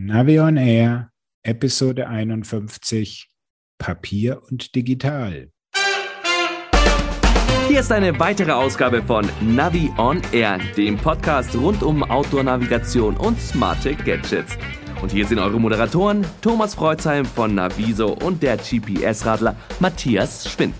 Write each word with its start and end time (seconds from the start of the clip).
Navion 0.00 0.56
Air, 0.56 1.10
Episode 1.42 2.06
51, 2.06 3.28
Papier 3.78 4.40
und 4.48 4.76
Digital. 4.76 5.50
Hier 7.66 7.80
ist 7.80 7.90
eine 7.90 8.16
weitere 8.20 8.52
Ausgabe 8.52 9.02
von 9.02 9.28
Navi 9.40 9.90
on 9.98 10.22
Air, 10.30 10.60
dem 10.76 10.96
Podcast 10.96 11.52
rund 11.56 11.82
um 11.82 12.04
Outdoor-Navigation 12.04 13.16
und 13.16 13.40
smarte 13.40 13.96
Gadgets. 13.96 14.56
Und 15.02 15.10
hier 15.10 15.26
sind 15.26 15.40
eure 15.40 15.58
Moderatoren 15.58 16.24
Thomas 16.42 16.76
Freuzheim 16.76 17.24
von 17.24 17.56
Naviso 17.56 18.12
und 18.12 18.40
der 18.40 18.56
GPS-Radler 18.56 19.56
Matthias 19.80 20.48
Schwind. 20.48 20.76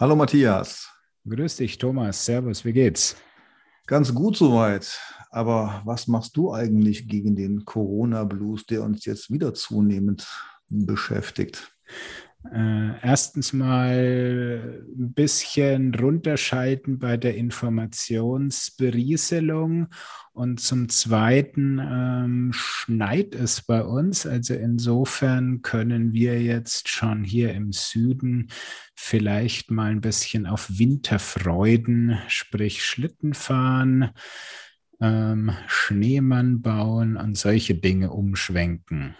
Hallo 0.00 0.16
Matthias. 0.16 0.97
Grüß 1.26 1.56
dich, 1.56 1.78
Thomas. 1.78 2.24
Servus, 2.24 2.64
wie 2.64 2.72
geht's? 2.72 3.16
Ganz 3.86 4.14
gut 4.14 4.36
soweit. 4.36 5.00
Aber 5.30 5.82
was 5.84 6.06
machst 6.06 6.36
du 6.36 6.52
eigentlich 6.52 7.08
gegen 7.08 7.36
den 7.36 7.64
Corona-Blues, 7.64 8.66
der 8.66 8.82
uns 8.82 9.04
jetzt 9.04 9.30
wieder 9.30 9.54
zunehmend 9.54 10.26
beschäftigt? 10.68 11.74
Äh, 12.52 13.00
erstens 13.02 13.52
mal 13.52 14.84
ein 14.86 15.12
bisschen 15.12 15.94
runterschalten 15.94 16.98
bei 16.98 17.16
der 17.16 17.36
Informationsberieselung 17.36 19.88
und 20.32 20.60
zum 20.60 20.88
Zweiten 20.88 21.78
ähm, 21.78 22.52
schneit 22.54 23.34
es 23.34 23.62
bei 23.62 23.82
uns. 23.82 24.24
Also 24.24 24.54
insofern 24.54 25.62
können 25.62 26.12
wir 26.12 26.40
jetzt 26.40 26.88
schon 26.88 27.24
hier 27.24 27.52
im 27.52 27.72
Süden 27.72 28.48
vielleicht 28.94 29.70
mal 29.70 29.90
ein 29.90 30.00
bisschen 30.00 30.46
auf 30.46 30.78
Winterfreuden, 30.78 32.18
sprich 32.28 32.84
Schlitten 32.84 33.34
fahren, 33.34 34.10
ähm, 35.00 35.52
Schneemann 35.66 36.62
bauen 36.62 37.16
und 37.16 37.36
solche 37.36 37.74
Dinge 37.74 38.10
umschwenken. 38.10 39.16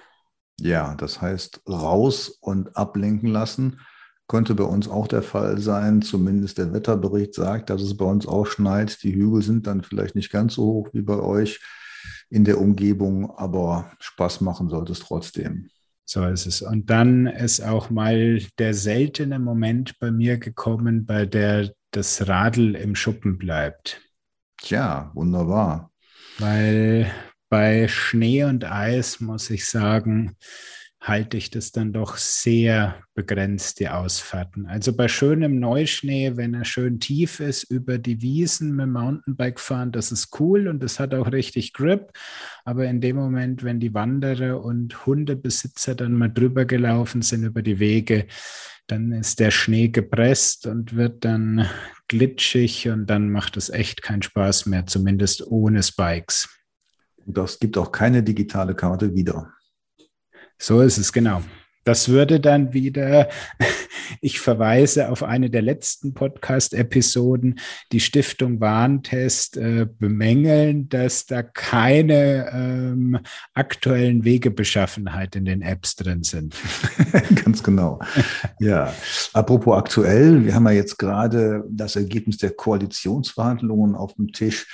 Ja, 0.60 0.94
das 0.96 1.20
heißt 1.20 1.62
raus 1.68 2.28
und 2.40 2.76
ablenken 2.76 3.28
lassen. 3.28 3.80
Könnte 4.26 4.54
bei 4.54 4.64
uns 4.64 4.88
auch 4.88 5.06
der 5.06 5.22
Fall 5.22 5.58
sein. 5.58 6.02
Zumindest 6.02 6.58
der 6.58 6.72
Wetterbericht 6.72 7.34
sagt, 7.34 7.70
dass 7.70 7.80
es 7.80 7.96
bei 7.96 8.04
uns 8.04 8.26
auch 8.26 8.46
schneit. 8.46 9.02
Die 9.02 9.14
Hügel 9.14 9.42
sind 9.42 9.66
dann 9.66 9.82
vielleicht 9.82 10.14
nicht 10.14 10.30
ganz 10.30 10.54
so 10.54 10.64
hoch 10.64 10.88
wie 10.92 11.02
bei 11.02 11.18
euch 11.18 11.60
in 12.28 12.44
der 12.44 12.60
Umgebung, 12.60 13.30
aber 13.38 13.90
Spaß 14.00 14.42
machen 14.42 14.68
sollte 14.68 14.92
es 14.92 15.00
trotzdem. 15.00 15.70
So 16.04 16.24
ist 16.26 16.46
es. 16.46 16.62
Und 16.62 16.90
dann 16.90 17.26
ist 17.26 17.60
auch 17.60 17.90
mal 17.90 18.40
der 18.58 18.74
seltene 18.74 19.38
Moment 19.38 19.98
bei 19.98 20.10
mir 20.10 20.38
gekommen, 20.38 21.06
bei 21.06 21.26
der 21.26 21.72
das 21.90 22.28
Radl 22.28 22.74
im 22.76 22.94
Schuppen 22.94 23.38
bleibt. 23.38 24.00
Tja, 24.58 25.10
wunderbar. 25.14 25.90
Weil 26.38 27.10
bei 27.48 27.88
Schnee 27.88 28.44
und 28.44 28.64
Eis 28.64 29.20
muss 29.20 29.50
ich 29.50 29.66
sagen, 29.66 30.36
halte 31.00 31.36
ich 31.36 31.50
das 31.50 31.70
dann 31.70 31.92
doch 31.92 32.16
sehr 32.16 33.02
begrenzt, 33.14 33.78
die 33.80 33.88
Ausfahrten. 33.88 34.66
Also 34.66 34.92
bei 34.94 35.08
schönem 35.08 35.60
Neuschnee, 35.60 36.36
wenn 36.36 36.54
er 36.54 36.64
schön 36.64 36.98
tief 36.98 37.40
ist, 37.40 37.64
über 37.64 37.98
die 37.98 38.20
Wiesen 38.20 38.74
mit 38.74 38.86
dem 38.86 38.92
Mountainbike 38.92 39.60
fahren, 39.60 39.92
das 39.92 40.10
ist 40.10 40.38
cool 40.40 40.68
und 40.68 40.82
das 40.82 40.98
hat 40.98 41.14
auch 41.14 41.30
richtig 41.30 41.72
Grip. 41.72 42.10
Aber 42.64 42.84
in 42.86 43.00
dem 43.00 43.16
Moment, 43.16 43.62
wenn 43.62 43.80
die 43.80 43.94
Wanderer 43.94 44.62
und 44.62 45.06
Hundebesitzer 45.06 45.94
dann 45.94 46.12
mal 46.12 46.28
drüber 46.32 46.64
gelaufen 46.64 47.22
sind 47.22 47.44
über 47.44 47.62
die 47.62 47.78
Wege, 47.78 48.26
dann 48.88 49.12
ist 49.12 49.38
der 49.38 49.50
Schnee 49.50 49.88
gepresst 49.88 50.66
und 50.66 50.96
wird 50.96 51.24
dann 51.24 51.68
glitschig 52.08 52.88
und 52.88 53.06
dann 53.06 53.30
macht 53.30 53.56
es 53.56 53.68
echt 53.68 54.02
keinen 54.02 54.22
Spaß 54.22 54.66
mehr, 54.66 54.86
zumindest 54.86 55.46
ohne 55.46 55.82
Spikes. 55.82 56.57
Das 57.30 57.58
gibt 57.58 57.76
auch 57.76 57.92
keine 57.92 58.22
digitale 58.22 58.74
Karte 58.74 59.14
wieder. 59.14 59.52
So 60.58 60.80
ist 60.80 60.96
es, 60.96 61.12
genau. 61.12 61.42
Das 61.84 62.08
würde 62.08 62.40
dann 62.40 62.72
wieder, 62.72 63.28
ich 64.20 64.40
verweise 64.40 65.10
auf 65.10 65.22
eine 65.22 65.50
der 65.50 65.60
letzten 65.60 66.14
Podcast-Episoden, 66.14 67.60
die 67.92 68.00
Stiftung 68.00 68.60
Warntest 68.60 69.58
äh, 69.58 69.86
bemängeln, 69.86 70.88
dass 70.88 71.26
da 71.26 71.42
keine 71.42 72.50
ähm, 72.52 73.18
aktuellen 73.54 74.24
Wegebeschaffenheit 74.24 75.36
in 75.36 75.44
den 75.44 75.60
Apps 75.60 75.96
drin 75.96 76.22
sind. 76.22 76.56
Ganz 77.44 77.62
genau. 77.62 78.00
Ja, 78.58 78.92
apropos 79.34 79.76
aktuell, 79.76 80.44
wir 80.46 80.54
haben 80.54 80.66
ja 80.66 80.72
jetzt 80.72 80.98
gerade 80.98 81.62
das 81.70 81.96
Ergebnis 81.96 82.38
der 82.38 82.50
Koalitionsverhandlungen 82.50 83.94
auf 83.94 84.14
dem 84.14 84.32
Tisch. 84.32 84.66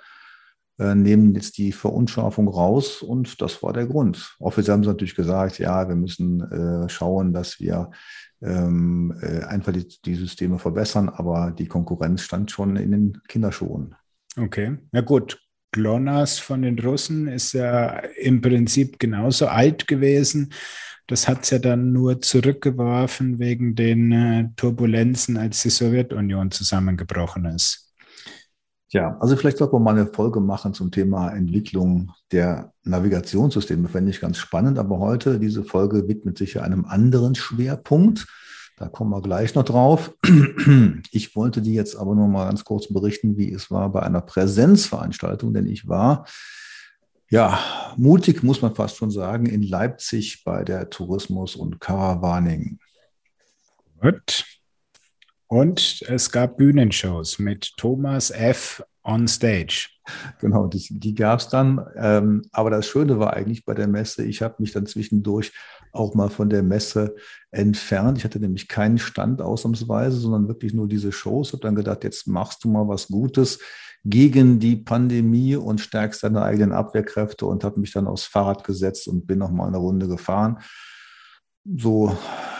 äh, 0.78 0.94
nehmen 0.94 1.34
jetzt 1.34 1.58
die 1.58 1.72
Verunscharfung 1.72 2.48
raus 2.48 3.02
und 3.02 3.40
das 3.42 3.62
war 3.62 3.72
der 3.72 3.86
Grund. 3.86 4.36
Offiziell 4.38 4.74
haben 4.74 4.84
sie 4.84 4.90
natürlich 4.90 5.16
gesagt, 5.16 5.58
ja, 5.58 5.88
wir 5.88 5.96
müssen 5.96 6.40
äh, 6.40 6.88
schauen, 6.88 7.32
dass 7.32 7.58
wir 7.58 7.90
ähm, 8.40 9.12
äh, 9.20 9.42
einfach 9.44 9.72
die, 9.72 9.88
die 10.04 10.14
Systeme 10.14 10.58
verbessern, 10.58 11.08
aber 11.08 11.50
die 11.50 11.66
Konkurrenz 11.66 12.22
stand 12.22 12.50
schon 12.50 12.76
in 12.76 12.92
den 12.92 13.18
Kinderschuhen. 13.26 13.96
Okay, 14.36 14.78
na 14.92 15.00
gut. 15.00 15.40
GLONASS 15.72 16.38
von 16.38 16.62
den 16.62 16.78
Russen 16.78 17.28
ist 17.28 17.52
ja 17.52 17.98
im 18.20 18.40
Prinzip 18.40 18.98
genauso 18.98 19.46
alt 19.48 19.86
gewesen. 19.86 20.52
Das 21.06 21.26
hat 21.26 21.44
es 21.44 21.50
ja 21.50 21.58
dann 21.58 21.92
nur 21.92 22.20
zurückgeworfen 22.20 23.38
wegen 23.38 23.74
den 23.74 24.12
äh, 24.12 24.48
Turbulenzen, 24.56 25.36
als 25.36 25.62
die 25.62 25.70
Sowjetunion 25.70 26.50
zusammengebrochen 26.50 27.46
ist. 27.46 27.88
Ja, 28.90 29.18
also 29.20 29.36
vielleicht 29.36 29.58
sollten 29.58 29.74
wir 29.74 29.80
mal 29.80 29.98
eine 29.98 30.06
Folge 30.06 30.40
machen 30.40 30.72
zum 30.72 30.90
Thema 30.90 31.30
Entwicklung 31.30 32.12
der 32.32 32.72
Navigationssysteme. 32.84 33.88
Fände 33.88 34.10
ich 34.10 34.20
ganz 34.20 34.38
spannend. 34.38 34.78
Aber 34.78 34.98
heute, 34.98 35.38
diese 35.38 35.62
Folge 35.62 36.08
widmet 36.08 36.38
sich 36.38 36.54
ja 36.54 36.62
einem 36.62 36.86
anderen 36.86 37.34
Schwerpunkt. 37.34 38.26
Da 38.78 38.88
kommen 38.88 39.10
wir 39.10 39.20
gleich 39.20 39.54
noch 39.54 39.64
drauf. 39.64 40.14
Ich 41.10 41.34
wollte 41.34 41.60
dir 41.62 41.74
jetzt 41.74 41.96
aber 41.96 42.14
nur 42.14 42.28
mal 42.28 42.46
ganz 42.46 42.64
kurz 42.64 42.92
berichten, 42.92 43.36
wie 43.36 43.52
es 43.52 43.70
war 43.70 43.90
bei 43.90 44.02
einer 44.02 44.20
Präsenzveranstaltung, 44.20 45.52
denn 45.52 45.66
ich 45.66 45.88
war, 45.88 46.26
ja, 47.28 47.58
mutig 47.96 48.42
muss 48.42 48.62
man 48.62 48.74
fast 48.74 48.96
schon 48.96 49.10
sagen, 49.10 49.46
in 49.46 49.62
Leipzig 49.62 50.44
bei 50.44 50.62
der 50.64 50.90
Tourismus- 50.90 51.56
und 51.56 51.80
Caravaning. 51.80 52.78
Gut. 54.00 54.44
Und 55.48 56.02
es 56.08 56.30
gab 56.30 56.56
Bühnenshows 56.56 57.38
mit 57.38 57.72
Thomas 57.76 58.30
F. 58.30 58.84
on 59.08 59.26
stage. 59.26 59.88
Genau, 60.40 60.66
die, 60.66 60.86
die 60.90 61.14
gab 61.14 61.40
es 61.40 61.48
dann. 61.48 61.84
Ähm, 61.96 62.42
aber 62.52 62.70
das 62.70 62.86
Schöne 62.86 63.18
war 63.18 63.34
eigentlich 63.34 63.64
bei 63.64 63.74
der 63.74 63.88
Messe, 63.88 64.24
ich 64.24 64.42
habe 64.42 64.56
mich 64.58 64.72
dann 64.72 64.86
zwischendurch 64.86 65.52
auch 65.92 66.14
mal 66.14 66.28
von 66.28 66.50
der 66.50 66.62
Messe 66.62 67.16
entfernt. 67.50 68.18
Ich 68.18 68.24
hatte 68.24 68.38
nämlich 68.38 68.68
keinen 68.68 68.98
Stand 68.98 69.40
ausnahmsweise, 69.40 70.18
sondern 70.18 70.48
wirklich 70.48 70.74
nur 70.74 70.86
diese 70.86 71.12
Shows. 71.12 71.52
Habe 71.52 71.62
dann 71.62 71.74
gedacht, 71.74 72.04
jetzt 72.04 72.26
machst 72.26 72.62
du 72.64 72.68
mal 72.68 72.86
was 72.86 73.08
Gutes 73.08 73.58
gegen 74.04 74.58
die 74.58 74.76
Pandemie 74.76 75.56
und 75.56 75.80
stärkst 75.80 76.22
deine 76.22 76.42
eigenen 76.42 76.72
Abwehrkräfte 76.72 77.46
und 77.46 77.64
habe 77.64 77.80
mich 77.80 77.92
dann 77.92 78.06
aufs 78.06 78.24
Fahrrad 78.24 78.64
gesetzt 78.64 79.08
und 79.08 79.26
bin 79.26 79.38
noch 79.38 79.50
mal 79.50 79.66
eine 79.66 79.78
Runde 79.78 80.06
gefahren. 80.06 80.58
So 81.76 82.16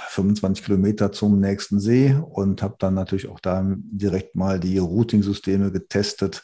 25 0.08 0.64
Kilometer 0.64 1.12
zum 1.12 1.40
nächsten 1.40 1.80
See 1.80 2.14
und 2.14 2.62
habe 2.62 2.76
dann 2.78 2.94
natürlich 2.94 3.28
auch 3.28 3.40
da 3.40 3.64
direkt 3.76 4.34
mal 4.34 4.58
die 4.58 4.78
Routing-Systeme 4.78 5.70
getestet 5.70 6.42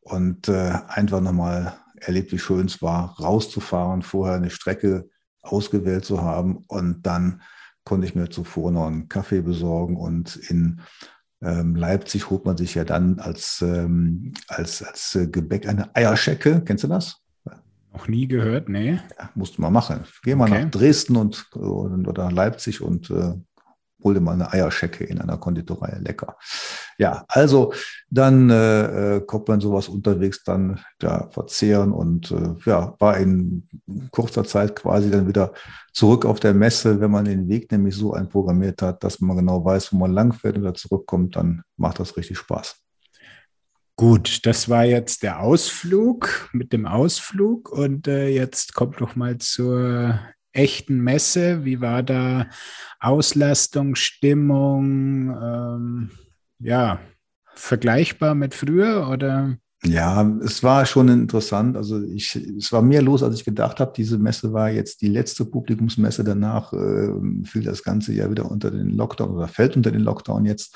und 0.00 0.48
äh, 0.48 0.72
einfach 0.88 1.20
nochmal 1.20 1.74
erlebt, 1.96 2.32
wie 2.32 2.38
schön 2.38 2.66
es 2.66 2.80
war, 2.80 3.16
rauszufahren, 3.20 4.02
vorher 4.02 4.36
eine 4.36 4.50
Strecke 4.50 5.08
ausgewählt 5.42 6.04
zu 6.04 6.22
haben 6.22 6.64
und 6.68 7.06
dann 7.06 7.42
konnte 7.84 8.06
ich 8.06 8.14
mir 8.14 8.30
zuvor 8.30 8.70
noch 8.70 8.86
einen 8.86 9.08
Kaffee 9.08 9.42
besorgen 9.42 9.96
und 9.96 10.36
in 10.36 10.80
ähm, 11.42 11.74
Leipzig 11.74 12.30
holt 12.30 12.44
man 12.44 12.56
sich 12.56 12.74
ja 12.74 12.84
dann 12.84 13.18
als, 13.18 13.62
ähm, 13.62 14.32
als, 14.48 14.82
als 14.82 15.18
Gebäck 15.30 15.66
eine 15.66 15.94
Eierschecke. 15.94 16.62
Kennst 16.64 16.84
du 16.84 16.88
das? 16.88 17.19
Noch 17.92 18.06
nie 18.08 18.28
gehört, 18.28 18.68
nee. 18.68 19.00
Ja, 19.18 19.30
musst 19.34 19.58
mal 19.58 19.70
machen. 19.70 20.04
Geh 20.22 20.34
mal 20.34 20.50
okay. 20.50 20.64
nach 20.64 20.70
Dresden 20.70 21.16
und, 21.16 21.50
und, 21.52 22.06
oder 22.06 22.30
Leipzig 22.30 22.80
und 22.80 23.10
äh, 23.10 23.34
hol 24.02 24.14
dir 24.14 24.20
mal 24.20 24.32
eine 24.32 24.52
Eierschecke 24.52 25.04
in 25.04 25.20
einer 25.20 25.38
Konditorei. 25.38 25.98
Lecker. 26.00 26.36
Ja, 26.98 27.24
also 27.28 27.72
dann 28.08 28.50
äh, 28.50 29.16
äh, 29.16 29.20
kommt 29.20 29.48
man 29.48 29.60
sowas 29.60 29.88
unterwegs 29.88 30.44
dann 30.44 30.80
ja, 31.02 31.28
verzehren 31.30 31.92
und 31.92 32.30
äh, 32.30 32.54
ja, 32.64 32.94
war 32.98 33.16
in 33.16 33.68
kurzer 34.10 34.44
Zeit 34.44 34.76
quasi 34.76 35.10
dann 35.10 35.28
wieder 35.28 35.52
zurück 35.92 36.24
auf 36.24 36.40
der 36.40 36.54
Messe. 36.54 37.00
Wenn 37.00 37.10
man 37.10 37.24
den 37.24 37.48
Weg 37.48 37.70
nämlich 37.72 37.96
so 37.96 38.12
einprogrammiert 38.12 38.82
hat, 38.82 39.02
dass 39.04 39.20
man 39.20 39.36
genau 39.36 39.64
weiß, 39.64 39.92
wo 39.92 39.96
man 39.96 40.12
langfährt 40.12 40.56
und 40.56 40.62
wieder 40.62 40.74
zurückkommt, 40.74 41.36
dann 41.36 41.62
macht 41.76 41.98
das 41.98 42.16
richtig 42.16 42.38
Spaß. 42.38 42.79
Gut, 44.00 44.46
das 44.46 44.70
war 44.70 44.86
jetzt 44.86 45.22
der 45.22 45.40
Ausflug 45.40 46.48
mit 46.54 46.72
dem 46.72 46.86
Ausflug 46.86 47.70
und 47.70 48.08
äh, 48.08 48.28
jetzt 48.28 48.72
kommt 48.72 48.98
doch 48.98 49.14
mal 49.14 49.36
zur 49.36 50.18
echten 50.52 51.00
Messe. 51.00 51.66
Wie 51.66 51.82
war 51.82 52.02
da 52.02 52.46
Auslastung, 52.98 53.96
Stimmung? 53.96 55.36
Ähm, 55.38 56.10
ja, 56.60 56.98
vergleichbar 57.54 58.34
mit 58.34 58.54
früher 58.54 59.06
oder? 59.10 59.58
Ja, 59.84 60.26
es 60.42 60.62
war 60.62 60.86
schon 60.86 61.08
interessant. 61.10 61.76
Also 61.76 62.02
ich, 62.02 62.34
es 62.36 62.72
war 62.72 62.80
mehr 62.80 63.02
los, 63.02 63.22
als 63.22 63.34
ich 63.34 63.44
gedacht 63.44 63.80
habe. 63.80 63.92
Diese 63.94 64.16
Messe 64.16 64.50
war 64.54 64.70
jetzt 64.70 65.02
die 65.02 65.08
letzte 65.08 65.44
Publikumsmesse. 65.44 66.24
Danach 66.24 66.72
äh, 66.72 67.12
fiel 67.44 67.64
das 67.64 67.82
ganze 67.82 68.14
Jahr 68.14 68.30
wieder 68.30 68.50
unter 68.50 68.70
den 68.70 68.96
Lockdown 68.96 69.28
oder 69.28 69.46
fällt 69.46 69.76
unter 69.76 69.90
den 69.90 70.00
Lockdown 70.00 70.46
jetzt. 70.46 70.74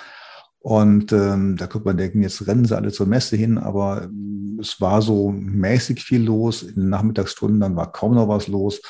Und 0.64 1.12
ähm, 1.12 1.56
da 1.58 1.66
könnte 1.66 1.88
man 1.88 1.98
denken, 1.98 2.22
jetzt 2.22 2.46
rennen 2.46 2.64
sie 2.64 2.74
alle 2.74 2.90
zur 2.90 3.04
Messe 3.04 3.36
hin, 3.36 3.58
aber 3.58 4.04
ähm, 4.04 4.58
es 4.58 4.80
war 4.80 5.02
so 5.02 5.30
mäßig 5.30 6.02
viel 6.02 6.22
los. 6.22 6.62
In 6.62 6.74
den 6.76 6.88
Nachmittagsstunden 6.88 7.60
dann 7.60 7.76
war 7.76 7.92
kaum 7.92 8.14
noch 8.14 8.28
was 8.28 8.48
los. 8.48 8.80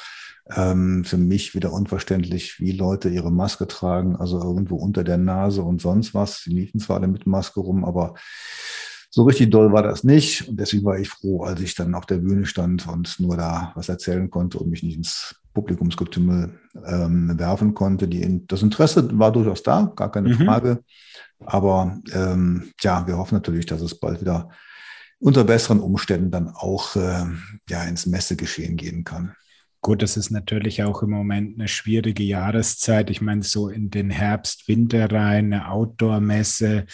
Ähm, 0.55 1.05
für 1.05 1.17
mich 1.17 1.53
wieder 1.57 1.73
unverständlich, 1.73 2.61
wie 2.61 2.71
Leute 2.71 3.09
ihre 3.09 3.33
Maske 3.33 3.67
tragen, 3.67 4.15
also 4.15 4.41
irgendwo 4.41 4.77
unter 4.77 5.03
der 5.03 5.19
Nase 5.19 5.63
und 5.63 5.81
sonst 5.81 6.15
was. 6.15 6.45
Sie 6.45 6.51
liefen 6.51 6.79
zwar 6.79 6.99
alle 6.99 7.09
mit 7.09 7.27
Maske 7.27 7.59
rum, 7.59 7.85
aber 7.85 8.15
so 9.11 9.25
richtig 9.25 9.51
doll 9.51 9.73
war 9.73 9.83
das 9.83 10.05
nicht. 10.05 10.47
Und 10.47 10.61
deswegen 10.61 10.85
war 10.85 11.01
ich 11.01 11.09
froh, 11.09 11.43
als 11.43 11.61
ich 11.61 11.75
dann 11.75 11.97
auf 11.97 12.07
der 12.07 12.19
Bühne 12.19 12.47
stand 12.47 12.87
und 12.87 13.19
nur 13.19 13.37
da 13.37 13.73
was 13.75 13.89
erzählen 13.89 14.31
konnte 14.31 14.61
und 14.61 14.71
mich 14.71 14.85
nicht 14.85 14.97
ins 14.97 15.35
Publikumsgetümmel 15.55 16.59
ähm, 16.87 17.39
werfen 17.39 17.73
konnte. 17.73 18.09
Die, 18.09 18.47
das 18.47 18.63
Interesse 18.63 19.09
war 19.19 19.33
durchaus 19.33 19.63
da, 19.63 19.93
gar 19.97 20.13
keine 20.13 20.29
mhm. 20.31 20.45
Frage. 20.45 20.85
Aber 21.39 21.99
ähm, 22.13 22.73
ja, 22.83 23.07
wir 23.07 23.17
hoffen 23.17 23.35
natürlich, 23.35 23.67
dass 23.67 23.81
es 23.81 23.99
bald 23.99 24.21
wieder 24.21 24.51
unter 25.19 25.45
besseren 25.45 25.81
Umständen 25.81 26.31
dann 26.31 26.49
auch 26.49 26.97
äh, 26.97 27.25
ja, 27.69 27.85
ins 27.85 28.07
Messegeschehen 28.07 28.77
gehen 28.77 29.05
kann. 29.05 29.35
Gut, 29.81 30.03
das 30.03 30.17
ist 30.17 30.31
natürlich 30.31 30.83
auch 30.83 31.03
im 31.03 31.11
Moment 31.11 31.59
eine 31.59 31.69
schwierige 31.69 32.23
Jahreszeit. 32.23 33.11
Ich 33.11 33.21
meine, 33.21 33.43
so 33.43 33.69
in 33.69 33.91
den 33.91 34.09
Herbst, 34.09 34.67
Winter 34.67 35.13
rein, 35.13 35.53
eine 35.53 35.71
Outdoor-Messe, 35.71 36.87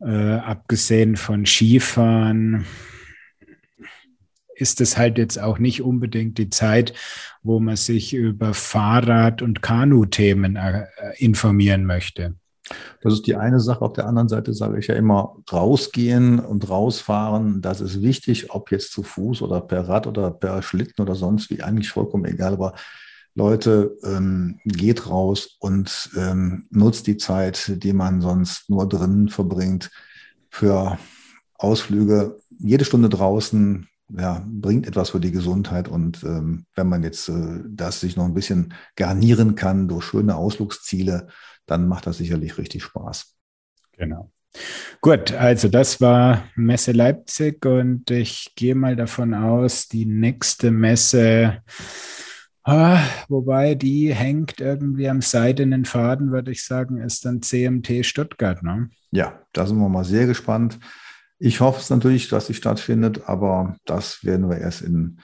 äh, 0.00 0.34
abgesehen 0.34 1.16
von 1.16 1.46
Skifahren, 1.46 2.66
ist 4.56 4.80
es 4.80 4.96
halt 4.96 5.18
jetzt 5.18 5.38
auch 5.40 5.58
nicht 5.58 5.82
unbedingt 5.82 6.38
die 6.38 6.50
Zeit, 6.50 6.94
wo 7.42 7.60
man 7.60 7.76
sich 7.76 8.14
über 8.14 8.54
Fahrrad- 8.54 9.42
und 9.42 9.62
Kanu-Themen 9.62 10.56
äh, 10.56 10.86
informieren 11.18 11.84
möchte. 11.84 12.34
Das 13.00 13.12
ist 13.12 13.26
die 13.26 13.36
eine 13.36 13.60
Sache. 13.60 13.82
Auf 13.82 13.92
der 13.92 14.06
anderen 14.06 14.28
Seite 14.28 14.52
sage 14.52 14.78
ich 14.78 14.88
ja 14.88 14.96
immer, 14.96 15.36
rausgehen 15.52 16.40
und 16.40 16.68
rausfahren, 16.68 17.62
das 17.62 17.80
ist 17.80 18.02
wichtig, 18.02 18.50
ob 18.50 18.72
jetzt 18.72 18.90
zu 18.90 19.04
Fuß 19.04 19.42
oder 19.42 19.60
per 19.60 19.88
Rad 19.88 20.06
oder 20.06 20.32
per 20.32 20.62
Schlitten 20.62 21.02
oder 21.02 21.14
sonst 21.14 21.50
wie, 21.50 21.62
eigentlich 21.62 21.90
vollkommen 21.90 22.24
egal. 22.24 22.54
Aber 22.54 22.74
Leute, 23.34 23.96
ähm, 24.02 24.58
geht 24.64 25.08
raus 25.08 25.56
und 25.60 26.10
ähm, 26.16 26.66
nutzt 26.70 27.06
die 27.06 27.18
Zeit, 27.18 27.70
die 27.84 27.92
man 27.92 28.20
sonst 28.20 28.68
nur 28.70 28.88
drinnen 28.88 29.28
verbringt, 29.28 29.90
für 30.48 30.98
Ausflüge. 31.54 32.40
Jede 32.58 32.84
Stunde 32.84 33.10
draußen 33.10 33.88
ja, 34.08 34.44
bringt 34.46 34.86
etwas 34.86 35.10
für 35.10 35.20
die 35.20 35.32
Gesundheit. 35.32 35.88
Und 35.88 36.22
ähm, 36.24 36.66
wenn 36.74 36.88
man 36.88 37.02
jetzt 37.02 37.28
äh, 37.28 37.60
das 37.68 38.00
sich 38.00 38.16
noch 38.16 38.24
ein 38.24 38.34
bisschen 38.34 38.74
garnieren 38.94 39.54
kann 39.54 39.88
durch 39.88 40.04
schöne 40.04 40.36
Ausflugsziele, 40.36 41.28
dann 41.66 41.88
macht 41.88 42.06
das 42.06 42.18
sicherlich 42.18 42.58
richtig 42.58 42.82
Spaß. 42.84 43.34
Genau. 43.96 44.30
Gut, 45.00 45.32
also 45.32 45.68
das 45.68 46.00
war 46.00 46.44
Messe 46.54 46.92
Leipzig 46.92 47.64
und 47.66 48.10
ich 48.10 48.52
gehe 48.56 48.74
mal 48.74 48.96
davon 48.96 49.34
aus, 49.34 49.88
die 49.88 50.06
nächste 50.06 50.70
Messe, 50.70 51.62
ah, 52.62 53.00
wobei 53.28 53.74
die 53.74 54.14
hängt 54.14 54.60
irgendwie 54.60 55.08
am 55.08 55.20
seidenen 55.20 55.84
Faden, 55.84 56.32
würde 56.32 56.52
ich 56.52 56.64
sagen, 56.64 56.98
ist 56.98 57.24
dann 57.24 57.42
CMT 57.42 58.06
Stuttgart. 58.06 58.62
Ne? 58.62 58.88
Ja, 59.10 59.40
da 59.52 59.66
sind 59.66 59.78
wir 59.78 59.88
mal 59.88 60.04
sehr 60.04 60.26
gespannt. 60.26 60.78
Ich 61.38 61.60
hoffe 61.60 61.80
es 61.80 61.90
natürlich, 61.90 62.28
dass 62.28 62.46
sie 62.46 62.54
stattfindet, 62.54 63.28
aber 63.28 63.76
das 63.84 64.24
werden 64.24 64.48
wir 64.48 64.58
erst 64.58 64.82
in 64.82 65.18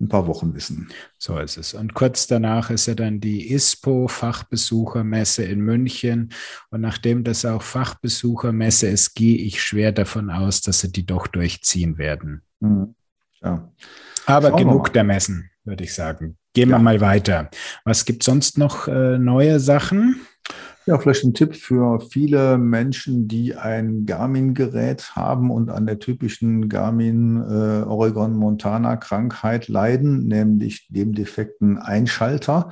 ein 0.00 0.08
paar 0.08 0.26
Wochen 0.28 0.54
wissen. 0.54 0.88
So 1.18 1.38
ist 1.38 1.56
es. 1.56 1.74
Und 1.74 1.94
kurz 1.94 2.28
danach 2.28 2.70
ist 2.70 2.86
ja 2.86 2.94
dann 2.94 3.20
die 3.20 3.52
ISPO 3.52 4.06
Fachbesuchermesse 4.06 5.44
in 5.44 5.60
München. 5.60 6.32
Und 6.70 6.82
nachdem 6.82 7.24
das 7.24 7.44
auch 7.44 7.62
Fachbesuchermesse 7.62 8.88
ist, 8.88 9.14
gehe 9.14 9.36
ich 9.36 9.60
schwer 9.62 9.90
davon 9.90 10.30
aus, 10.30 10.60
dass 10.60 10.80
sie 10.80 10.92
die 10.92 11.04
doch 11.04 11.26
durchziehen 11.26 11.98
werden. 11.98 12.42
Mhm. 12.60 12.94
Ja. 13.42 13.72
Aber 14.26 14.50
Schauen 14.50 14.58
genug 14.58 14.92
der 14.92 15.04
Messen, 15.04 15.50
würde 15.64 15.84
ich 15.84 15.94
sagen. 15.94 16.38
Gehen 16.54 16.70
ja. 16.70 16.76
wir 16.76 16.82
mal 16.82 17.00
weiter. 17.00 17.50
Was 17.84 18.04
gibt 18.04 18.22
sonst 18.22 18.56
noch 18.56 18.86
äh, 18.86 19.18
neue 19.18 19.58
Sachen? 19.58 20.20
Ja, 20.88 20.98
vielleicht 20.98 21.24
ein 21.24 21.34
Tipp 21.34 21.54
für 21.54 22.00
viele 22.00 22.56
Menschen, 22.56 23.28
die 23.28 23.54
ein 23.54 24.06
Garmin-Gerät 24.06 25.14
haben 25.14 25.50
und 25.50 25.68
an 25.68 25.84
der 25.84 25.98
typischen 25.98 26.70
Garmin-Oregon-Montana-Krankheit 26.70 29.68
äh, 29.68 29.72
leiden, 29.72 30.28
nämlich 30.28 30.88
dem 30.88 31.12
defekten 31.12 31.76
Einschalter. 31.76 32.70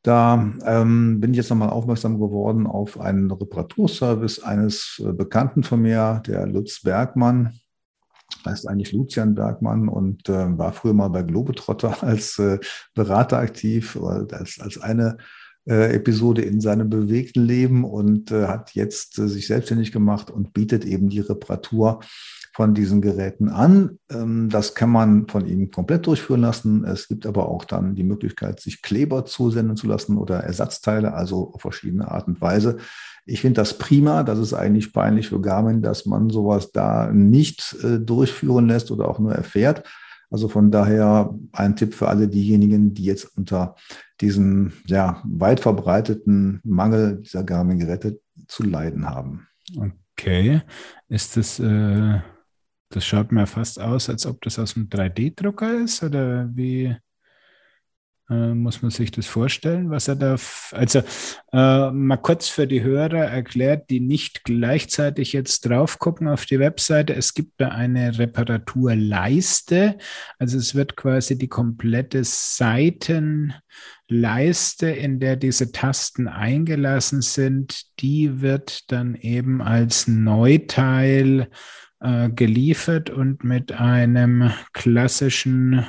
Da 0.00 0.52
ähm, 0.64 1.20
bin 1.20 1.32
ich 1.32 1.36
jetzt 1.36 1.50
nochmal 1.50 1.68
aufmerksam 1.68 2.18
geworden 2.18 2.66
auf 2.66 2.98
einen 2.98 3.30
Reparaturservice 3.30 4.42
eines 4.42 5.02
äh, 5.04 5.12
Bekannten 5.12 5.64
von 5.64 5.82
mir, 5.82 6.22
der 6.26 6.46
Lutz 6.46 6.80
Bergmann. 6.80 7.60
Heißt 8.46 8.66
eigentlich 8.66 8.92
Lucian 8.92 9.34
Bergmann 9.34 9.90
und 9.90 10.30
äh, 10.30 10.56
war 10.56 10.72
früher 10.72 10.94
mal 10.94 11.08
bei 11.08 11.22
Globetrotter 11.22 12.02
als 12.02 12.38
äh, 12.38 12.58
Berater 12.94 13.36
aktiv, 13.36 13.98
als, 14.02 14.60
als 14.60 14.80
eine 14.80 15.18
Episode 15.66 16.42
in 16.42 16.60
seinem 16.60 16.90
bewegten 16.90 17.44
Leben 17.44 17.84
und 17.84 18.30
äh, 18.30 18.46
hat 18.46 18.72
jetzt 18.74 19.18
äh, 19.18 19.28
sich 19.28 19.46
selbstständig 19.46 19.92
gemacht 19.92 20.30
und 20.30 20.52
bietet 20.52 20.84
eben 20.84 21.08
die 21.08 21.20
Reparatur 21.20 22.00
von 22.54 22.74
diesen 22.74 23.00
Geräten 23.00 23.48
an. 23.48 23.98
Ähm, 24.10 24.48
das 24.50 24.74
kann 24.74 24.90
man 24.90 25.26
von 25.26 25.46
ihm 25.46 25.70
komplett 25.70 26.06
durchführen 26.06 26.42
lassen. 26.42 26.84
Es 26.84 27.08
gibt 27.08 27.26
aber 27.26 27.48
auch 27.48 27.64
dann 27.64 27.94
die 27.94 28.04
Möglichkeit, 28.04 28.60
sich 28.60 28.82
Kleber 28.82 29.24
zusenden 29.24 29.76
zu 29.76 29.86
lassen 29.86 30.18
oder 30.18 30.40
Ersatzteile, 30.40 31.14
also 31.14 31.52
auf 31.54 31.62
verschiedene 31.62 32.10
Art 32.10 32.28
und 32.28 32.40
Weise. 32.40 32.76
Ich 33.26 33.40
finde 33.40 33.60
das 33.60 33.78
prima. 33.78 34.22
Das 34.22 34.38
ist 34.38 34.52
eigentlich 34.52 34.92
peinlich 34.92 35.28
für 35.28 35.40
Garmin, 35.40 35.82
dass 35.82 36.04
man 36.04 36.30
sowas 36.30 36.72
da 36.72 37.10
nicht 37.10 37.74
äh, 37.82 37.98
durchführen 37.98 38.68
lässt 38.68 38.90
oder 38.90 39.08
auch 39.08 39.18
nur 39.18 39.32
erfährt. 39.32 39.82
Also 40.30 40.48
von 40.48 40.70
daher 40.70 41.32
ein 41.52 41.76
Tipp 41.76 41.94
für 41.94 42.08
alle 42.08 42.28
diejenigen, 42.28 42.92
die 42.92 43.04
jetzt 43.04 43.36
unter 43.36 43.76
diesem 44.20 44.72
ja, 44.86 45.22
weit 45.24 45.60
verbreiteten 45.60 46.60
Mangel 46.64 47.20
dieser 47.20 47.44
Garmin-Geräte 47.44 48.20
zu 48.46 48.62
leiden 48.62 49.08
haben. 49.08 49.48
Okay. 50.16 50.62
Ist 51.08 51.36
das, 51.36 51.58
äh, 51.58 52.20
Das 52.90 53.04
schaut 53.04 53.32
mir 53.32 53.46
fast 53.46 53.80
aus, 53.80 54.08
als 54.08 54.24
ob 54.24 54.40
das 54.42 54.58
aus 54.58 54.76
einem 54.76 54.88
3D-Drucker 54.88 55.80
ist 55.82 56.02
oder 56.04 56.48
wie 56.54 56.94
äh, 58.30 58.54
muss 58.54 58.80
man 58.80 58.90
sich 58.90 59.10
das 59.10 59.26
vorstellen, 59.26 59.90
was 59.90 60.08
er 60.08 60.16
da, 60.16 60.36
also 60.72 61.00
äh, 61.52 61.90
mal 61.90 62.16
kurz 62.16 62.48
für 62.48 62.66
die 62.66 62.82
Hörer 62.82 63.24
erklärt, 63.24 63.90
die 63.90 64.00
nicht 64.00 64.44
gleichzeitig 64.44 65.34
jetzt 65.34 65.68
drauf 65.68 65.98
gucken 65.98 66.28
auf 66.28 66.46
die 66.46 66.58
Webseite. 66.58 67.14
Es 67.14 67.34
gibt 67.34 67.60
da 67.60 67.68
eine 67.68 68.18
Reparaturleiste, 68.18 69.98
also 70.38 70.56
es 70.56 70.74
wird 70.74 70.96
quasi 70.96 71.36
die 71.36 71.48
komplette 71.48 72.24
Seitenleiste, 72.24 73.52
in 74.88 75.20
der 75.20 75.36
diese 75.36 75.70
Tasten 75.70 76.26
eingelassen 76.26 77.20
sind, 77.20 77.84
die 78.00 78.40
wird 78.40 78.90
dann 78.90 79.16
eben 79.16 79.60
als 79.60 80.08
Neuteil 80.08 81.50
äh, 82.00 82.30
geliefert 82.30 83.10
und 83.10 83.44
mit 83.44 83.72
einem 83.72 84.50
klassischen 84.72 85.84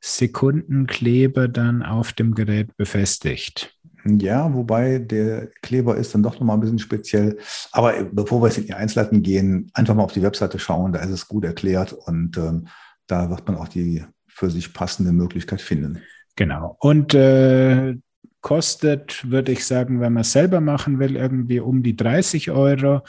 Sekundenkleber 0.00 1.48
dann 1.48 1.82
auf 1.82 2.12
dem 2.12 2.34
Gerät 2.34 2.76
befestigt. 2.76 3.76
Ja, 4.04 4.52
wobei 4.54 4.98
der 4.98 5.48
Kleber 5.62 5.96
ist 5.96 6.14
dann 6.14 6.22
doch 6.22 6.34
nochmal 6.34 6.56
ein 6.56 6.60
bisschen 6.60 6.78
speziell. 6.78 7.38
Aber 7.72 7.92
bevor 8.10 8.40
wir 8.40 8.48
jetzt 8.48 8.58
in 8.58 8.66
die 8.66 8.74
Einzelheiten 8.74 9.22
gehen, 9.22 9.70
einfach 9.74 9.94
mal 9.94 10.04
auf 10.04 10.12
die 10.12 10.22
Webseite 10.22 10.58
schauen, 10.58 10.92
da 10.92 11.00
ist 11.00 11.10
es 11.10 11.28
gut 11.28 11.44
erklärt 11.44 11.92
und 11.92 12.36
ähm, 12.38 12.68
da 13.06 13.28
wird 13.28 13.46
man 13.46 13.56
auch 13.56 13.68
die 13.68 14.04
für 14.26 14.50
sich 14.50 14.72
passende 14.72 15.12
Möglichkeit 15.12 15.60
finden. 15.60 16.00
Genau. 16.36 16.76
Und 16.80 17.12
äh, 17.12 17.96
kostet, 18.40 19.30
würde 19.30 19.52
ich 19.52 19.66
sagen, 19.66 20.00
wenn 20.00 20.14
man 20.14 20.22
es 20.22 20.32
selber 20.32 20.60
machen 20.60 20.98
will, 20.98 21.16
irgendwie 21.16 21.60
um 21.60 21.82
die 21.82 21.96
30 21.96 22.50
Euro. 22.50 23.02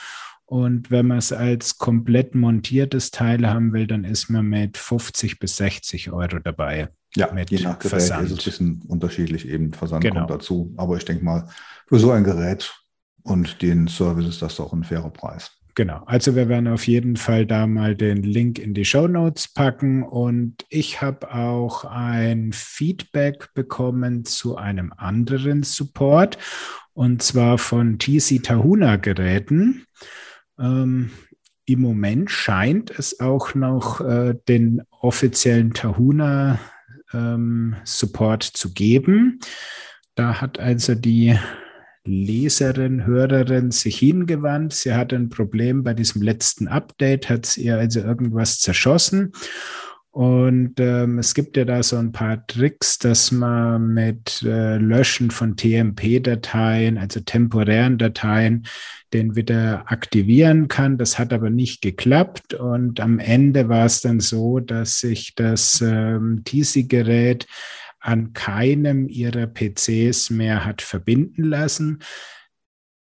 Und 0.51 0.91
wenn 0.91 1.07
man 1.07 1.19
es 1.19 1.31
als 1.31 1.77
komplett 1.77 2.35
montiertes 2.35 3.09
Teil 3.09 3.47
haben 3.47 3.71
will, 3.71 3.87
dann 3.87 4.03
ist 4.03 4.29
man 4.29 4.47
mit 4.47 4.77
50 4.77 5.39
bis 5.39 5.55
60 5.55 6.11
Euro 6.11 6.39
dabei. 6.39 6.89
Ja, 7.15 7.31
mit 7.31 7.51
je 7.51 7.61
nach 7.61 7.79
Gerät 7.79 7.91
Versand. 7.91 8.25
ist 8.25 8.33
es 8.33 8.39
ein 8.39 8.43
bisschen 8.43 8.81
unterschiedlich. 8.89 9.47
Eben 9.47 9.71
Versand 9.71 10.03
genau. 10.03 10.15
kommt 10.19 10.29
dazu. 10.31 10.73
Aber 10.75 10.97
ich 10.97 11.05
denke 11.05 11.23
mal, 11.23 11.47
für 11.87 11.99
so 11.99 12.11
ein 12.11 12.25
Gerät 12.25 12.69
und 13.23 13.61
den 13.61 13.87
Service 13.87 14.27
ist 14.27 14.41
das 14.41 14.59
auch 14.59 14.73
ein 14.73 14.83
fairer 14.83 15.09
Preis. 15.09 15.51
Genau, 15.73 16.03
also 16.05 16.35
wir 16.35 16.49
werden 16.49 16.67
auf 16.67 16.85
jeden 16.85 17.15
Fall 17.15 17.45
da 17.45 17.65
mal 17.65 17.95
den 17.95 18.21
Link 18.21 18.59
in 18.59 18.73
die 18.73 18.83
Show 18.83 19.07
Notes 19.07 19.53
packen 19.53 20.03
und 20.03 20.65
ich 20.67 21.01
habe 21.01 21.33
auch 21.33 21.85
ein 21.85 22.51
Feedback 22.51 23.53
bekommen 23.53 24.25
zu 24.25 24.57
einem 24.57 24.91
anderen 24.97 25.63
Support 25.63 26.37
und 26.91 27.23
zwar 27.23 27.57
von 27.57 27.99
TC 27.99 28.43
Tahuna 28.43 28.97
Geräten. 28.97 29.85
Ähm, 30.59 31.11
Im 31.65 31.81
Moment 31.81 32.31
scheint 32.31 32.91
es 32.91 33.19
auch 33.19 33.55
noch 33.55 34.01
äh, 34.01 34.35
den 34.47 34.81
offiziellen 34.99 35.73
Tahuna 35.73 36.59
ähm, 37.13 37.75
Support 37.83 38.43
zu 38.43 38.73
geben. 38.73 39.39
Da 40.15 40.41
hat 40.41 40.59
also 40.59 40.95
die 40.95 41.37
Leserin, 42.03 43.05
Hörerin 43.05 43.71
sich 43.71 43.99
hingewandt. 43.99 44.73
Sie 44.73 44.93
hatte 44.93 45.15
ein 45.15 45.29
Problem 45.29 45.83
bei 45.83 45.93
diesem 45.93 46.21
letzten 46.21 46.67
Update, 46.67 47.29
hat 47.29 47.45
sie 47.45 47.65
ihr 47.65 47.77
also 47.77 47.99
irgendwas 47.99 48.59
zerschossen. 48.59 49.33
Und 50.11 50.73
ähm, 50.79 51.19
es 51.19 51.33
gibt 51.33 51.55
ja 51.55 51.63
da 51.63 51.81
so 51.83 51.95
ein 51.95 52.11
paar 52.11 52.45
Tricks, 52.45 52.99
dass 52.99 53.31
man 53.31 53.93
mit 53.93 54.41
äh, 54.43 54.75
Löschen 54.75 55.31
von 55.31 55.55
TMP-Dateien, 55.55 56.97
also 56.97 57.21
temporären 57.21 57.97
Dateien, 57.97 58.67
den 59.13 59.37
wieder 59.37 59.89
aktivieren 59.89 60.67
kann. 60.67 60.97
Das 60.97 61.17
hat 61.17 61.31
aber 61.31 61.49
nicht 61.49 61.81
geklappt. 61.81 62.53
Und 62.53 62.99
am 62.99 63.19
Ende 63.19 63.69
war 63.69 63.85
es 63.85 64.01
dann 64.01 64.19
so, 64.19 64.59
dass 64.59 64.99
sich 64.99 65.33
das 65.35 65.79
ähm, 65.79 66.43
TC-Gerät 66.43 67.47
an 68.01 68.33
keinem 68.33 69.07
ihrer 69.07 69.47
PCs 69.47 70.29
mehr 70.29 70.65
hat 70.65 70.81
verbinden 70.81 71.43
lassen 71.45 71.99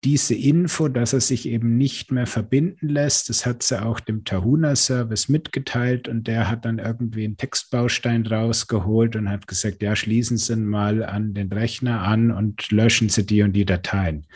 diese 0.05 0.35
Info, 0.35 0.89
dass 0.89 1.13
er 1.13 1.21
sich 1.21 1.49
eben 1.49 1.77
nicht 1.77 2.13
mehr 2.13 2.27
verbinden 2.27 2.89
lässt, 2.89 3.29
das 3.29 3.45
hat 3.45 3.65
sie 3.65 3.83
auch 3.83 3.99
dem 3.99 4.25
Tahuna-Service 4.25 5.29
mitgeteilt 5.29 6.09
und 6.09 6.29
der 6.29 6.49
hat 6.49 6.65
dann 6.65 6.79
irgendwie 6.79 7.25
einen 7.25 7.37
Textbaustein 7.37 8.25
rausgeholt 8.25 9.17
und 9.17 9.29
hat 9.29 9.49
gesagt, 9.49 9.83
ja, 9.83 9.97
schließen 9.97 10.37
Sie 10.37 10.57
mal 10.57 11.05
an 11.05 11.35
den 11.35 11.53
Rechner 11.53 12.03
an 12.03 12.31
und 12.31 12.71
löschen 12.71 13.09
Sie 13.09 13.27
die 13.27 13.43
und 13.43 13.55
die 13.55 13.65
Dateien. 13.65 14.27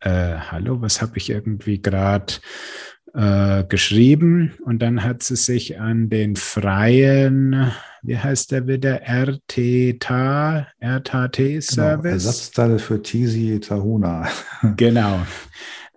Äh, 0.00 0.36
hallo, 0.36 0.80
was 0.80 1.02
habe 1.02 1.18
ich 1.18 1.28
irgendwie 1.28 1.82
gerade 1.82 2.34
äh, 3.12 3.64
geschrieben? 3.64 4.54
Und 4.64 4.80
dann 4.80 5.02
hat 5.02 5.22
sie 5.22 5.36
sich 5.36 5.80
an 5.80 6.08
den 6.08 6.36
freien 6.36 7.72
wie 8.02 8.18
heißt 8.18 8.52
der 8.52 8.66
wieder? 8.66 9.02
RTTA, 9.02 10.66
RTT-Service. 10.78 11.76
Genau, 11.76 12.14
Ersatzteile 12.14 12.78
für 12.78 13.02
Tisi 13.02 13.60
Tahuna. 13.60 14.28
genau. 14.76 15.20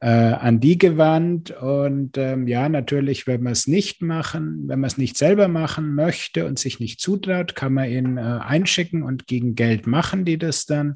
Äh, 0.02 0.34
an 0.34 0.60
die 0.60 0.78
gewandt. 0.78 1.52
Und 1.52 2.18
ähm, 2.18 2.46
ja, 2.46 2.68
natürlich, 2.68 3.26
wenn 3.26 3.42
man 3.42 3.54
es 3.54 3.68
nicht 3.68 4.02
machen, 4.02 4.64
wenn 4.68 4.82
man 4.82 4.90
es 4.90 4.98
nicht 4.98 5.18
selber 5.18 5.48
machen 5.48 5.96
möchte 5.96 6.46
und 6.46 6.60
sich 6.60 6.82
nicht 6.82 7.00
zutraut, 7.00 7.56
kann 7.56 7.74
man 7.74 7.90
ihn 7.90 8.18
äh, 8.18 8.22
einschicken 8.22 9.02
und 9.02 9.28
gegen 9.28 9.56
Geld 9.56 9.88
machen 9.88 10.26
die 10.26 10.38
das 10.38 10.66
dann. 10.66 10.96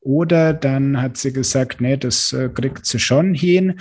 Oder 0.00 0.52
dann 0.52 1.00
hat 1.00 1.16
sie 1.16 1.32
gesagt, 1.32 1.80
nee, 1.80 1.96
das 1.96 2.32
äh, 2.32 2.48
kriegt 2.48 2.86
sie 2.86 2.98
schon 2.98 3.34
hin. 3.34 3.78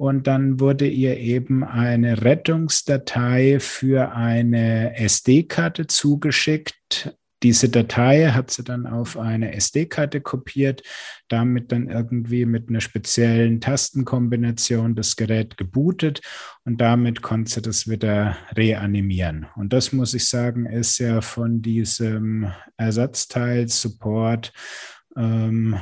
Und 0.00 0.26
dann 0.26 0.60
wurde 0.60 0.88
ihr 0.88 1.18
eben 1.18 1.62
eine 1.62 2.22
Rettungsdatei 2.22 3.58
für 3.60 4.12
eine 4.12 4.96
SD-Karte 4.96 5.88
zugeschickt. 5.88 7.14
Diese 7.42 7.68
Datei 7.68 8.30
hat 8.30 8.50
sie 8.50 8.64
dann 8.64 8.86
auf 8.86 9.18
eine 9.18 9.52
SD-Karte 9.52 10.22
kopiert, 10.22 10.82
damit 11.28 11.70
dann 11.70 11.90
irgendwie 11.90 12.46
mit 12.46 12.70
einer 12.70 12.80
speziellen 12.80 13.60
Tastenkombination 13.60 14.94
das 14.94 15.16
Gerät 15.16 15.58
gebootet 15.58 16.22
und 16.64 16.80
damit 16.80 17.20
konnte 17.20 17.52
sie 17.52 17.60
das 17.60 17.86
wieder 17.86 18.38
reanimieren. 18.56 19.48
Und 19.54 19.74
das 19.74 19.92
muss 19.92 20.14
ich 20.14 20.26
sagen, 20.26 20.64
ist 20.64 20.98
ja 20.98 21.20
von 21.20 21.60
diesem 21.60 22.50
Ersatzteil-Support 22.78 24.54
ähm, 25.14 25.76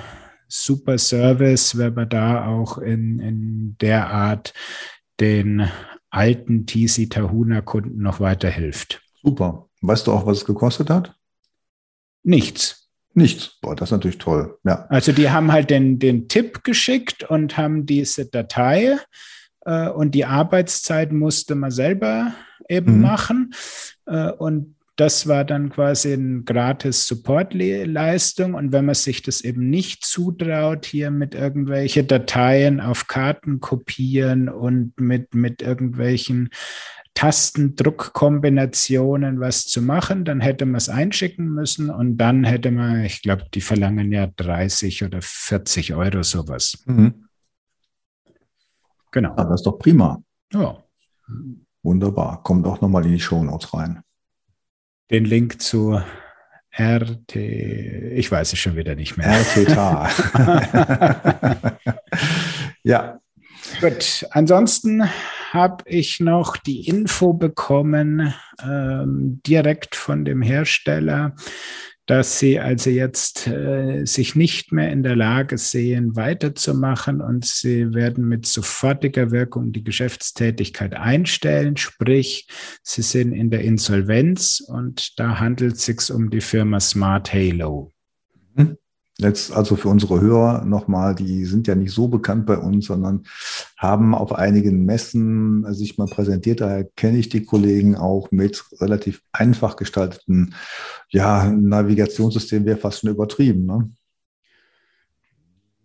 super 0.48 0.98
Service, 0.98 1.76
wenn 1.78 1.94
man 1.94 2.08
da 2.08 2.46
auch 2.46 2.78
in, 2.78 3.20
in 3.20 3.76
der 3.80 4.10
Art 4.10 4.52
den 5.20 5.68
alten 6.10 6.66
TC 6.66 7.10
Tahuna 7.10 7.60
Kunden 7.60 8.02
noch 8.02 8.20
weiterhilft. 8.20 9.02
Super. 9.22 9.68
Weißt 9.82 10.06
du 10.06 10.12
auch, 10.12 10.26
was 10.26 10.38
es 10.38 10.44
gekostet 10.44 10.90
hat? 10.90 11.14
Nichts. 12.22 12.88
Nichts. 13.14 13.58
Boah, 13.60 13.74
das 13.74 13.88
ist 13.88 13.92
natürlich 13.92 14.18
toll. 14.18 14.58
Ja. 14.64 14.86
Also 14.88 15.12
die 15.12 15.30
haben 15.30 15.52
halt 15.52 15.70
den, 15.70 15.98
den 15.98 16.28
Tipp 16.28 16.64
geschickt 16.64 17.24
und 17.24 17.56
haben 17.56 17.84
diese 17.86 18.26
Datei 18.26 18.98
äh, 19.62 19.88
und 19.88 20.14
die 20.14 20.24
Arbeitszeit 20.24 21.12
musste 21.12 21.54
man 21.54 21.70
selber 21.70 22.32
eben 22.68 22.96
mhm. 22.96 23.02
machen. 23.02 23.54
Äh, 24.06 24.30
und 24.32 24.76
das 24.98 25.26
war 25.28 25.44
dann 25.44 25.70
quasi 25.70 26.12
eine 26.12 26.42
gratis 26.42 27.06
Support-Leistung. 27.06 28.54
Und 28.54 28.72
wenn 28.72 28.84
man 28.84 28.96
sich 28.96 29.22
das 29.22 29.42
eben 29.42 29.70
nicht 29.70 30.04
zutraut, 30.04 30.86
hier 30.86 31.12
mit 31.12 31.36
irgendwelche 31.36 32.02
Dateien 32.02 32.80
auf 32.80 33.06
Karten 33.06 33.60
kopieren 33.60 34.48
und 34.48 35.00
mit, 35.00 35.36
mit 35.36 35.62
irgendwelchen 35.62 36.50
Tastendruckkombinationen 37.14 39.38
was 39.38 39.68
zu 39.68 39.82
machen, 39.82 40.24
dann 40.24 40.40
hätte 40.40 40.66
man 40.66 40.74
es 40.74 40.88
einschicken 40.88 41.48
müssen 41.48 41.90
und 41.90 42.16
dann 42.16 42.42
hätte 42.42 42.72
man, 42.72 43.04
ich 43.04 43.22
glaube, 43.22 43.44
die 43.54 43.60
verlangen 43.60 44.10
ja 44.10 44.26
30 44.26 45.04
oder 45.04 45.20
40 45.22 45.94
Euro 45.94 46.24
sowas. 46.24 46.82
Mhm. 46.86 47.28
Genau. 49.12 49.30
Aber 49.30 49.50
das 49.50 49.60
ist 49.60 49.66
doch 49.66 49.78
prima. 49.78 50.20
Ja. 50.52 50.76
Wunderbar. 51.84 52.42
Kommt 52.42 52.66
auch 52.66 52.80
nochmal 52.80 53.06
in 53.06 53.12
die 53.12 53.20
Show 53.20 53.44
Notes 53.44 53.72
rein 53.72 54.02
den 55.10 55.24
Link 55.24 55.60
zu 55.60 56.00
RT, 56.78 57.34
ich 57.34 58.30
weiß 58.30 58.52
es 58.52 58.58
schon 58.58 58.76
wieder 58.76 58.94
nicht 58.94 59.16
mehr. 59.16 59.26
RTTA. 59.26 60.10
ja. 62.84 63.18
Gut, 63.80 64.26
ansonsten 64.30 65.02
habe 65.52 65.84
ich 65.86 66.20
noch 66.20 66.56
die 66.56 66.86
Info 66.86 67.32
bekommen, 67.32 68.32
ähm, 68.62 69.40
direkt 69.46 69.96
von 69.96 70.24
dem 70.24 70.42
Hersteller, 70.42 71.34
dass 72.08 72.38
sie 72.38 72.58
also 72.58 72.88
jetzt 72.88 73.46
äh, 73.46 74.06
sich 74.06 74.34
nicht 74.34 74.72
mehr 74.72 74.90
in 74.90 75.02
der 75.02 75.14
Lage 75.14 75.58
sehen, 75.58 76.16
weiterzumachen 76.16 77.20
und 77.20 77.44
sie 77.44 77.92
werden 77.92 78.26
mit 78.26 78.46
sofortiger 78.46 79.30
Wirkung 79.30 79.72
die 79.72 79.84
Geschäftstätigkeit 79.84 80.94
einstellen, 80.94 81.76
sprich, 81.76 82.48
sie 82.82 83.02
sind 83.02 83.34
in 83.34 83.50
der 83.50 83.60
Insolvenz 83.60 84.60
und 84.66 85.20
da 85.20 85.38
handelt 85.38 85.74
es 85.74 85.84
sich 85.84 86.10
um 86.10 86.30
die 86.30 86.40
Firma 86.40 86.80
Smart 86.80 87.30
Halo. 87.34 87.92
Jetzt 89.20 89.52
also 89.52 89.74
für 89.74 89.88
unsere 89.88 90.20
Hörer 90.20 90.64
nochmal, 90.64 91.16
die 91.16 91.44
sind 91.44 91.66
ja 91.66 91.74
nicht 91.74 91.90
so 91.92 92.06
bekannt 92.06 92.46
bei 92.46 92.56
uns, 92.56 92.86
sondern 92.86 93.24
haben 93.76 94.14
auf 94.14 94.32
einigen 94.32 94.84
Messen 94.84 95.74
sich 95.74 95.98
mal 95.98 96.06
präsentiert. 96.06 96.60
Daher 96.60 96.84
kenne 96.84 97.18
ich 97.18 97.28
die 97.28 97.44
Kollegen 97.44 97.96
auch 97.96 98.30
mit 98.30 98.64
relativ 98.80 99.22
einfach 99.32 99.74
gestalteten 99.74 100.54
ja, 101.10 101.50
Navigationssystem, 101.50 102.64
wäre 102.64 102.78
fast 102.78 103.00
schon 103.00 103.10
übertrieben. 103.10 103.66
Ne? 103.66 103.90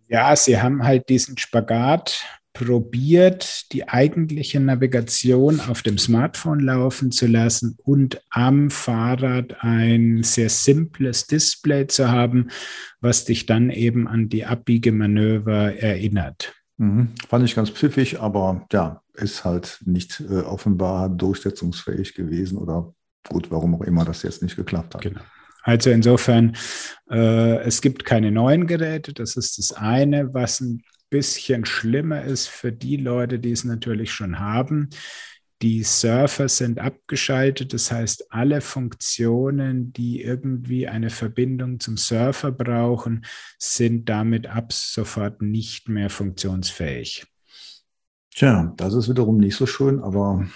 Ja, 0.06 0.36
sie 0.36 0.60
haben 0.60 0.84
halt 0.84 1.08
diesen 1.08 1.36
Spagat 1.36 2.24
probiert, 2.54 3.72
die 3.72 3.88
eigentliche 3.88 4.60
Navigation 4.60 5.60
auf 5.60 5.82
dem 5.82 5.98
Smartphone 5.98 6.60
laufen 6.60 7.10
zu 7.10 7.26
lassen 7.26 7.76
und 7.82 8.22
am 8.30 8.70
Fahrrad 8.70 9.56
ein 9.62 10.22
sehr 10.22 10.48
simples 10.48 11.26
Display 11.26 11.88
zu 11.88 12.10
haben, 12.10 12.48
was 13.00 13.24
dich 13.24 13.46
dann 13.46 13.70
eben 13.70 14.08
an 14.08 14.28
die 14.28 14.46
Abbiegemanöver 14.46 15.74
erinnert. 15.74 16.54
Mhm. 16.78 17.08
Fand 17.28 17.44
ich 17.44 17.56
ganz 17.56 17.70
pfiffig, 17.70 18.20
aber 18.20 18.66
ja, 18.72 19.02
ist 19.14 19.44
halt 19.44 19.80
nicht 19.84 20.20
äh, 20.20 20.40
offenbar 20.40 21.08
durchsetzungsfähig 21.08 22.14
gewesen 22.14 22.56
oder 22.56 22.94
gut, 23.28 23.50
warum 23.50 23.74
auch 23.74 23.82
immer 23.82 24.04
das 24.04 24.22
jetzt 24.22 24.42
nicht 24.42 24.56
geklappt 24.56 24.94
hat. 24.94 25.02
Genau. 25.02 25.20
Also 25.62 25.90
insofern, 25.90 26.56
äh, 27.10 27.58
es 27.62 27.80
gibt 27.80 28.04
keine 28.04 28.30
neuen 28.30 28.66
Geräte, 28.66 29.12
das 29.12 29.36
ist 29.36 29.58
das 29.58 29.72
eine. 29.72 30.34
Was 30.34 30.60
ein 30.60 30.82
bisschen 31.14 31.64
schlimmer 31.64 32.24
ist 32.24 32.48
für 32.48 32.72
die 32.72 32.96
Leute, 32.96 33.38
die 33.38 33.52
es 33.52 33.62
natürlich 33.62 34.12
schon 34.12 34.40
haben. 34.40 34.88
Die 35.62 35.84
Surfer 35.84 36.48
sind 36.48 36.80
abgeschaltet, 36.80 37.72
das 37.72 37.92
heißt, 37.92 38.32
alle 38.32 38.60
Funktionen, 38.60 39.92
die 39.92 40.22
irgendwie 40.22 40.88
eine 40.88 41.10
Verbindung 41.10 41.78
zum 41.78 41.96
Surfer 41.96 42.50
brauchen, 42.50 43.24
sind 43.60 44.08
damit 44.08 44.48
ab 44.48 44.72
sofort 44.72 45.40
nicht 45.40 45.88
mehr 45.88 46.10
funktionsfähig. 46.10 47.24
Tja, 48.34 48.74
das 48.76 48.94
ist 48.94 49.08
wiederum 49.08 49.36
nicht 49.36 49.54
so 49.54 49.66
schön, 49.66 50.00
aber 50.00 50.48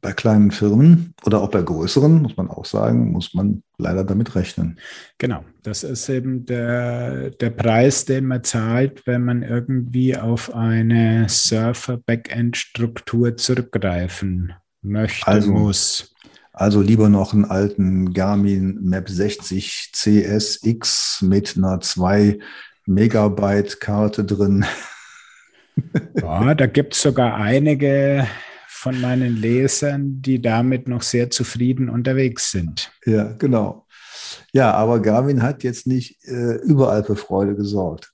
bei 0.00 0.12
kleinen 0.12 0.50
Firmen 0.50 1.14
oder 1.24 1.40
auch 1.40 1.50
bei 1.50 1.62
größeren, 1.62 2.22
muss 2.22 2.36
man 2.36 2.48
auch 2.48 2.64
sagen, 2.64 3.12
muss 3.12 3.34
man 3.34 3.62
leider 3.76 4.02
damit 4.04 4.34
rechnen. 4.34 4.78
Genau, 5.18 5.44
das 5.62 5.84
ist 5.84 6.08
eben 6.08 6.46
der, 6.46 7.30
der 7.30 7.50
Preis, 7.50 8.06
den 8.06 8.24
man 8.26 8.42
zahlt, 8.42 9.06
wenn 9.06 9.24
man 9.24 9.42
irgendwie 9.42 10.16
auf 10.16 10.54
eine 10.54 11.28
Surfer-Backend-Struktur 11.28 13.36
zurückgreifen 13.36 14.54
möchte, 14.82 15.28
also, 15.28 15.52
muss. 15.52 16.14
Also 16.52 16.80
lieber 16.80 17.08
noch 17.08 17.32
einen 17.32 17.44
alten 17.44 18.12
Garmin 18.12 18.80
Map 18.82 19.08
60 19.08 19.90
CSX 19.92 21.22
mit 21.22 21.56
einer 21.56 21.80
2 21.80 22.40
Megabyte 22.86 23.78
Karte 23.80 24.24
drin. 24.24 24.64
Ja, 26.20 26.52
da 26.54 26.66
gibt 26.66 26.94
es 26.94 27.02
sogar 27.02 27.36
einige 27.36 28.26
von 28.80 28.98
meinen 28.98 29.36
Lesern, 29.36 30.22
die 30.22 30.40
damit 30.40 30.88
noch 30.88 31.02
sehr 31.02 31.28
zufrieden 31.28 31.90
unterwegs 31.90 32.50
sind. 32.50 32.90
Ja, 33.04 33.32
genau. 33.32 33.86
Ja, 34.54 34.72
aber 34.72 35.00
Garmin 35.00 35.42
hat 35.42 35.62
jetzt 35.64 35.86
nicht 35.86 36.24
äh, 36.24 36.54
überall 36.62 37.04
für 37.04 37.16
Freude 37.16 37.54
gesorgt. 37.54 38.10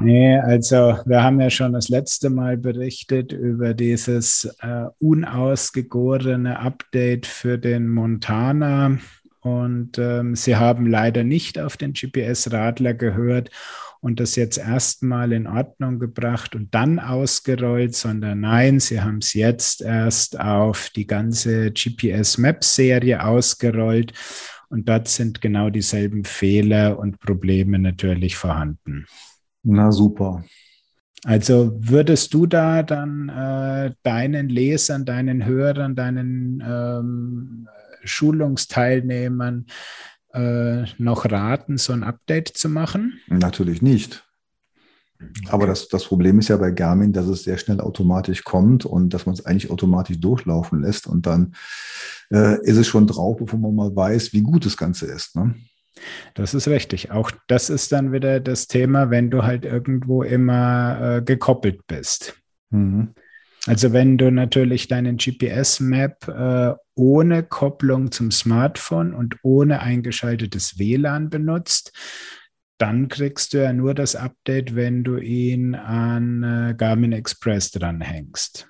Nee, 0.00 0.36
also 0.36 0.98
wir 1.06 1.22
haben 1.22 1.40
ja 1.40 1.48
schon 1.48 1.74
das 1.74 1.88
letzte 1.88 2.28
Mal 2.28 2.56
berichtet 2.56 3.32
über 3.32 3.72
dieses 3.72 4.52
äh, 4.60 4.86
unausgegorene 4.98 6.58
Update 6.58 7.26
für 7.26 7.56
den 7.56 7.88
Montana. 7.88 8.98
Und 9.40 9.96
ähm, 9.98 10.34
sie 10.34 10.56
haben 10.56 10.86
leider 10.86 11.22
nicht 11.22 11.58
auf 11.58 11.76
den 11.76 11.92
GPS-Radler 11.92 12.94
gehört 12.94 13.50
und 14.00 14.20
das 14.20 14.36
jetzt 14.36 14.58
erstmal 14.58 15.32
in 15.32 15.46
Ordnung 15.46 15.98
gebracht 15.98 16.54
und 16.54 16.74
dann 16.74 16.98
ausgerollt, 16.98 17.94
sondern 17.94 18.40
nein, 18.40 18.80
sie 18.80 19.00
haben 19.00 19.18
es 19.18 19.34
jetzt 19.34 19.82
erst 19.82 20.38
auf 20.38 20.90
die 20.90 21.06
ganze 21.06 21.72
GPS-Map-Serie 21.72 23.24
ausgerollt 23.24 24.12
und 24.68 24.88
dort 24.88 25.08
sind 25.08 25.40
genau 25.40 25.70
dieselben 25.70 26.24
Fehler 26.24 26.98
und 26.98 27.18
Probleme 27.20 27.78
natürlich 27.78 28.36
vorhanden. 28.36 29.06
Na 29.62 29.90
super. 29.90 30.44
Also 31.24 31.72
würdest 31.80 32.32
du 32.32 32.46
da 32.46 32.82
dann 32.82 33.28
äh, 33.28 33.92
deinen 34.02 34.48
Lesern, 34.48 35.04
deinen 35.04 35.44
Hörern, 35.44 35.96
deinen 35.96 36.62
ähm, 36.64 37.68
Schulungsteilnehmern 38.04 39.66
äh, 40.32 40.84
noch 40.98 41.30
raten, 41.30 41.78
so 41.78 41.92
ein 41.92 42.02
Update 42.02 42.48
zu 42.48 42.68
machen? 42.68 43.20
Natürlich 43.28 43.82
nicht. 43.82 44.24
Aber 45.48 45.66
das, 45.66 45.88
das 45.88 46.04
Problem 46.04 46.38
ist 46.38 46.48
ja 46.48 46.56
bei 46.56 46.70
Garmin, 46.70 47.12
dass 47.12 47.26
es 47.26 47.42
sehr 47.42 47.58
schnell 47.58 47.80
automatisch 47.80 48.44
kommt 48.44 48.84
und 48.84 49.12
dass 49.12 49.26
man 49.26 49.34
es 49.34 49.44
eigentlich 49.44 49.70
automatisch 49.70 50.20
durchlaufen 50.20 50.82
lässt 50.82 51.08
und 51.08 51.26
dann 51.26 51.54
äh, 52.30 52.62
ist 52.62 52.76
es 52.76 52.86
schon 52.86 53.06
drauf, 53.06 53.36
bevor 53.38 53.58
man 53.58 53.74
mal 53.74 53.94
weiß, 53.94 54.32
wie 54.32 54.42
gut 54.42 54.64
das 54.64 54.76
Ganze 54.76 55.06
ist. 55.06 55.34
Ne? 55.34 55.56
Das 56.34 56.54
ist 56.54 56.68
richtig. 56.68 57.10
Auch 57.10 57.32
das 57.48 57.70
ist 57.70 57.90
dann 57.90 58.12
wieder 58.12 58.38
das 58.38 58.68
Thema, 58.68 59.10
wenn 59.10 59.30
du 59.30 59.42
halt 59.42 59.64
irgendwo 59.64 60.22
immer 60.22 61.16
äh, 61.16 61.22
gekoppelt 61.22 61.86
bist. 61.88 62.40
Mhm. 62.70 63.14
Also 63.66 63.92
wenn 63.92 64.18
du 64.18 64.30
natürlich 64.30 64.88
deinen 64.88 65.16
GPS-Map 65.16 66.28
äh, 66.28 66.74
ohne 66.98 67.44
Kopplung 67.44 68.10
zum 68.10 68.30
Smartphone 68.30 69.14
und 69.14 69.36
ohne 69.42 69.80
eingeschaltetes 69.80 70.78
WLAN 70.78 71.30
benutzt, 71.30 71.92
dann 72.78 73.08
kriegst 73.08 73.52
du 73.52 73.62
ja 73.62 73.72
nur 73.72 73.94
das 73.94 74.16
Update, 74.16 74.74
wenn 74.74 75.04
du 75.04 75.16
ihn 75.16 75.74
an 75.74 76.42
äh, 76.42 76.74
Garmin 76.76 77.12
Express 77.12 77.70
dranhängst. 77.70 78.68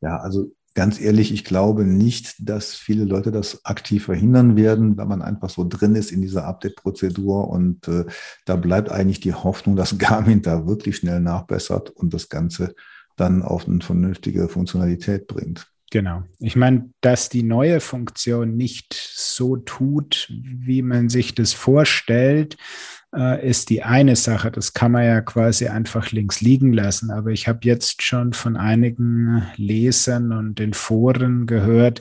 Ja, 0.00 0.18
also 0.18 0.52
ganz 0.74 1.00
ehrlich, 1.00 1.32
ich 1.32 1.44
glaube 1.44 1.84
nicht, 1.84 2.34
dass 2.38 2.74
viele 2.74 3.04
Leute 3.04 3.30
das 3.30 3.64
aktiv 3.64 4.04
verhindern 4.04 4.56
werden, 4.56 4.96
weil 4.96 5.06
man 5.06 5.22
einfach 5.22 5.50
so 5.50 5.66
drin 5.66 5.94
ist 5.94 6.10
in 6.10 6.20
dieser 6.20 6.44
Update-Prozedur. 6.44 7.48
Und 7.48 7.88
äh, 7.88 8.04
da 8.44 8.56
bleibt 8.56 8.90
eigentlich 8.90 9.20
die 9.20 9.34
Hoffnung, 9.34 9.76
dass 9.76 9.98
Garmin 9.98 10.42
da 10.42 10.66
wirklich 10.66 10.96
schnell 10.96 11.20
nachbessert 11.20 11.90
und 11.90 12.12
das 12.14 12.28
Ganze 12.28 12.74
dann 13.16 13.42
auf 13.42 13.68
eine 13.68 13.80
vernünftige 13.80 14.48
Funktionalität 14.48 15.26
bringt. 15.26 15.71
Genau. 15.92 16.22
Ich 16.38 16.56
meine, 16.56 16.88
dass 17.02 17.28
die 17.28 17.42
neue 17.42 17.78
Funktion 17.78 18.56
nicht 18.56 18.94
so 18.94 19.58
tut, 19.58 20.26
wie 20.30 20.80
man 20.80 21.10
sich 21.10 21.34
das 21.34 21.52
vorstellt, 21.52 22.56
äh, 23.14 23.46
ist 23.46 23.68
die 23.68 23.82
eine 23.82 24.16
Sache. 24.16 24.50
Das 24.50 24.72
kann 24.72 24.92
man 24.92 25.04
ja 25.04 25.20
quasi 25.20 25.68
einfach 25.68 26.10
links 26.10 26.40
liegen 26.40 26.72
lassen. 26.72 27.10
Aber 27.10 27.28
ich 27.28 27.46
habe 27.46 27.58
jetzt 27.64 28.00
schon 28.00 28.32
von 28.32 28.56
einigen 28.56 29.46
Lesern 29.56 30.32
und 30.32 30.58
den 30.58 30.72
Foren 30.72 31.44
gehört, 31.44 32.00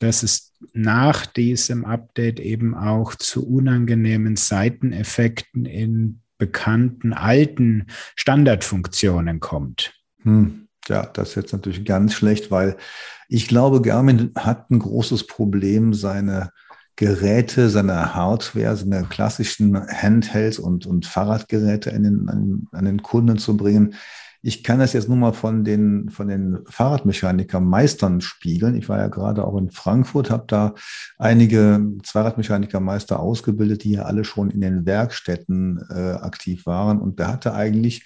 dass 0.00 0.22
es 0.22 0.52
nach 0.74 1.24
diesem 1.24 1.86
Update 1.86 2.40
eben 2.40 2.74
auch 2.74 3.14
zu 3.14 3.48
unangenehmen 3.48 4.36
Seiteneffekten 4.36 5.64
in 5.64 6.20
bekannten 6.36 7.14
alten 7.14 7.86
Standardfunktionen 8.16 9.40
kommt. 9.40 9.94
Hm. 10.24 10.66
Ja, 10.88 11.06
das 11.06 11.30
ist 11.30 11.34
jetzt 11.36 11.52
natürlich 11.52 11.84
ganz 11.84 12.14
schlecht, 12.14 12.50
weil 12.50 12.76
ich 13.32 13.46
glaube, 13.46 13.80
Garmin 13.80 14.32
hat 14.34 14.70
ein 14.70 14.80
großes 14.80 15.28
Problem, 15.28 15.94
seine 15.94 16.50
Geräte, 16.96 17.70
seine 17.70 18.14
Hardware, 18.14 18.76
seine 18.76 19.04
klassischen 19.04 19.78
Handhelds 19.88 20.58
und, 20.58 20.84
und 20.84 21.06
Fahrradgeräte 21.06 21.90
in 21.90 22.02
den, 22.02 22.28
an, 22.28 22.66
an 22.72 22.84
den 22.84 23.02
Kunden 23.02 23.38
zu 23.38 23.56
bringen. 23.56 23.94
Ich 24.42 24.64
kann 24.64 24.80
das 24.80 24.94
jetzt 24.94 25.08
nur 25.08 25.16
mal 25.16 25.32
von 25.32 25.62
den, 25.62 26.10
von 26.10 26.26
den 26.26 26.58
Fahrradmechanikermeistern 26.66 28.20
spiegeln. 28.20 28.74
Ich 28.74 28.88
war 28.88 28.98
ja 28.98 29.08
gerade 29.08 29.44
auch 29.44 29.56
in 29.56 29.70
Frankfurt, 29.70 30.28
habe 30.30 30.44
da 30.48 30.74
einige 31.16 31.86
Zweiradmechanikermeister 32.02 33.20
ausgebildet, 33.20 33.84
die 33.84 33.92
ja 33.92 34.02
alle 34.02 34.24
schon 34.24 34.50
in 34.50 34.60
den 34.60 34.86
Werkstätten 34.86 35.80
äh, 35.88 36.14
aktiv 36.14 36.66
waren. 36.66 37.00
Und 37.00 37.20
da 37.20 37.28
hatte 37.28 37.54
eigentlich 37.54 38.04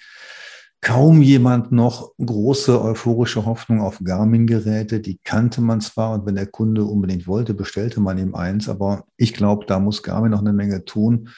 kaum 0.85 1.23
jemand 1.23 1.71
noch 1.71 2.11
große 2.23 2.79
euphorische 2.79 3.43
Hoffnung 3.47 3.81
auf 3.81 4.01
Garmin-Geräte. 4.03 4.99
Die 4.99 5.17
kannte 5.23 5.59
man 5.59 5.81
zwar 5.81 6.13
und 6.13 6.27
wenn 6.27 6.35
der 6.35 6.45
Kunde 6.45 6.83
unbedingt 6.83 7.25
wollte, 7.25 7.55
bestellte 7.55 7.99
man 8.01 8.19
ihm 8.19 8.35
eins. 8.35 8.69
Aber 8.69 9.07
ich 9.17 9.33
glaube, 9.33 9.65
da 9.65 9.79
muss 9.79 10.03
Garmin 10.03 10.29
noch 10.29 10.41
eine 10.41 10.53
Menge 10.53 10.85
tun, 10.85 11.29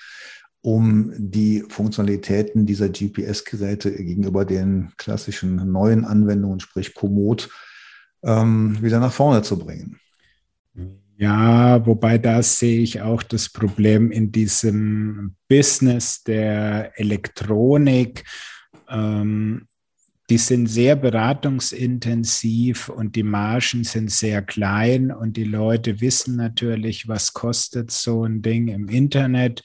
um 0.59 1.13
die 1.17 1.63
Funktionalitäten 1.69 2.65
dieser 2.65 2.89
GPS-Geräte 2.89 3.91
gegenüber 3.91 4.43
den 4.43 4.91
klassischen 4.97 5.71
neuen 5.71 6.03
Anwendungen, 6.03 6.59
sprich 6.59 6.93
Komoot, 6.93 7.49
ähm, 8.23 8.77
wieder 8.81 8.99
nach 8.99 9.13
vorne 9.13 9.43
zu 9.43 9.57
bringen. 9.57 9.97
Ja, 11.15 11.85
wobei 11.85 12.17
da 12.17 12.43
sehe 12.43 12.81
ich 12.81 13.01
auch 13.01 13.23
das 13.23 13.47
Problem 13.47 14.11
in 14.11 14.33
diesem 14.33 15.35
Business 15.47 16.21
der 16.23 16.99
Elektronik 16.99 18.25
ähm, 18.89 19.67
die 20.29 20.37
sind 20.37 20.67
sehr 20.67 20.97
beratungsintensiv 20.97 22.89
und 22.89 23.15
die 23.15 23.23
Margen 23.23 23.85
sind 23.85 24.11
sehr 24.11 24.41
klein 24.41 25.09
und 25.11 25.37
die 25.37 25.45
Leute 25.45 26.01
wissen 26.01 26.35
natürlich, 26.35 27.07
was 27.07 27.31
kostet 27.31 27.91
so 27.91 28.25
ein 28.25 28.41
Ding 28.41 28.67
im 28.67 28.89
Internet 28.89 29.63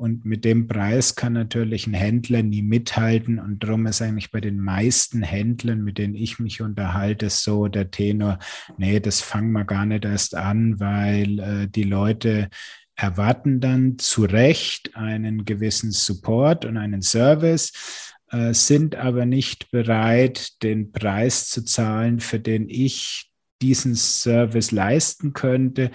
Und 0.00 0.24
mit 0.24 0.46
dem 0.46 0.66
Preis 0.66 1.14
kann 1.14 1.34
natürlich 1.34 1.86
ein 1.86 1.92
Händler 1.92 2.42
nie 2.42 2.62
mithalten. 2.62 3.38
Und 3.38 3.62
darum 3.62 3.84
ist 3.84 4.00
eigentlich 4.00 4.30
bei 4.30 4.40
den 4.40 4.58
meisten 4.58 5.22
Händlern, 5.22 5.84
mit 5.84 5.98
denen 5.98 6.14
ich 6.14 6.38
mich 6.38 6.62
unterhalte, 6.62 7.28
so 7.28 7.68
der 7.68 7.90
Tenor, 7.90 8.38
nee, 8.78 8.98
das 8.98 9.20
fangen 9.20 9.52
wir 9.52 9.66
gar 9.66 9.84
nicht 9.84 10.06
erst 10.06 10.34
an, 10.34 10.80
weil 10.80 11.38
äh, 11.38 11.68
die 11.68 11.82
Leute 11.82 12.48
erwarten 12.94 13.60
dann 13.60 13.98
zu 13.98 14.24
Recht 14.24 14.96
einen 14.96 15.44
gewissen 15.44 15.90
Support 15.90 16.64
und 16.64 16.78
einen 16.78 17.02
Service, 17.02 18.09
sind 18.52 18.94
aber 18.94 19.26
nicht 19.26 19.70
bereit, 19.70 20.62
den 20.62 20.92
Preis 20.92 21.48
zu 21.48 21.64
zahlen, 21.64 22.20
für 22.20 22.38
den 22.38 22.68
ich 22.68 23.32
diesen 23.60 23.94
Service 23.94 24.70
leisten 24.70 25.32
könnte. 25.32 25.90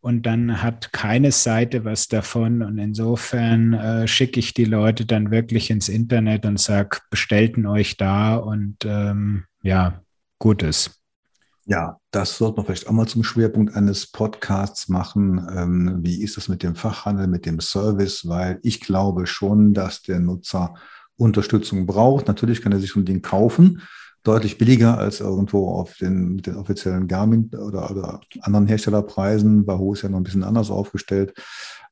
Und 0.00 0.24
dann 0.24 0.62
hat 0.62 0.92
keine 0.92 1.32
Seite 1.32 1.84
was 1.84 2.08
davon. 2.08 2.62
Und 2.62 2.78
insofern 2.78 3.74
äh, 3.74 4.08
schicke 4.08 4.40
ich 4.40 4.54
die 4.54 4.64
Leute 4.64 5.04
dann 5.04 5.30
wirklich 5.30 5.70
ins 5.70 5.88
Internet 5.88 6.46
und 6.46 6.58
sage, 6.58 6.98
bestellten 7.10 7.66
euch 7.66 7.96
da 7.96 8.36
und 8.36 8.76
ähm, 8.84 9.44
ja, 9.62 10.00
Gutes. 10.40 10.98
Ja, 11.66 11.98
das 12.10 12.38
sollte 12.38 12.56
man 12.56 12.66
vielleicht 12.66 12.88
auch 12.88 12.92
mal 12.92 13.06
zum 13.06 13.22
Schwerpunkt 13.22 13.76
eines 13.76 14.10
Podcasts 14.10 14.88
machen. 14.88 15.46
Ähm, 15.54 15.98
wie 16.02 16.22
ist 16.22 16.38
es 16.38 16.48
mit 16.48 16.62
dem 16.62 16.74
Fachhandel, 16.74 17.26
mit 17.26 17.44
dem 17.44 17.60
Service? 17.60 18.26
Weil 18.26 18.58
ich 18.62 18.80
glaube 18.80 19.26
schon, 19.26 19.74
dass 19.74 20.00
der 20.00 20.18
Nutzer 20.18 20.74
Unterstützung 21.20 21.86
braucht. 21.86 22.28
Natürlich 22.28 22.62
kann 22.62 22.72
er 22.72 22.80
sich 22.80 22.90
so 22.90 23.00
ein 23.00 23.04
Ding 23.04 23.22
kaufen, 23.22 23.82
deutlich 24.22 24.58
billiger 24.58 24.98
als 24.98 25.20
irgendwo 25.20 25.70
auf 25.70 25.96
den, 25.96 26.38
den 26.38 26.56
offiziellen 26.56 27.08
Garmin 27.08 27.50
oder, 27.54 27.90
oder 27.90 28.20
anderen 28.40 28.66
Herstellerpreisen. 28.66 29.66
Wahoo 29.66 29.92
ist 29.92 30.02
ja 30.02 30.08
noch 30.08 30.18
ein 30.18 30.24
bisschen 30.24 30.44
anders 30.44 30.70
aufgestellt. 30.70 31.34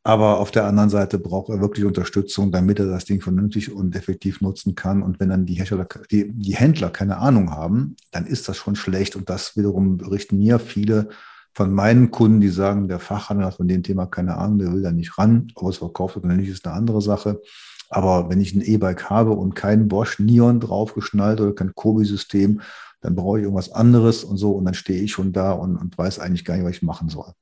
Aber 0.05 0.39
auf 0.39 0.51
der 0.51 0.65
anderen 0.65 0.89
Seite 0.89 1.19
braucht 1.19 1.51
er 1.51 1.61
wirklich 1.61 1.85
Unterstützung, 1.85 2.51
damit 2.51 2.79
er 2.79 2.87
das 2.87 3.05
Ding 3.05 3.21
vernünftig 3.21 3.73
und 3.73 3.95
effektiv 3.95 4.41
nutzen 4.41 4.75
kann. 4.75 5.03
Und 5.03 5.21
wenn 5.21 5.29
dann 5.29 5.45
die 5.45 5.55
Hersteller, 5.55 5.87
die, 6.11 6.33
die 6.33 6.55
Händler 6.55 6.89
keine 6.91 7.19
Ahnung 7.19 7.51
haben, 7.51 7.97
dann 8.11 8.25
ist 8.25 8.49
das 8.49 8.57
schon 8.57 8.77
schlecht. 8.77 9.17
Und 9.17 9.29
das 9.29 9.57
wiederum 9.57 9.99
berichten 9.99 10.39
mir 10.39 10.59
viele 10.59 11.09
von 11.53 11.73
meinen 11.73 12.11
Kunden, 12.11 12.41
die 12.41 12.49
sagen, 12.49 12.89
der 12.89 13.01
Fachhandel 13.01 13.47
hat 13.47 13.57
von 13.57 13.69
dem 13.69 13.83
Thema 13.83 14.07
keine 14.07 14.39
Ahnung, 14.39 14.59
der 14.59 14.73
will 14.73 14.83
da 14.83 14.93
nicht 14.93 15.19
ran. 15.19 15.51
Ob 15.57 15.69
es 15.69 15.79
verkauft 15.79 16.17
oder 16.17 16.29
nicht, 16.29 16.49
ist 16.49 16.67
eine 16.67 16.77
andere 16.77 17.03
Sache. 17.03 17.41
Aber 17.89 18.29
wenn 18.29 18.41
ich 18.41 18.55
ein 18.55 18.61
E-Bike 18.61 19.09
habe 19.11 19.33
und 19.33 19.55
kein 19.55 19.89
Bosch 19.89 20.19
Neon 20.19 20.61
draufgeschnallt 20.61 21.41
oder 21.41 21.55
kein 21.55 21.75
Kobi-System, 21.75 22.61
dann 23.01 23.15
brauche 23.15 23.39
ich 23.39 23.45
irgendwas 23.45 23.73
anderes 23.73 24.25
und 24.25 24.37
so. 24.37 24.53
Und 24.53 24.65
dann 24.65 24.75
stehe 24.75 25.03
ich 25.03 25.13
schon 25.13 25.33
da 25.33 25.53
und, 25.53 25.77
und 25.77 25.97
weiß 25.97 26.19
eigentlich 26.19 26.45
gar 26.45 26.57
nicht, 26.57 26.65
was 26.65 26.73
ich 26.73 26.83
machen 26.83 27.09
soll. 27.09 27.33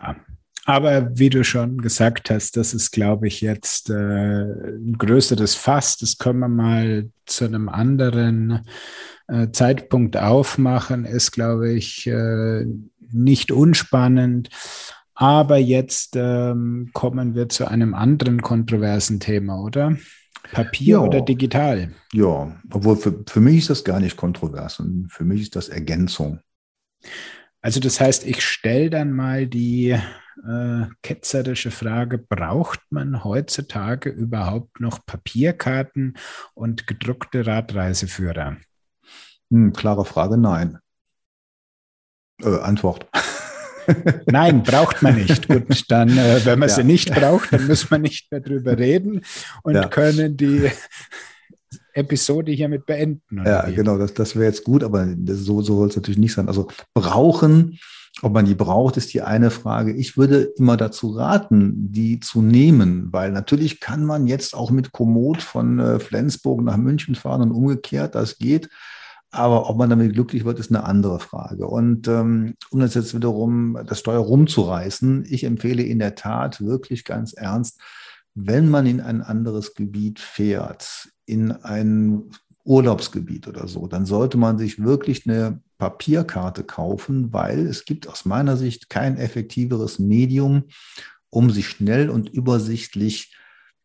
Ja, 0.00 0.16
aber 0.68 1.18
wie 1.18 1.30
du 1.30 1.44
schon 1.44 1.78
gesagt 1.78 2.28
hast, 2.28 2.58
das 2.58 2.74
ist, 2.74 2.90
glaube 2.90 3.26
ich, 3.26 3.40
jetzt 3.40 3.88
äh, 3.88 3.94
ein 3.94 4.96
größeres 4.98 5.54
Fass. 5.54 5.96
Das 5.96 6.18
können 6.18 6.40
wir 6.40 6.48
mal 6.48 7.08
zu 7.24 7.46
einem 7.46 7.70
anderen 7.70 8.66
äh, 9.28 9.48
Zeitpunkt 9.50 10.18
aufmachen. 10.18 11.06
Ist, 11.06 11.32
glaube 11.32 11.72
ich, 11.72 12.06
äh, 12.06 12.66
nicht 13.10 13.50
unspannend. 13.50 14.50
Aber 15.20 15.56
jetzt 15.56 16.14
ähm, 16.14 16.90
kommen 16.92 17.34
wir 17.34 17.48
zu 17.48 17.66
einem 17.66 17.92
anderen 17.92 18.40
kontroversen 18.40 19.18
Thema, 19.18 19.60
oder? 19.60 19.96
Papier 20.52 20.98
ja. 20.98 21.00
oder 21.00 21.20
digital? 21.20 21.90
Ja, 22.12 22.56
obwohl 22.70 22.96
für, 22.96 23.24
für 23.26 23.40
mich 23.40 23.58
ist 23.58 23.70
das 23.70 23.82
gar 23.82 23.98
nicht 23.98 24.16
kontrovers 24.16 24.78
und 24.78 25.08
für 25.10 25.24
mich 25.24 25.42
ist 25.42 25.56
das 25.56 25.68
Ergänzung. 25.68 26.38
Also 27.60 27.80
das 27.80 28.00
heißt, 28.00 28.24
ich 28.28 28.44
stelle 28.44 28.90
dann 28.90 29.10
mal 29.10 29.48
die 29.48 29.88
äh, 29.90 30.86
ketzerische 31.02 31.72
Frage, 31.72 32.18
braucht 32.18 32.80
man 32.90 33.24
heutzutage 33.24 34.10
überhaupt 34.10 34.78
noch 34.78 35.04
Papierkarten 35.04 36.16
und 36.54 36.86
gedruckte 36.86 37.44
Radreiseführer? 37.44 38.58
Hm, 39.50 39.72
klare 39.72 40.04
Frage, 40.04 40.38
nein. 40.38 40.78
Äh, 42.40 42.60
Antwort. 42.60 43.08
Nein, 44.26 44.62
braucht 44.62 45.02
man 45.02 45.16
nicht. 45.16 45.48
Gut, 45.48 45.84
dann, 45.88 46.10
äh, 46.16 46.40
wenn 46.44 46.58
man 46.58 46.68
ja. 46.68 46.74
sie 46.74 46.84
nicht 46.84 47.14
braucht, 47.14 47.52
dann 47.52 47.66
muss 47.66 47.90
man 47.90 48.02
nicht 48.02 48.30
mehr 48.30 48.40
drüber 48.40 48.76
reden 48.78 49.22
und 49.62 49.74
ja. 49.74 49.88
können 49.88 50.36
die 50.36 50.70
Episode 51.92 52.52
hiermit 52.52 52.86
beenden. 52.86 53.42
Ja, 53.44 53.66
wie? 53.66 53.74
genau, 53.74 53.98
das, 53.98 54.14
das 54.14 54.36
wäre 54.36 54.46
jetzt 54.46 54.64
gut, 54.64 54.84
aber 54.84 55.08
so, 55.26 55.62
so 55.62 55.76
soll 55.76 55.88
es 55.88 55.96
natürlich 55.96 56.18
nicht 56.18 56.34
sein. 56.34 56.48
Also 56.48 56.68
brauchen 56.94 57.78
ob 58.22 58.32
man 58.32 58.46
die 58.46 58.54
braucht, 58.54 58.96
ist 58.96 59.14
die 59.14 59.22
eine 59.22 59.50
Frage. 59.50 59.92
Ich 59.92 60.16
würde 60.16 60.52
immer 60.56 60.76
dazu 60.76 61.10
raten, 61.10 61.92
die 61.92 62.18
zu 62.18 62.42
nehmen, 62.42 63.08
weil 63.12 63.30
natürlich 63.30 63.80
kann 63.80 64.04
man 64.04 64.26
jetzt 64.26 64.54
auch 64.54 64.70
mit 64.70 64.92
Komoot 64.92 65.40
von 65.40 65.78
äh, 65.78 66.00
Flensburg 66.00 66.62
nach 66.62 66.76
München 66.76 67.14
fahren 67.14 67.42
und 67.42 67.52
umgekehrt, 67.52 68.14
das 68.14 68.38
geht. 68.38 68.68
Aber 69.30 69.68
ob 69.68 69.76
man 69.76 69.90
damit 69.90 70.14
glücklich 70.14 70.44
wird, 70.44 70.58
ist 70.58 70.70
eine 70.70 70.84
andere 70.84 71.20
Frage. 71.20 71.66
Und 71.66 72.08
ähm, 72.08 72.54
um 72.70 72.80
das 72.80 72.94
jetzt 72.94 73.14
wiederum 73.14 73.78
das 73.86 74.00
Steuer 74.00 74.20
rumzureißen, 74.20 75.26
ich 75.28 75.44
empfehle 75.44 75.82
in 75.82 75.98
der 75.98 76.14
Tat 76.14 76.62
wirklich 76.62 77.04
ganz 77.04 77.34
ernst, 77.34 77.80
wenn 78.34 78.68
man 78.70 78.86
in 78.86 79.00
ein 79.00 79.20
anderes 79.20 79.74
Gebiet 79.74 80.20
fährt, 80.20 81.08
in 81.26 81.52
ein 81.52 82.30
Urlaubsgebiet 82.64 83.48
oder 83.48 83.66
so, 83.66 83.86
dann 83.86 84.06
sollte 84.06 84.38
man 84.38 84.58
sich 84.58 84.82
wirklich 84.82 85.26
eine 85.26 85.60
Papierkarte 85.78 86.64
kaufen, 86.64 87.32
weil 87.32 87.66
es 87.66 87.84
gibt 87.84 88.08
aus 88.08 88.24
meiner 88.24 88.56
Sicht 88.56 88.90
kein 88.90 89.16
effektiveres 89.16 89.98
Medium, 89.98 90.64
um 91.30 91.50
sich 91.50 91.68
schnell 91.68 92.10
und 92.10 92.28
übersichtlich 92.28 93.34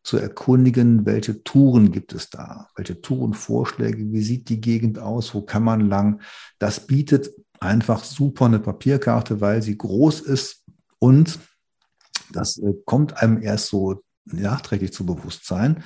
zu 0.04 0.18
erkundigen, 0.18 1.06
welche 1.06 1.42
Touren 1.42 1.90
gibt 1.90 2.12
es 2.12 2.30
da, 2.30 2.68
welche 2.76 3.00
Tourenvorschläge, 3.00 4.12
wie 4.12 4.22
sieht 4.22 4.48
die 4.48 4.60
Gegend 4.60 4.98
aus, 4.98 5.34
wo 5.34 5.42
kann 5.42 5.64
man 5.64 5.88
lang. 5.88 6.20
Das 6.58 6.86
bietet 6.86 7.30
einfach 7.58 8.04
super 8.04 8.44
eine 8.44 8.60
Papierkarte, 8.60 9.40
weil 9.40 9.62
sie 9.62 9.76
groß 9.76 10.20
ist 10.20 10.64
und 10.98 11.38
das 12.32 12.58
äh, 12.58 12.74
kommt 12.84 13.20
einem 13.22 13.42
erst 13.42 13.68
so 13.68 14.02
nachträglich 14.26 14.92
zu 14.92 15.04
Bewusstsein 15.04 15.82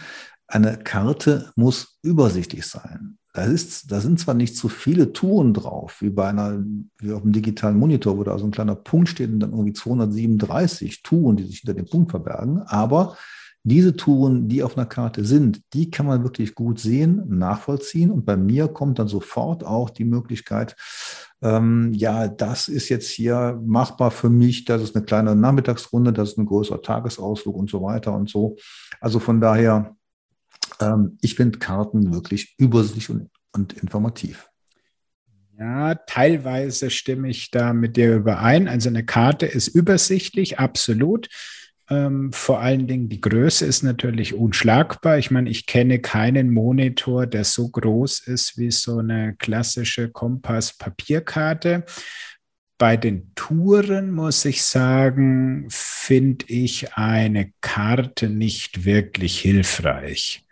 eine 0.49 0.79
Karte 0.79 1.53
muss 1.57 1.99
übersichtlich 2.03 2.67
sein. 2.67 3.19
Da, 3.35 3.45
ist, 3.45 3.93
da 3.93 4.01
sind 4.01 4.19
zwar 4.19 4.35
nicht 4.35 4.57
so 4.57 4.69
viele 4.69 5.13
Touren 5.13 5.53
drauf, 5.53 5.99
wie 6.01 6.09
bei 6.09 6.29
einer, 6.29 6.65
wie 6.99 7.13
auf 7.13 7.23
dem 7.23 7.33
digitalen 7.33 7.79
Monitor, 7.79 8.17
wo 8.17 8.25
da 8.25 8.39
so 8.39 8.47
ein 8.47 8.51
kleiner 8.51 8.75
Punkt 8.75 9.11
steht 9.11 9.31
und 9.31 9.41
dann 9.41 9.53
irgendwie 9.53 9.75
237 9.75 11.03
Touren, 11.03 11.37
die 11.37 11.45
sich 11.45 11.61
hinter 11.61 11.75
dem 11.75 11.87
Punkt 11.87 12.11
verbergen, 12.11 12.63
aber 12.63 13.17
diese 13.63 13.97
Touren, 13.97 14.49
die 14.49 14.63
auf 14.63 14.77
einer 14.77 14.87
Karte 14.87 15.25
sind, 15.25 15.63
die 15.75 15.91
kann 15.91 16.07
man 16.07 16.23
wirklich 16.23 16.55
gut 16.55 16.79
sehen, 16.81 17.25
nachvollziehen. 17.29 18.11
Und 18.11 18.25
bei 18.25 18.37
mir 18.37 18.69
kommt 18.69 18.99
dann 18.99 19.09
sofort 19.09 19.65
auch 19.65 19.91
die 19.91 20.05
Möglichkeit, 20.05 20.77
ähm, 21.41 21.93
ja, 21.93 22.27
das 22.27 22.69
ist 22.69 22.89
jetzt 22.89 23.09
hier 23.11 23.61
machbar 23.65 24.11
für 24.11 24.31
mich, 24.31 24.65
das 24.65 24.83
ist 24.83 24.97
eine 24.97 25.05
kleine 25.05 25.37
Nachmittagsrunde, 25.37 26.13
das 26.13 26.31
ist 26.31 26.39
ein 26.39 26.47
größerer 26.47 26.83
Tagesausflug 26.83 27.55
und 27.55 27.71
so 27.71 27.83
weiter 27.83 28.13
und 28.13 28.29
so. 28.29 28.57
Also 29.01 29.21
von 29.21 29.41
daher 29.41 29.95
ähm, 30.81 31.19
ich 31.21 31.35
finde 31.35 31.59
Karten 31.59 32.13
wirklich 32.13 32.55
übersichtlich 32.59 33.11
und, 33.11 33.31
und 33.53 33.73
informativ. 33.75 34.49
Ja, 35.59 35.97
teilweise 35.97 36.89
stimme 36.89 37.29
ich 37.29 37.51
da 37.51 37.73
mit 37.73 37.97
dir 37.97 38.15
überein. 38.15 38.69
Also 38.69 38.89
eine 38.89 39.05
Karte 39.05 39.47
ist 39.47 39.67
übersichtlich, 39.69 40.61
absolut. 40.61 41.29
Ähm, 41.91 42.33
vor 42.33 42.61
allen 42.61 42.87
Dingen 42.87 43.09
die 43.09 43.21
Größe 43.21 43.65
ist 43.65 43.83
natürlich 43.83 44.35
unschlagbar. 44.35 45.19
Ich 45.19 45.31
meine, 45.31 45.49
ich 45.49 45.67
kenne 45.67 46.01
keinen 46.01 46.53
Monitor, 46.53 47.27
der 47.27 47.45
so 47.45 47.69
groß 47.69 48.21
ist 48.27 48.59
wie 48.59 48.71
so 48.71 48.99
eine 48.99 49.35
klassische 49.37 50.11
Kompass-Papierkarte. 50.11 51.85
Bei 52.77 52.97
den 52.97 53.33
Touren 53.35 54.13
muss 54.13 54.45
ich 54.45 54.63
sagen, 54.63 55.67
finde 55.71 56.45
ich 56.49 56.95
eine 56.95 57.53
Karte 57.61 58.29
nicht 58.29 58.85
wirklich 58.85 59.41
hilfreich. 59.41 60.47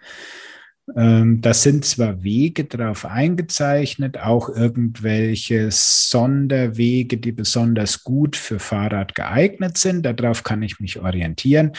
Ähm, 0.94 1.40
da 1.40 1.52
sind 1.52 1.84
zwar 1.84 2.22
Wege 2.22 2.64
drauf 2.64 3.06
eingezeichnet, 3.06 4.18
auch 4.18 4.48
irgendwelche 4.48 5.68
Sonderwege, 5.70 7.18
die 7.18 7.32
besonders 7.32 8.04
gut 8.04 8.36
für 8.36 8.60
Fahrrad 8.60 9.14
geeignet 9.14 9.78
sind. 9.78 10.04
Darauf 10.04 10.44
kann 10.44 10.62
ich 10.62 10.78
mich 10.78 11.00
orientieren. 11.00 11.72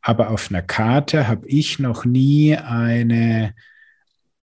Aber 0.00 0.30
auf 0.30 0.50
einer 0.50 0.62
Karte 0.62 1.28
habe 1.28 1.46
ich 1.46 1.78
noch 1.78 2.04
nie 2.04 2.56
eine 2.56 3.54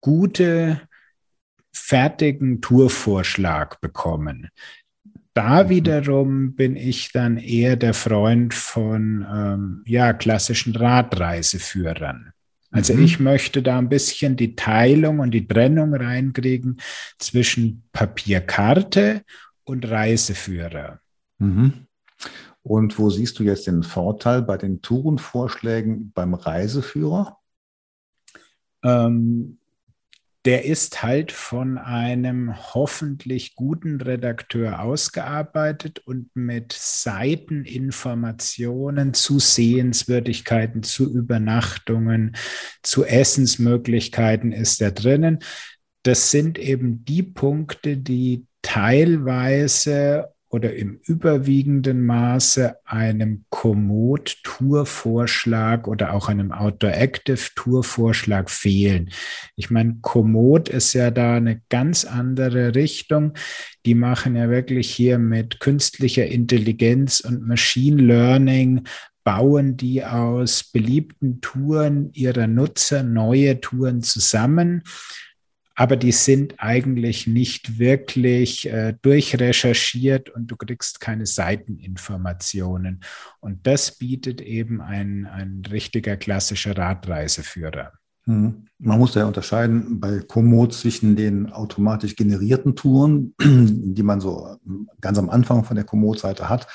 gute 0.01 0.81
fertigen 1.71 2.61
Tourvorschlag 2.61 3.79
bekommen. 3.79 4.49
Da 5.33 5.63
mhm. 5.63 5.69
wiederum 5.69 6.55
bin 6.55 6.75
ich 6.75 7.11
dann 7.11 7.37
eher 7.37 7.75
der 7.75 7.93
Freund 7.93 8.53
von 8.53 9.25
ähm, 9.31 9.83
ja, 9.85 10.13
klassischen 10.13 10.75
Radreiseführern. 10.75 12.33
Also 12.71 12.93
mhm. 12.93 13.03
ich 13.03 13.19
möchte 13.19 13.61
da 13.61 13.77
ein 13.77 13.89
bisschen 13.89 14.35
die 14.35 14.55
Teilung 14.55 15.19
und 15.19 15.31
die 15.31 15.47
Trennung 15.47 15.93
reinkriegen 15.93 16.79
zwischen 17.17 17.83
Papierkarte 17.91 19.23
und 19.63 19.89
Reiseführer. 19.89 20.99
Mhm. 21.39 21.87
Und 22.61 22.99
wo 22.99 23.09
siehst 23.09 23.39
du 23.39 23.43
jetzt 23.43 23.67
den 23.67 23.83
Vorteil 23.83 24.41
bei 24.41 24.57
den 24.57 24.81
Tourenvorschlägen 24.81 26.11
beim 26.13 26.33
Reiseführer? 26.33 27.37
Ähm, 28.83 29.58
der 30.45 30.63
ist 30.65 31.03
halt 31.03 31.33
von 31.33 31.77
einem 31.77 32.55
hoffentlich 32.73 33.55
guten 33.55 33.99
Redakteur 33.99 34.81
ausgearbeitet 34.81 35.99
und 35.99 36.33
mit 36.33 36.71
Seiteninformationen 36.71 39.13
zu 39.13 39.39
Sehenswürdigkeiten, 39.39 40.83
zu 40.83 41.13
Übernachtungen, 41.13 42.37
zu 42.83 43.03
Essensmöglichkeiten 43.03 44.53
ist 44.53 44.81
er 44.81 44.91
drinnen. 44.91 45.39
Das 46.03 46.31
sind 46.31 46.57
eben 46.57 47.03
die 47.03 47.23
Punkte, 47.23 47.97
die 47.97 48.45
teilweise 48.61 50.29
oder 50.49 50.75
im 50.75 50.99
überwiegenden 51.05 52.05
Maße 52.05 52.75
einem 52.83 53.45
Komoot-Tourvorschlag 53.49 55.87
oder 55.87 56.13
auch 56.13 56.27
einem 56.27 56.51
Outdoor-Active-Tourvorschlag 56.51 58.49
fehlen. 58.49 59.11
Ich 59.55 59.69
meine, 59.69 59.99
Komoot 60.01 60.67
ist 60.69 60.93
ja 60.93 61.11
da 61.11 61.35
eine 61.35 61.61
ganz 61.69 62.03
andere 62.03 62.73
Richtung. 62.73 63.33
Die 63.85 63.93
machen 63.93 64.35
ja 64.35 64.49
wirklich 64.49 64.89
hier 64.89 65.19
mit 65.19 65.59
künstlicher 65.59 66.25
Intelligenz 66.25 67.19
und 67.19 67.47
Machine 67.47 68.01
Learning 68.01 68.85
bauen 69.23 69.77
die 69.77 70.03
aus 70.03 70.63
beliebten 70.63 71.41
Touren 71.41 72.11
ihrer 72.13 72.47
Nutzer 72.47 73.03
neue 73.03 73.61
Touren 73.61 74.01
zusammen 74.01 74.81
aber 75.79 75.95
die 75.95 76.11
sind 76.11 76.55
eigentlich 76.57 77.25
nicht 77.25 77.79
wirklich 77.79 78.69
äh, 78.69 78.95
durchrecherchiert 79.01 80.29
und 80.29 80.47
du 80.47 80.57
kriegst 80.57 80.99
keine 80.99 81.25
Seiteninformationen. 81.25 82.99
Und 83.39 83.65
das 83.65 83.97
bietet 83.97 84.41
eben 84.41 84.81
ein, 84.81 85.25
ein 85.25 85.61
richtiger 85.71 86.17
klassischer 86.17 86.77
Radreiseführer. 86.77 87.93
Mhm. 88.25 88.65
Man 88.77 88.99
muss 88.99 89.15
ja 89.15 89.23
unterscheiden 89.23 90.01
bei 90.01 90.19
Komoot 90.19 90.73
zwischen 90.73 91.15
den 91.15 91.49
automatisch 91.49 92.17
generierten 92.17 92.75
Touren, 92.75 93.33
die 93.41 94.03
man 94.03 94.19
so 94.19 94.57
ganz 94.99 95.17
am 95.17 95.29
Anfang 95.29 95.63
von 95.63 95.77
der 95.77 95.85
Komoot-Seite 95.85 96.49
hat, 96.49 96.67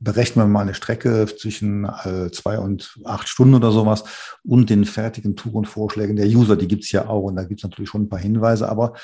berechnen 0.00 0.46
wir 0.46 0.48
mal 0.48 0.62
eine 0.62 0.74
Strecke 0.74 1.26
zwischen 1.26 1.84
äh, 1.84 2.30
zwei 2.32 2.58
und 2.58 2.98
acht 3.04 3.28
Stunden 3.28 3.54
oder 3.54 3.70
sowas 3.70 4.04
und 4.42 4.70
den 4.70 4.86
fertigen 4.86 5.36
Tourenvorschlägen 5.36 6.16
der 6.16 6.26
User, 6.26 6.56
die 6.56 6.68
gibt 6.68 6.84
es 6.84 6.92
ja 6.92 7.06
auch 7.06 7.24
und 7.24 7.36
da 7.36 7.44
gibt 7.44 7.60
es 7.60 7.64
natürlich 7.64 7.90
schon 7.90 8.02
ein 8.02 8.08
paar 8.08 8.18
Hinweise, 8.18 8.68
aber 8.68 8.94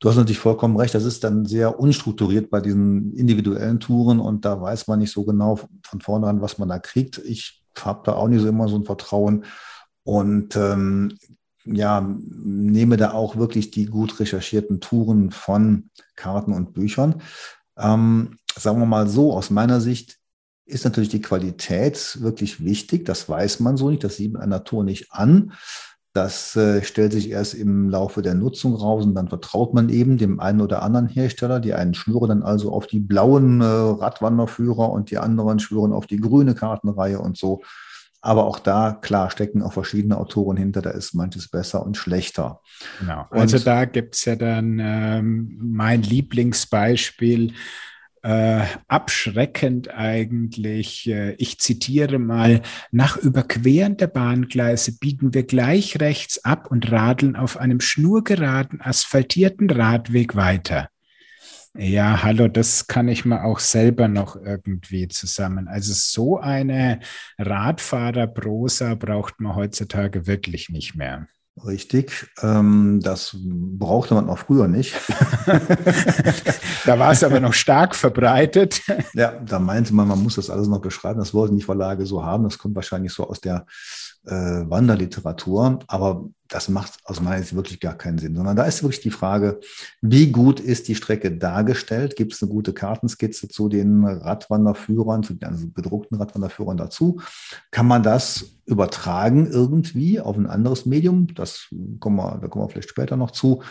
du 0.00 0.08
hast 0.08 0.16
natürlich 0.16 0.40
vollkommen 0.40 0.76
recht, 0.76 0.94
das 0.94 1.04
ist 1.04 1.22
dann 1.22 1.46
sehr 1.46 1.78
unstrukturiert 1.78 2.50
bei 2.50 2.60
diesen 2.60 3.14
individuellen 3.14 3.78
Touren 3.78 4.18
und 4.18 4.44
da 4.44 4.60
weiß 4.60 4.88
man 4.88 4.98
nicht 4.98 5.12
so 5.12 5.24
genau 5.24 5.60
von 5.84 6.00
vornherein, 6.00 6.40
was 6.40 6.58
man 6.58 6.68
da 6.68 6.80
kriegt. 6.80 7.18
Ich 7.18 7.62
habe 7.78 8.02
da 8.04 8.14
auch 8.14 8.28
nicht 8.28 8.42
so 8.42 8.48
immer 8.48 8.68
so 8.68 8.76
ein 8.76 8.84
Vertrauen 8.84 9.44
und 10.02 10.56
ähm, 10.56 11.16
ja, 11.64 12.00
nehme 12.00 12.96
da 12.96 13.12
auch 13.12 13.36
wirklich 13.36 13.70
die 13.70 13.86
gut 13.86 14.18
recherchierten 14.18 14.80
Touren 14.80 15.30
von 15.30 15.90
Karten 16.16 16.52
und 16.52 16.72
Büchern. 16.72 17.22
Ähm, 17.76 18.38
sagen 18.56 18.80
wir 18.80 18.86
mal 18.86 19.08
so, 19.08 19.34
aus 19.34 19.50
meiner 19.50 19.80
Sicht 19.80 20.19
ist 20.70 20.84
natürlich 20.84 21.10
die 21.10 21.20
Qualität 21.20 22.18
wirklich 22.20 22.64
wichtig. 22.64 23.04
Das 23.04 23.28
weiß 23.28 23.60
man 23.60 23.76
so 23.76 23.90
nicht. 23.90 24.04
Das 24.04 24.16
sieht 24.16 24.32
man 24.32 24.52
an 24.52 24.64
Tour 24.64 24.84
nicht 24.84 25.12
an. 25.12 25.52
Das 26.12 26.56
äh, 26.56 26.82
stellt 26.82 27.12
sich 27.12 27.30
erst 27.30 27.54
im 27.54 27.88
Laufe 27.88 28.20
der 28.20 28.34
Nutzung 28.34 28.74
raus 28.74 29.04
und 29.04 29.14
dann 29.14 29.28
vertraut 29.28 29.74
man 29.74 29.88
eben 29.88 30.18
dem 30.18 30.40
einen 30.40 30.60
oder 30.60 30.82
anderen 30.82 31.06
Hersteller. 31.06 31.60
Die 31.60 31.72
einen 31.72 31.94
schwören 31.94 32.28
dann 32.28 32.42
also 32.42 32.72
auf 32.72 32.88
die 32.88 32.98
blauen 32.98 33.60
äh, 33.60 33.64
Radwanderführer 33.64 34.90
und 34.90 35.12
die 35.12 35.18
anderen 35.18 35.60
schwören 35.60 35.92
auf 35.92 36.08
die 36.08 36.18
grüne 36.18 36.54
Kartenreihe 36.56 37.20
und 37.20 37.36
so. 37.36 37.62
Aber 38.22 38.44
auch 38.44 38.58
da, 38.58 38.92
klar, 38.92 39.30
stecken 39.30 39.62
auch 39.62 39.72
verschiedene 39.72 40.18
Autoren 40.18 40.56
hinter, 40.56 40.82
da 40.82 40.90
ist 40.90 41.14
manches 41.14 41.48
besser 41.48 41.86
und 41.86 41.96
schlechter. 41.96 42.60
Genau. 42.98 43.26
Also 43.30 43.56
und, 43.56 43.66
da 43.66 43.84
gibt 43.86 44.14
es 44.14 44.24
ja 44.26 44.36
dann 44.36 44.78
ähm, 44.78 45.58
mein 45.58 46.02
Lieblingsbeispiel 46.02 47.54
äh, 48.22 48.64
abschreckend 48.88 49.90
eigentlich. 49.94 51.08
Äh, 51.08 51.32
ich 51.34 51.58
zitiere 51.58 52.18
mal, 52.18 52.62
nach 52.90 53.16
Überqueren 53.16 53.96
der 53.96 54.08
Bahngleise 54.08 54.98
biegen 54.98 55.34
wir 55.34 55.44
gleich 55.44 56.00
rechts 56.00 56.44
ab 56.44 56.70
und 56.70 56.90
radeln 56.90 57.36
auf 57.36 57.56
einem 57.56 57.80
schnurgeraden, 57.80 58.80
asphaltierten 58.80 59.70
Radweg 59.70 60.36
weiter. 60.36 60.88
Ja, 61.74 62.24
hallo, 62.24 62.48
das 62.48 62.88
kann 62.88 63.06
ich 63.06 63.24
mir 63.24 63.44
auch 63.44 63.60
selber 63.60 64.08
noch 64.08 64.34
irgendwie 64.34 65.06
zusammen. 65.06 65.68
Also 65.68 65.92
so 65.94 66.38
eine 66.38 66.98
Radfahrerprosa 67.38 68.96
braucht 68.96 69.40
man 69.40 69.54
heutzutage 69.54 70.26
wirklich 70.26 70.68
nicht 70.68 70.96
mehr. 70.96 71.28
Richtig, 71.66 72.26
ähm, 72.40 73.00
das 73.02 73.36
brauchte 73.38 74.14
man 74.14 74.30
auch 74.30 74.38
früher 74.38 74.66
nicht. 74.66 74.94
da 76.86 76.98
war 76.98 77.12
es 77.12 77.22
aber 77.22 77.38
noch 77.38 77.52
stark 77.52 77.94
verbreitet. 77.94 78.80
Ja, 79.12 79.32
da 79.32 79.58
meinte 79.58 79.94
man, 79.94 80.08
man 80.08 80.22
muss 80.22 80.36
das 80.36 80.48
alles 80.48 80.68
noch 80.68 80.80
beschreiben. 80.80 81.18
Das 81.18 81.34
wollten 81.34 81.56
die 81.56 81.62
Verlage 81.62 82.06
so 82.06 82.24
haben. 82.24 82.44
Das 82.44 82.56
kommt 82.56 82.74
wahrscheinlich 82.76 83.12
so 83.12 83.28
aus 83.28 83.40
der 83.40 83.66
äh, 84.26 84.32
Wanderliteratur. 84.68 85.80
Aber 85.86 86.28
das 86.48 86.68
macht 86.68 86.98
aus 87.04 87.20
meiner 87.20 87.40
Sicht 87.40 87.54
wirklich 87.54 87.80
gar 87.80 87.96
keinen 87.96 88.18
Sinn, 88.18 88.34
sondern 88.34 88.56
da 88.56 88.64
ist 88.64 88.82
wirklich 88.82 89.00
die 89.00 89.10
Frage, 89.10 89.60
wie 90.02 90.32
gut 90.32 90.58
ist 90.58 90.88
die 90.88 90.96
Strecke 90.96 91.30
dargestellt? 91.30 92.16
Gibt 92.16 92.32
es 92.32 92.42
eine 92.42 92.50
gute 92.50 92.72
Kartenskizze 92.72 93.48
zu 93.48 93.68
den 93.68 94.04
Radwanderführern, 94.04 95.22
zu 95.22 95.34
den 95.34 95.48
also 95.48 95.68
gedruckten 95.68 96.18
Radwanderführern 96.18 96.76
dazu? 96.76 97.20
Kann 97.70 97.86
man 97.86 98.02
das 98.02 98.56
übertragen 98.66 99.46
irgendwie 99.46 100.20
auf 100.20 100.36
ein 100.36 100.48
anderes 100.48 100.86
Medium? 100.86 101.28
Das 101.34 101.68
kommen 102.00 102.16
wir, 102.16 102.38
da 102.38 102.48
kommen 102.48 102.64
wir 102.64 102.68
vielleicht 102.68 102.90
später 102.90 103.16
noch 103.16 103.30
zu. 103.30 103.62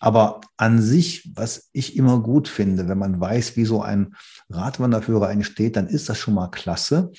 Aber 0.00 0.40
an 0.56 0.82
sich, 0.82 1.30
was 1.34 1.70
ich 1.72 1.96
immer 1.96 2.20
gut 2.20 2.48
finde, 2.48 2.88
wenn 2.88 2.98
man 2.98 3.20
weiß, 3.20 3.56
wie 3.56 3.64
so 3.64 3.80
ein 3.80 4.16
Radwanderführer 4.50 5.30
entsteht, 5.30 5.76
dann 5.76 5.86
ist 5.86 6.08
das 6.08 6.18
schon 6.18 6.34
mal 6.34 6.48
klasse, 6.48 7.12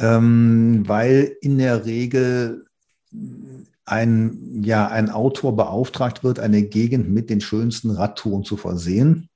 ähm, 0.00 0.82
weil 0.86 1.36
in 1.40 1.58
der 1.58 1.84
Regel 1.84 2.66
ein, 3.84 4.62
ja, 4.62 4.88
ein 4.88 5.10
Autor 5.10 5.56
beauftragt 5.56 6.24
wird, 6.24 6.38
eine 6.38 6.62
Gegend 6.62 7.10
mit 7.10 7.28
den 7.28 7.40
schönsten 7.40 7.90
Radtouren 7.90 8.44
zu 8.44 8.56
versehen. 8.56 9.28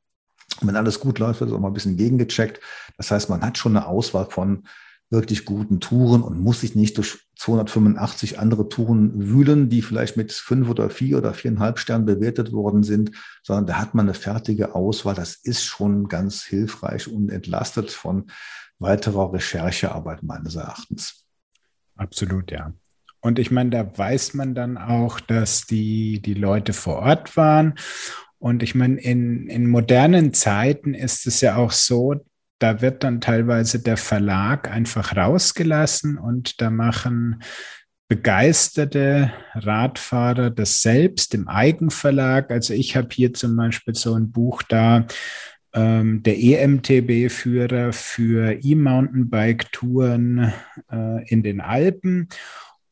Wenn 0.60 0.76
alles 0.76 1.00
gut 1.00 1.18
läuft, 1.18 1.40
wird 1.40 1.50
es 1.50 1.56
auch 1.56 1.60
mal 1.60 1.68
ein 1.68 1.74
bisschen 1.74 1.96
gegengecheckt. 1.96 2.60
Das 2.96 3.10
heißt, 3.10 3.28
man 3.28 3.42
hat 3.42 3.58
schon 3.58 3.76
eine 3.76 3.86
Auswahl 3.86 4.26
von 4.30 4.64
wirklich 5.10 5.44
guten 5.44 5.80
Touren 5.80 6.22
und 6.22 6.40
muss 6.40 6.60
sich 6.60 6.74
nicht 6.74 6.96
durch 6.96 7.18
285 7.36 8.38
andere 8.38 8.68
Touren 8.68 9.28
wühlen, 9.28 9.68
die 9.68 9.82
vielleicht 9.82 10.16
mit 10.16 10.32
fünf 10.32 10.68
oder 10.68 10.88
vier 10.88 11.18
oder 11.18 11.34
viereinhalb 11.34 11.78
Sternen 11.78 12.06
bewertet 12.06 12.52
worden 12.52 12.84
sind, 12.84 13.10
sondern 13.42 13.66
da 13.66 13.78
hat 13.78 13.94
man 13.94 14.06
eine 14.06 14.14
fertige 14.14 14.74
Auswahl. 14.74 15.14
Das 15.14 15.34
ist 15.34 15.64
schon 15.64 16.08
ganz 16.08 16.44
hilfreich 16.44 17.08
und 17.08 17.30
entlastet 17.30 17.90
von 17.90 18.26
weiterer 18.78 19.32
Recherchearbeit 19.32 20.22
meines 20.22 20.56
Erachtens. 20.56 21.26
Absolut, 21.96 22.50
ja. 22.50 22.72
Und 23.20 23.38
ich 23.38 23.50
meine, 23.50 23.70
da 23.70 23.98
weiß 23.98 24.34
man 24.34 24.54
dann 24.54 24.76
auch, 24.76 25.18
dass 25.20 25.66
die, 25.66 26.20
die 26.20 26.34
Leute 26.34 26.72
vor 26.72 26.96
Ort 26.96 27.36
waren. 27.36 27.74
Und 28.38 28.62
ich 28.62 28.74
meine, 28.74 29.00
in, 29.00 29.48
in 29.48 29.68
modernen 29.68 30.34
Zeiten 30.34 30.92
ist 30.92 31.26
es 31.26 31.40
ja 31.40 31.56
auch 31.56 31.72
so, 31.72 32.16
da 32.58 32.82
wird 32.82 33.02
dann 33.02 33.20
teilweise 33.20 33.82
der 33.82 33.96
Verlag 33.96 34.70
einfach 34.70 35.16
rausgelassen 35.16 36.18
und 36.18 36.60
da 36.60 36.70
machen 36.70 37.42
begeisterte 38.08 39.32
Radfahrer 39.54 40.50
das 40.50 40.82
selbst 40.82 41.34
im 41.34 41.48
Eigenverlag. 41.48 42.50
Also 42.50 42.74
ich 42.74 42.96
habe 42.96 43.08
hier 43.10 43.32
zum 43.32 43.56
Beispiel 43.56 43.94
so 43.94 44.14
ein 44.14 44.30
Buch 44.30 44.62
da, 44.62 45.06
ähm, 45.74 46.22
der 46.22 46.38
EMTB-Führer 46.38 47.92
für 47.92 48.52
E-Mountainbike-Touren 48.62 50.52
äh, 50.90 51.28
in 51.28 51.42
den 51.42 51.60
Alpen. 51.60 52.28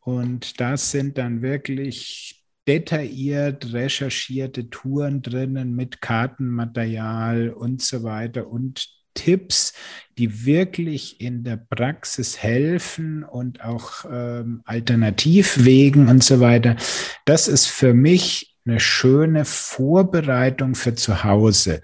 Und 0.01 0.61
da 0.61 0.77
sind 0.77 1.17
dann 1.17 1.43
wirklich 1.43 2.43
detailliert 2.67 3.73
recherchierte 3.73 4.69
Touren 4.71 5.23
drinnen 5.23 5.75
mit 5.75 6.01
Kartenmaterial 6.01 7.51
und 7.51 7.83
so 7.83 8.03
weiter 8.03 8.49
und 8.49 8.89
Tipps, 9.15 9.75
die 10.17 10.47
wirklich 10.47 11.21
in 11.21 11.45
der 11.45 11.57
Praxis 11.57 12.43
helfen 12.43 13.25
und 13.25 13.63
auch 13.63 14.05
ähm, 14.11 14.63
Alternativwegen 14.65 16.09
und 16.09 16.25
so 16.25 16.41
weiter. 16.41 16.77
Das 17.25 17.49
ist 17.49 17.67
für 17.67 17.95
mich 17.95 18.57
eine 18.65 18.81
schöne 18.81 19.45
Vorbereitung 19.45 20.75
für 20.75 20.95
zu 20.95 21.25
Hause. 21.25 21.83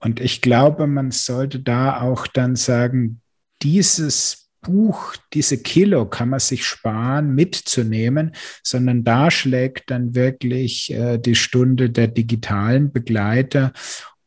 Und 0.00 0.20
ich 0.20 0.40
glaube, 0.40 0.86
man 0.86 1.10
sollte 1.10 1.60
da 1.60 2.00
auch 2.00 2.26
dann 2.26 2.56
sagen, 2.56 3.20
dieses 3.62 4.50
Buch, 4.62 5.14
diese 5.32 5.58
Kilo 5.58 6.06
kann 6.06 6.30
man 6.30 6.40
sich 6.40 6.64
sparen, 6.66 7.34
mitzunehmen, 7.34 8.32
sondern 8.62 9.04
da 9.04 9.30
schlägt 9.30 9.90
dann 9.90 10.14
wirklich 10.14 10.92
äh, 10.92 11.18
die 11.18 11.34
Stunde 11.34 11.90
der 11.90 12.08
digitalen 12.08 12.92
Begleiter. 12.92 13.72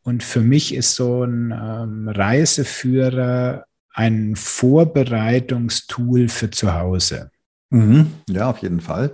Und 0.04 0.24
für 0.24 0.42
mich 0.42 0.74
ist 0.74 0.96
so 0.96 1.24
ein 1.24 1.52
ähm, 1.52 2.08
Reiseführer 2.10 3.66
ein 3.94 4.36
Vorbereitungstool 4.36 6.28
für 6.28 6.50
zu 6.50 6.74
Hause. 6.74 7.30
Mhm. 7.70 8.08
Ja, 8.28 8.50
auf 8.50 8.58
jeden 8.60 8.82
Fall. 8.82 9.14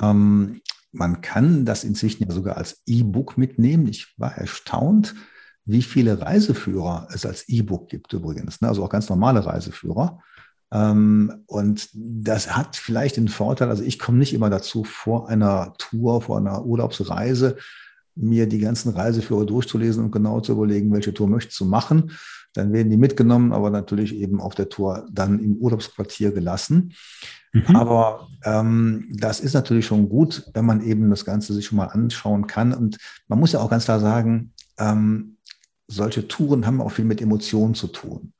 Ähm, 0.00 0.60
man 0.92 1.20
kann 1.20 1.64
das 1.64 1.84
inzwischen 1.84 2.24
ja 2.24 2.32
sogar 2.32 2.56
als 2.56 2.82
E-Book 2.86 3.38
mitnehmen. 3.38 3.86
Ich 3.86 4.12
war 4.16 4.36
erstaunt, 4.36 5.14
wie 5.64 5.82
viele 5.82 6.20
Reiseführer 6.20 7.08
es 7.12 7.26
als 7.26 7.48
E-Book 7.48 7.88
gibt 7.88 8.12
übrigens. 8.12 8.60
Ne? 8.60 8.68
Also 8.68 8.84
auch 8.84 8.90
ganz 8.90 9.08
normale 9.08 9.44
Reiseführer. 9.44 10.20
Ähm, 10.72 11.44
und 11.46 11.88
das 11.94 12.56
hat 12.56 12.76
vielleicht 12.76 13.16
den 13.16 13.28
Vorteil, 13.28 13.68
also 13.68 13.82
ich 13.82 13.98
komme 13.98 14.18
nicht 14.18 14.34
immer 14.34 14.50
dazu, 14.50 14.84
vor 14.84 15.28
einer 15.28 15.74
Tour, 15.78 16.22
vor 16.22 16.38
einer 16.38 16.64
Urlaubsreise, 16.64 17.56
mir 18.14 18.46
die 18.48 18.58
ganzen 18.58 18.92
Reiseführer 18.92 19.46
durchzulesen 19.46 20.04
und 20.04 20.10
genau 20.10 20.40
zu 20.40 20.52
überlegen, 20.52 20.92
welche 20.92 21.14
Tour 21.14 21.28
möchtest 21.28 21.58
du 21.60 21.64
machen. 21.64 22.12
Dann 22.52 22.72
werden 22.72 22.90
die 22.90 22.96
mitgenommen, 22.96 23.52
aber 23.52 23.70
natürlich 23.70 24.14
eben 24.14 24.40
auf 24.40 24.54
der 24.54 24.68
Tour 24.68 25.06
dann 25.10 25.38
im 25.38 25.56
Urlaubsquartier 25.56 26.32
gelassen. 26.32 26.94
Mhm. 27.52 27.76
Aber 27.76 28.28
ähm, 28.44 29.08
das 29.12 29.40
ist 29.40 29.54
natürlich 29.54 29.86
schon 29.86 30.08
gut, 30.08 30.44
wenn 30.54 30.66
man 30.66 30.82
eben 30.82 31.10
das 31.10 31.24
Ganze 31.24 31.54
sich 31.54 31.66
schon 31.66 31.76
mal 31.76 31.86
anschauen 31.86 32.46
kann. 32.46 32.72
Und 32.72 32.98
man 33.28 33.38
muss 33.38 33.52
ja 33.52 33.60
auch 33.60 33.70
ganz 33.70 33.84
klar 33.84 34.00
sagen, 34.00 34.52
ähm, 34.78 35.36
solche 35.90 36.28
Touren 36.28 36.66
haben 36.66 36.80
auch 36.80 36.92
viel 36.92 37.04
mit 37.04 37.20
Emotionen 37.20 37.74
zu 37.74 37.88
tun. 37.88 38.32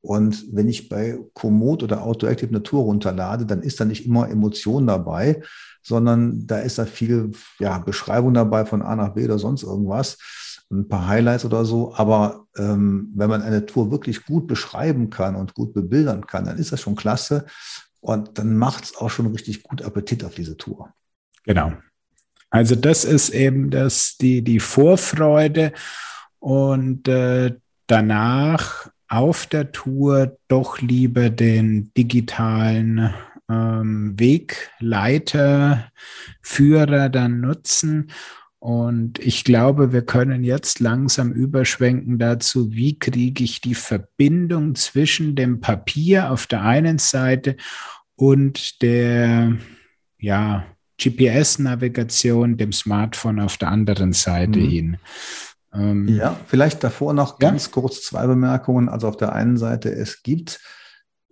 Und 0.00 0.44
wenn 0.52 0.68
ich 0.68 0.88
bei 0.88 1.18
Komoot 1.34 1.82
oder 1.82 2.02
Autoactive 2.02 2.48
eine 2.48 2.62
Tour 2.62 2.84
runterlade, 2.84 3.46
dann 3.46 3.62
ist 3.62 3.80
da 3.80 3.84
nicht 3.84 4.06
immer 4.06 4.28
Emotion 4.28 4.86
dabei, 4.86 5.42
sondern 5.82 6.46
da 6.46 6.58
ist 6.58 6.78
da 6.78 6.86
viel 6.86 7.32
ja, 7.58 7.78
Beschreibung 7.78 8.34
dabei 8.34 8.64
von 8.64 8.82
A 8.82 8.94
nach 8.94 9.14
B 9.14 9.24
oder 9.24 9.38
sonst 9.38 9.64
irgendwas, 9.64 10.18
ein 10.70 10.86
paar 10.86 11.08
Highlights 11.08 11.44
oder 11.44 11.64
so. 11.64 11.94
Aber 11.94 12.46
ähm, 12.56 13.10
wenn 13.16 13.28
man 13.28 13.42
eine 13.42 13.66
Tour 13.66 13.90
wirklich 13.90 14.24
gut 14.24 14.46
beschreiben 14.46 15.10
kann 15.10 15.34
und 15.34 15.54
gut 15.54 15.72
bebildern 15.74 16.26
kann, 16.26 16.44
dann 16.44 16.58
ist 16.58 16.72
das 16.72 16.80
schon 16.80 16.94
klasse. 16.94 17.46
Und 18.00 18.38
dann 18.38 18.56
macht 18.56 18.84
es 18.84 18.96
auch 18.96 19.10
schon 19.10 19.26
richtig 19.26 19.64
gut 19.64 19.82
Appetit 19.82 20.24
auf 20.24 20.34
diese 20.34 20.56
Tour. 20.56 20.90
Genau. 21.44 21.72
Also 22.50 22.76
das 22.76 23.04
ist 23.04 23.30
eben 23.30 23.70
das, 23.70 24.16
die, 24.16 24.42
die 24.42 24.60
Vorfreude 24.60 25.72
und 26.38 27.08
äh, 27.08 27.54
danach 27.86 28.90
auf 29.08 29.46
der 29.46 29.72
Tour 29.72 30.36
doch 30.48 30.80
lieber 30.80 31.30
den 31.30 31.90
digitalen 31.96 33.14
ähm, 33.48 34.18
Wegleiter, 34.18 35.90
Führer 36.42 37.08
dann 37.08 37.40
nutzen. 37.40 38.10
Und 38.60 39.18
ich 39.20 39.44
glaube, 39.44 39.92
wir 39.92 40.02
können 40.02 40.42
jetzt 40.42 40.80
langsam 40.80 41.32
überschwenken 41.32 42.18
dazu, 42.18 42.72
wie 42.72 42.98
kriege 42.98 43.44
ich 43.44 43.60
die 43.60 43.76
Verbindung 43.76 44.74
zwischen 44.74 45.36
dem 45.36 45.60
Papier 45.60 46.30
auf 46.30 46.46
der 46.46 46.62
einen 46.62 46.98
Seite 46.98 47.56
und 48.16 48.82
der 48.82 49.56
ja, 50.18 50.66
GPS-Navigation, 51.00 52.56
dem 52.56 52.72
Smartphone 52.72 53.38
auf 53.38 53.56
der 53.56 53.68
anderen 53.68 54.12
Seite 54.12 54.58
mhm. 54.58 54.68
hin. 54.68 54.96
Ähm, 55.72 56.08
ja, 56.08 56.36
vielleicht 56.46 56.82
davor 56.82 57.12
noch 57.12 57.38
ganz 57.38 57.66
ja? 57.66 57.72
kurz 57.72 58.02
zwei 58.02 58.26
Bemerkungen. 58.26 58.88
Also 58.88 59.08
auf 59.08 59.16
der 59.16 59.32
einen 59.32 59.56
Seite, 59.56 59.90
es 59.90 60.22
gibt 60.22 60.60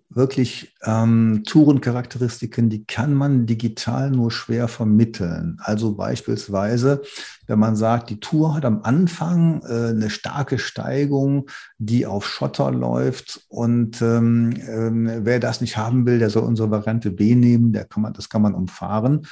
wirklich 0.08 0.74
ähm, 0.84 1.42
Tourencharakteristiken, 1.46 2.70
die 2.70 2.84
kann 2.84 3.12
man 3.12 3.46
digital 3.46 4.10
nur 4.10 4.30
schwer 4.30 4.68
vermitteln. 4.68 5.58
Also 5.60 5.94
beispielsweise, 5.94 7.02
wenn 7.46 7.58
man 7.58 7.76
sagt, 7.76 8.10
die 8.10 8.20
Tour 8.20 8.54
hat 8.54 8.64
am 8.64 8.82
Anfang 8.82 9.62
äh, 9.62 9.88
eine 9.90 10.10
starke 10.10 10.58
Steigung, 10.58 11.50
die 11.78 12.06
auf 12.06 12.26
Schotter 12.26 12.70
läuft 12.70 13.44
und 13.48 14.00
ähm, 14.00 14.52
äh, 14.52 15.24
wer 15.24 15.40
das 15.40 15.60
nicht 15.60 15.76
haben 15.76 16.06
will, 16.06 16.18
der 16.18 16.30
soll 16.30 16.44
unsere 16.44 16.70
Variante 16.70 17.10
B 17.10 17.34
nehmen, 17.34 17.72
der 17.72 17.84
kann 17.84 18.02
man, 18.02 18.12
das 18.12 18.28
kann 18.28 18.42
man 18.42 18.54
umfahren. 18.54 19.26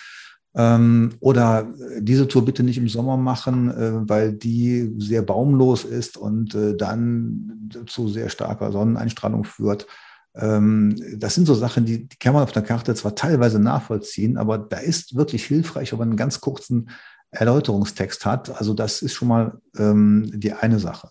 Ähm, 0.57 1.11
oder 1.21 1.67
diese 1.99 2.29
Tour 2.29 2.45
bitte 2.45 2.63
nicht 2.63 2.79
im 2.79 2.89
Sommer 2.89 3.17
machen, 3.17 3.71
äh, 3.71 4.09
weil 4.09 4.33
die 4.33 4.95
sehr 4.99 5.23
baumlos 5.23 5.85
ist 5.85 6.17
und 6.17 6.55
äh, 6.55 6.77
dann 6.77 7.71
zu 7.87 8.09
sehr 8.09 8.29
starker 8.29 8.71
Sonneneinstrahlung 8.71 9.45
führt. 9.45 9.87
Ähm, 10.37 10.97
das 11.17 11.35
sind 11.35 11.47
so 11.47 11.55
Sachen, 11.55 11.85
die, 11.85 12.09
die 12.09 12.17
kann 12.19 12.35
man 12.35 12.45
auf 12.45 12.53
der 12.53 12.63
Karte 12.63 12.95
zwar 12.95 13.15
teilweise 13.15 13.59
nachvollziehen, 13.59 14.37
aber 14.37 14.59
da 14.59 14.79
ist 14.79 15.17
wirklich 15.17 15.45
hilfreich, 15.45 15.93
wenn 15.93 15.99
man 15.99 16.09
einen 16.09 16.17
ganz 16.17 16.41
kurzen 16.41 16.89
Erläuterungstext 17.31 18.25
hat. 18.25 18.57
Also 18.57 18.75
das 18.75 19.03
ist 19.03 19.15
schon 19.15 19.29
mal 19.29 19.59
ähm, 19.77 20.31
die 20.35 20.53
eine 20.53 20.79
Sache. 20.79 21.11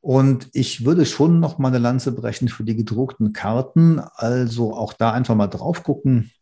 Und 0.00 0.48
ich 0.52 0.84
würde 0.84 1.06
schon 1.06 1.38
noch 1.38 1.58
mal 1.58 1.68
eine 1.68 1.78
Lanze 1.78 2.10
brechen 2.10 2.48
für 2.48 2.64
die 2.64 2.74
gedruckten 2.74 3.32
Karten. 3.32 4.00
Also 4.00 4.74
auch 4.74 4.94
da 4.94 5.12
einfach 5.12 5.36
mal 5.36 5.46
drauf 5.46 5.84
gucken. 5.84 6.32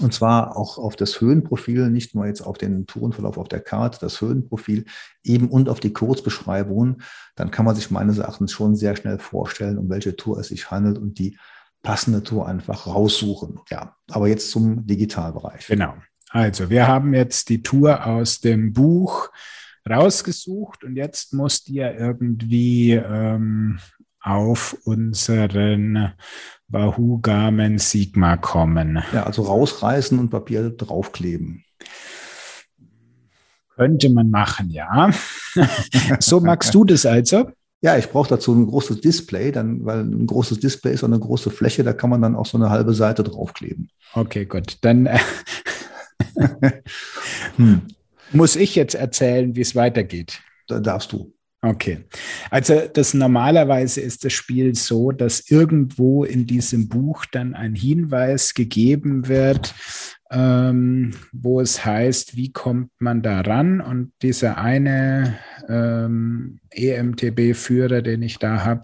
Und 0.00 0.12
zwar 0.12 0.56
auch 0.56 0.78
auf 0.78 0.96
das 0.96 1.20
Höhenprofil, 1.20 1.88
nicht 1.90 2.14
nur 2.14 2.26
jetzt 2.26 2.42
auf 2.42 2.58
den 2.58 2.86
Tourenverlauf 2.86 3.38
auf 3.38 3.48
der 3.48 3.60
Karte, 3.60 3.98
das 4.00 4.20
Höhenprofil 4.20 4.84
eben 5.24 5.48
und 5.48 5.68
auf 5.68 5.80
die 5.80 5.92
Kurzbeschreibungen. 5.92 7.02
Dann 7.34 7.50
kann 7.50 7.64
man 7.64 7.74
sich 7.74 7.90
meines 7.90 8.18
Erachtens 8.18 8.52
schon 8.52 8.76
sehr 8.76 8.96
schnell 8.96 9.18
vorstellen, 9.18 9.78
um 9.78 9.88
welche 9.88 10.16
Tour 10.16 10.38
es 10.38 10.48
sich 10.48 10.70
handelt 10.70 10.98
und 10.98 11.18
die 11.18 11.38
passende 11.82 12.22
Tour 12.22 12.46
einfach 12.46 12.86
raussuchen. 12.86 13.60
Ja, 13.70 13.96
aber 14.10 14.28
jetzt 14.28 14.50
zum 14.50 14.86
Digitalbereich. 14.86 15.68
Genau. 15.68 15.94
Also 16.30 16.68
wir 16.68 16.86
haben 16.88 17.14
jetzt 17.14 17.48
die 17.48 17.62
Tour 17.62 18.04
aus 18.04 18.40
dem 18.40 18.72
Buch 18.72 19.30
rausgesucht 19.88 20.84
und 20.84 20.96
jetzt 20.96 21.32
muss 21.32 21.62
die 21.62 21.74
ja 21.74 21.92
irgendwie 21.92 22.92
ähm, 22.92 23.78
auf 24.26 24.76
unseren 24.84 26.12
Wahoo 26.68 27.20
Garmin 27.20 27.78
Sigma 27.78 28.36
kommen. 28.36 29.02
Ja, 29.12 29.22
also 29.22 29.42
rausreißen 29.42 30.18
und 30.18 30.30
Papier 30.30 30.70
draufkleben. 30.70 31.64
Könnte 33.76 34.10
man 34.10 34.30
machen, 34.30 34.70
ja. 34.70 35.10
so 36.18 36.40
magst 36.40 36.74
du 36.74 36.84
das 36.84 37.06
also? 37.06 37.50
Ja, 37.82 37.96
ich 37.96 38.08
brauche 38.08 38.30
dazu 38.30 38.52
ein 38.52 38.66
großes 38.66 39.00
Display, 39.00 39.52
dann, 39.52 39.84
weil 39.84 40.00
ein 40.00 40.26
großes 40.26 40.58
Display 40.58 40.94
ist 40.94 41.00
so 41.00 41.06
eine 41.06 41.20
große 41.20 41.50
Fläche, 41.50 41.84
da 41.84 41.92
kann 41.92 42.10
man 42.10 42.22
dann 42.22 42.34
auch 42.34 42.46
so 42.46 42.58
eine 42.58 42.70
halbe 42.70 42.94
Seite 42.94 43.22
draufkleben. 43.22 43.90
Okay, 44.14 44.46
gut. 44.46 44.78
Dann 44.80 45.06
äh, 45.06 45.18
hm. 47.56 47.82
muss 48.32 48.56
ich 48.56 48.74
jetzt 48.74 48.94
erzählen, 48.94 49.54
wie 49.54 49.60
es 49.60 49.76
weitergeht. 49.76 50.40
Da 50.66 50.80
darfst 50.80 51.12
du. 51.12 51.35
Okay. 51.62 52.04
Also 52.50 52.82
das 52.92 53.14
normalerweise 53.14 54.00
ist 54.00 54.24
das 54.24 54.32
Spiel 54.32 54.74
so, 54.74 55.10
dass 55.10 55.50
irgendwo 55.50 56.24
in 56.24 56.46
diesem 56.46 56.88
Buch 56.88 57.24
dann 57.32 57.54
ein 57.54 57.74
Hinweis 57.74 58.54
gegeben 58.54 59.26
wird, 59.26 59.74
ähm, 60.30 61.14
wo 61.32 61.60
es 61.60 61.84
heißt, 61.84 62.36
wie 62.36 62.52
kommt 62.52 62.90
man 62.98 63.22
da 63.22 63.40
ran? 63.40 63.80
Und 63.80 64.12
dieser 64.22 64.58
eine 64.58 65.38
ähm, 65.68 66.60
EMTB-Führer, 66.70 68.02
den 68.02 68.22
ich 68.22 68.38
da 68.38 68.64
habe, 68.64 68.82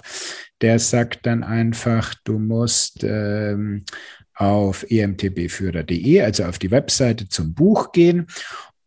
der 0.60 0.78
sagt 0.78 1.26
dann 1.26 1.44
einfach, 1.44 2.14
du 2.24 2.38
musst 2.38 3.04
ähm, 3.04 3.84
auf 4.34 4.84
emtbführer.de, 4.88 6.22
also 6.22 6.44
auf 6.44 6.58
die 6.58 6.70
Webseite 6.70 7.28
zum 7.28 7.54
Buch 7.54 7.92
gehen 7.92 8.26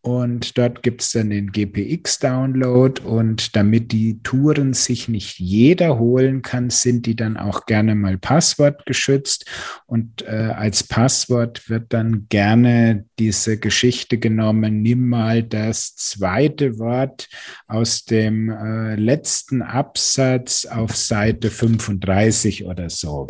und 0.06 0.56
dort 0.60 0.84
gibt 0.84 1.02
es 1.02 1.14
dann 1.14 1.32
den 1.32 1.52
GPX-Download. 1.52 3.02
Und 3.02 3.56
damit 3.56 3.92
die 3.92 4.22
Touren 4.22 4.76
sich 4.76 5.08
nicht 5.08 5.40
jeder 5.40 5.98
holen 5.98 6.44
kann, 6.44 6.70
sind 6.70 7.08
die 7.08 7.16
dann 7.16 7.38
auch 7.38 7.66
gerne 7.66 7.96
mal 7.96 8.20
passwortgeschützt. 8.20 9.48
Und 9.88 10.22
äh, 10.22 10.52
als 10.56 10.84
Passwort 10.84 11.72
wird 11.72 11.92
dann 11.92 12.28
gerne 12.30 13.06
diese 13.18 13.58
Geschichte 13.58 14.20
genommen, 14.20 14.84
nimm 14.84 15.10
mal 15.10 15.42
das 15.42 15.96
zweite 15.96 16.78
Wort 16.78 17.28
aus 17.66 18.06
dem 18.06 18.52
äh, 18.52 18.94
letzten 18.98 19.64
Absatz 19.64 20.68
auf 20.68 20.96
Seite 20.96 21.50
35 21.50 22.66
oder 22.66 22.92
so. 22.92 23.26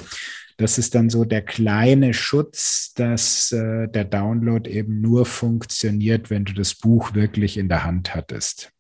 Das 0.58 0.78
ist 0.78 0.96
dann 0.96 1.10
so 1.10 1.26
der 1.26 1.42
kleine 1.42 2.14
Schutz, 2.14 2.94
dass 2.96 3.52
äh, 3.52 3.88
der 3.88 4.06
Download 4.06 4.70
eben 4.70 5.02
nur 5.02 5.26
funktioniert, 5.26 6.30
wenn 6.30 6.46
du 6.46 6.54
das 6.54 6.76
Buch 6.76 7.14
wirklich 7.14 7.58
in 7.58 7.68
der 7.68 7.84
Hand 7.84 8.16
hattest. 8.16 8.72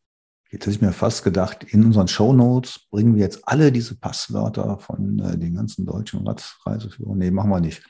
Jetzt 0.51 0.67
hätte 0.67 0.75
ich 0.75 0.81
mir 0.81 0.93
fast 0.93 1.25
gedacht, 1.25 1.65
in 1.67 1.83
unseren 1.83 2.07
Show 2.07 2.31
Notes 2.31 2.87
bringen 2.89 3.15
wir 3.15 3.23
jetzt 3.23 3.45
alle 3.45 3.73
diese 3.73 3.97
Passwörter 3.97 4.77
von 4.77 5.19
äh, 5.19 5.37
den 5.37 5.55
ganzen 5.55 5.85
deutschen 5.85 6.25
Radreiseführern. 6.25 7.17
Nee, 7.17 7.29
machen 7.29 7.49
wir 7.49 7.59
nicht. 7.59 7.83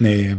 Nee, 0.00 0.36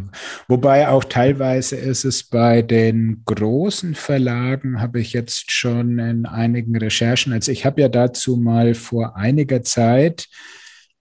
wobei 0.49 0.89
auch 0.89 1.05
teilweise 1.05 1.77
ist 1.77 2.03
es 2.03 2.23
bei 2.23 2.63
den 2.63 3.21
großen 3.23 3.95
Verlagen, 3.95 4.81
habe 4.81 4.99
ich 4.99 5.13
jetzt 5.13 5.51
schon 5.51 5.99
in 5.99 6.25
einigen 6.25 6.75
Recherchen, 6.75 7.31
also 7.31 7.49
ich 7.51 7.65
habe 7.65 7.79
ja 7.79 7.87
dazu 7.87 8.35
mal 8.35 8.73
vor 8.73 9.15
einiger 9.15 9.63
Zeit 9.63 10.27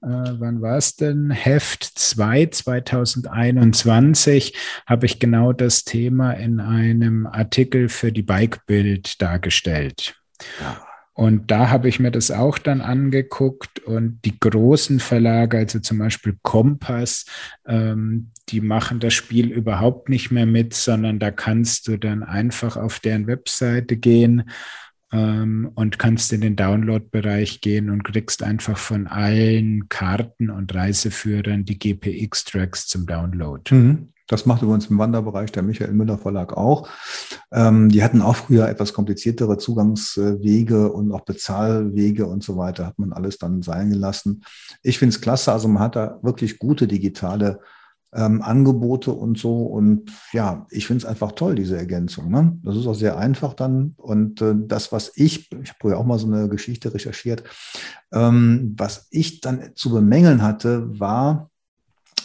äh, 0.03 0.07
wann 0.07 0.63
war 0.63 0.77
es 0.77 0.97
denn? 0.97 1.31
Heft 1.31 1.83
2 1.83 2.47
2021 2.47 4.57
habe 4.87 5.07
ich 5.07 5.19
genau 5.19 5.53
das 5.53 5.85
Thema 5.85 6.33
in 6.33 6.61
einem 6.61 7.27
Artikel 7.27 7.89
für 7.89 8.13
die 8.13 8.23
Bike-Bild 8.23 9.21
dargestellt. 9.21 10.15
Ja. 10.61 10.85
Und 11.15 11.51
da 11.51 11.69
habe 11.69 11.89
ich 11.89 11.99
mir 11.99 12.13
das 12.13 12.31
auch 12.31 12.59
dann 12.59 12.81
angeguckt 12.81 13.81
und 13.81 14.21
die 14.25 14.39
großen 14.39 15.01
Verlage, 15.01 15.59
also 15.59 15.81
zum 15.81 15.99
Beispiel 15.99 16.39
Kompass, 16.43 17.25
ähm, 17.67 18.31
die 18.51 18.61
machen 18.61 19.01
das 19.01 19.15
Spiel 19.15 19.51
überhaupt 19.51 20.11
nicht 20.11 20.31
mehr 20.31 20.47
mit, 20.47 20.75
sondern 20.75 21.19
da 21.19 21.33
kannst 21.33 21.89
du 21.89 21.97
dann 21.97 22.23
einfach 22.23 22.77
auf 22.77 23.01
deren 23.01 23.27
Webseite 23.27 23.97
gehen 23.97 24.49
ähm, 25.13 25.71
und 25.75 25.99
kannst 25.99 26.33
in 26.33 26.41
den 26.41 26.57
Download-Bereich 26.57 27.61
gehen 27.61 27.91
und 27.91 28.05
kriegst 28.05 28.43
einfach 28.43 28.79
von 28.79 29.07
allen 29.07 29.89
Karten 29.89 30.51
und 30.51 30.75
Reiseführern 30.75 31.65
die 31.65 31.79
GPX-Tracks 31.79 32.87
zum 32.87 33.07
Download. 33.07 33.75
Mhm. 33.75 34.09
Das 34.29 34.45
macht 34.45 34.61
übrigens 34.61 34.87
im 34.87 34.99
Wanderbereich 34.99 35.53
der 35.53 35.63
Michael 35.63 35.95
Müller 35.95 36.19
Verlag 36.19 36.55
auch. 36.55 36.87
Ähm, 37.51 37.89
die 37.89 38.05
hatten 38.05 38.21
auch 38.21 38.37
früher 38.37 38.69
etwas 38.69 38.93
kompliziertere 38.93 39.57
Zugangswege 39.57 40.93
und 40.93 41.13
auch 41.13 41.23
Bezahlwege 41.23 42.27
und 42.27 42.45
so 42.45 42.59
weiter, 42.59 42.87
hat 42.87 42.99
man 42.99 43.15
alles 43.15 43.39
dann 43.39 43.63
sein 43.63 43.89
gelassen. 43.89 44.45
Ich 44.83 44.99
finde 44.99 45.15
es 45.15 45.23
klasse, 45.23 45.51
also 45.51 45.67
man 45.67 45.83
hat 45.83 45.97
da 45.97 46.19
wirklich 46.23 46.59
gute 46.59 46.87
digitale 46.87 47.61
ähm, 48.15 48.43
Angebote 48.43 49.13
und 49.13 49.39
so. 49.39 49.65
Und 49.65 50.11
ja, 50.33 50.67
ich 50.71 50.87
finde 50.87 51.05
es 51.05 51.09
einfach 51.09 51.33
toll, 51.33 51.55
diese 51.55 51.77
Ergänzung. 51.77 52.31
Ne? 52.31 52.59
Das 52.63 52.77
ist 52.77 52.87
auch 52.87 52.95
sehr 52.95 53.19
einfach 53.19 53.55
dann. 53.55 53.95
Und 53.97 54.41
äh, 54.41 54.55
das, 54.57 54.93
was 54.93 55.13
ich, 55.15 55.51
ich 55.53 55.69
habe 55.71 55.79
früher 55.81 55.99
auch 55.99 56.07
mal 56.07 56.19
so 56.19 56.27
eine 56.27 56.49
Geschichte 56.49 56.93
recherchiert, 56.93 57.45
ähm, 58.13 58.75
was 58.77 59.09
ich 59.11 59.41
dann 59.41 59.71
zu 59.75 59.91
bemängeln 59.91 60.43
hatte, 60.43 60.99
war, 60.99 61.51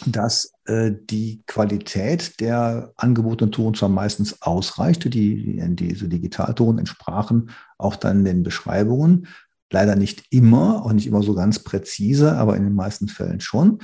dass 0.06 0.52
äh, 0.66 0.92
die 1.10 1.42
Qualität 1.46 2.40
der 2.40 2.92
angebotenen 2.96 3.52
Touren 3.52 3.74
zwar 3.74 3.88
meistens 3.88 4.42
ausreichte, 4.42 5.10
die, 5.10 5.60
die 5.74 5.88
diese 5.88 6.08
Digitaltouren 6.08 6.78
entsprachen 6.78 7.50
auch 7.78 7.96
dann 7.96 8.24
den 8.24 8.42
Beschreibungen, 8.42 9.28
leider 9.70 9.96
nicht 9.96 10.24
immer, 10.30 10.84
auch 10.84 10.92
nicht 10.92 11.06
immer 11.06 11.22
so 11.22 11.34
ganz 11.34 11.58
präzise, 11.58 12.36
aber 12.36 12.56
in 12.56 12.64
den 12.64 12.74
meisten 12.74 13.08
Fällen 13.08 13.40
schon. 13.40 13.80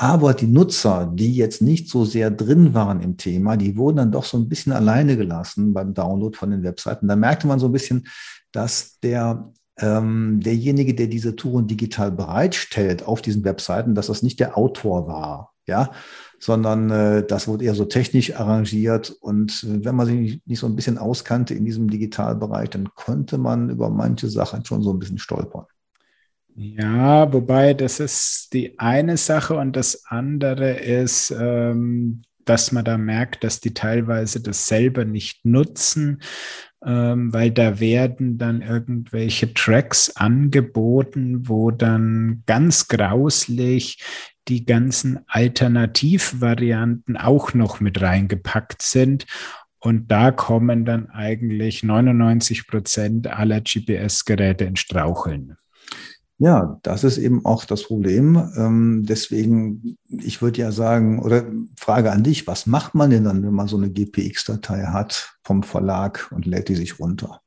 Aber 0.00 0.32
die 0.32 0.46
Nutzer, 0.46 1.10
die 1.12 1.34
jetzt 1.34 1.60
nicht 1.60 1.88
so 1.88 2.04
sehr 2.04 2.30
drin 2.30 2.72
waren 2.72 3.00
im 3.00 3.16
Thema, 3.16 3.56
die 3.56 3.76
wurden 3.76 3.96
dann 3.96 4.12
doch 4.12 4.24
so 4.24 4.38
ein 4.38 4.48
bisschen 4.48 4.72
alleine 4.72 5.16
gelassen 5.16 5.74
beim 5.74 5.92
Download 5.92 6.36
von 6.36 6.52
den 6.52 6.62
Webseiten. 6.62 7.08
Da 7.08 7.16
merkte 7.16 7.48
man 7.48 7.58
so 7.58 7.66
ein 7.66 7.72
bisschen, 7.72 8.06
dass 8.52 9.00
der 9.00 9.52
ähm, 9.76 10.38
derjenige, 10.38 10.94
der 10.94 11.08
diese 11.08 11.34
Touren 11.34 11.66
digital 11.66 12.12
bereitstellt 12.12 13.02
auf 13.04 13.22
diesen 13.22 13.42
Webseiten, 13.42 13.96
dass 13.96 14.06
das 14.06 14.22
nicht 14.22 14.38
der 14.38 14.56
Autor 14.56 15.08
war, 15.08 15.52
ja, 15.66 15.90
sondern 16.38 16.90
äh, 16.90 17.26
das 17.26 17.48
wurde 17.48 17.64
eher 17.64 17.74
so 17.74 17.84
technisch 17.84 18.36
arrangiert. 18.36 19.10
Und 19.20 19.64
äh, 19.64 19.84
wenn 19.84 19.96
man 19.96 20.06
sich 20.06 20.16
nicht, 20.16 20.46
nicht, 20.46 20.60
so 20.60 20.68
ein 20.68 20.76
bisschen 20.76 20.98
auskannte 20.98 21.54
in 21.54 21.64
diesem 21.64 21.90
Digitalbereich, 21.90 22.70
dann 22.70 22.88
konnte 22.94 23.36
man 23.36 23.68
über 23.68 23.90
manche 23.90 24.30
Sachen 24.30 24.64
schon 24.64 24.80
so 24.80 24.92
ein 24.92 25.00
bisschen 25.00 25.18
stolpern. 25.18 25.66
Ja, 26.60 27.32
wobei 27.32 27.72
das 27.72 28.00
ist 28.00 28.48
die 28.52 28.80
eine 28.80 29.16
Sache 29.16 29.54
und 29.54 29.76
das 29.76 30.06
andere 30.06 30.72
ist, 30.72 31.30
ähm, 31.30 32.22
dass 32.44 32.72
man 32.72 32.84
da 32.84 32.98
merkt, 32.98 33.44
dass 33.44 33.60
die 33.60 33.74
teilweise 33.74 34.42
das 34.42 34.66
selber 34.66 35.04
nicht 35.04 35.44
nutzen, 35.44 36.20
ähm, 36.84 37.32
weil 37.32 37.52
da 37.52 37.78
werden 37.78 38.38
dann 38.38 38.62
irgendwelche 38.62 39.54
Tracks 39.54 40.16
angeboten, 40.16 41.48
wo 41.48 41.70
dann 41.70 42.42
ganz 42.46 42.88
grauslich 42.88 44.02
die 44.48 44.64
ganzen 44.64 45.20
Alternativvarianten 45.28 47.16
auch 47.16 47.54
noch 47.54 47.78
mit 47.78 48.02
reingepackt 48.02 48.82
sind. 48.82 49.26
Und 49.78 50.10
da 50.10 50.32
kommen 50.32 50.84
dann 50.84 51.08
eigentlich 51.08 51.84
99 51.84 52.66
Prozent 52.66 53.28
aller 53.28 53.60
GPS-Geräte 53.60 54.64
in 54.64 54.74
Straucheln. 54.74 55.56
Ja, 56.40 56.78
das 56.84 57.02
ist 57.02 57.18
eben 57.18 57.44
auch 57.44 57.64
das 57.64 57.82
Problem. 57.82 58.36
Ähm, 58.56 59.04
deswegen, 59.08 59.96
ich 60.08 60.40
würde 60.40 60.60
ja 60.60 60.70
sagen, 60.70 61.20
oder 61.20 61.44
Frage 61.76 62.12
an 62.12 62.22
dich, 62.22 62.46
was 62.46 62.66
macht 62.66 62.94
man 62.94 63.10
denn 63.10 63.24
dann, 63.24 63.42
wenn 63.42 63.52
man 63.52 63.66
so 63.66 63.76
eine 63.76 63.90
GPX-Datei 63.90 64.84
hat 64.84 65.36
vom 65.42 65.64
Verlag 65.64 66.30
und 66.30 66.46
lädt 66.46 66.68
die 66.68 66.76
sich 66.76 67.00
runter? 67.00 67.40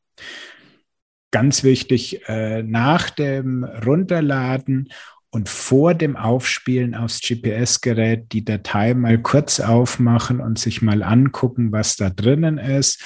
Ganz 1.32 1.64
wichtig, 1.64 2.28
äh, 2.28 2.64
nach 2.64 3.10
dem 3.10 3.64
Runterladen 3.64 4.90
und 5.30 5.48
vor 5.48 5.94
dem 5.94 6.18
Aufspielen 6.18 6.94
aufs 6.94 7.22
GPS-Gerät 7.22 8.34
die 8.34 8.44
Datei 8.44 8.94
mal 8.94 9.18
kurz 9.22 9.62
aufmachen 9.62 10.42
und 10.42 10.60
sich 10.60 10.82
mal 10.82 11.02
angucken, 11.02 11.72
was 11.72 11.96
da 11.96 12.10
drinnen 12.10 12.58
ist 12.58 13.02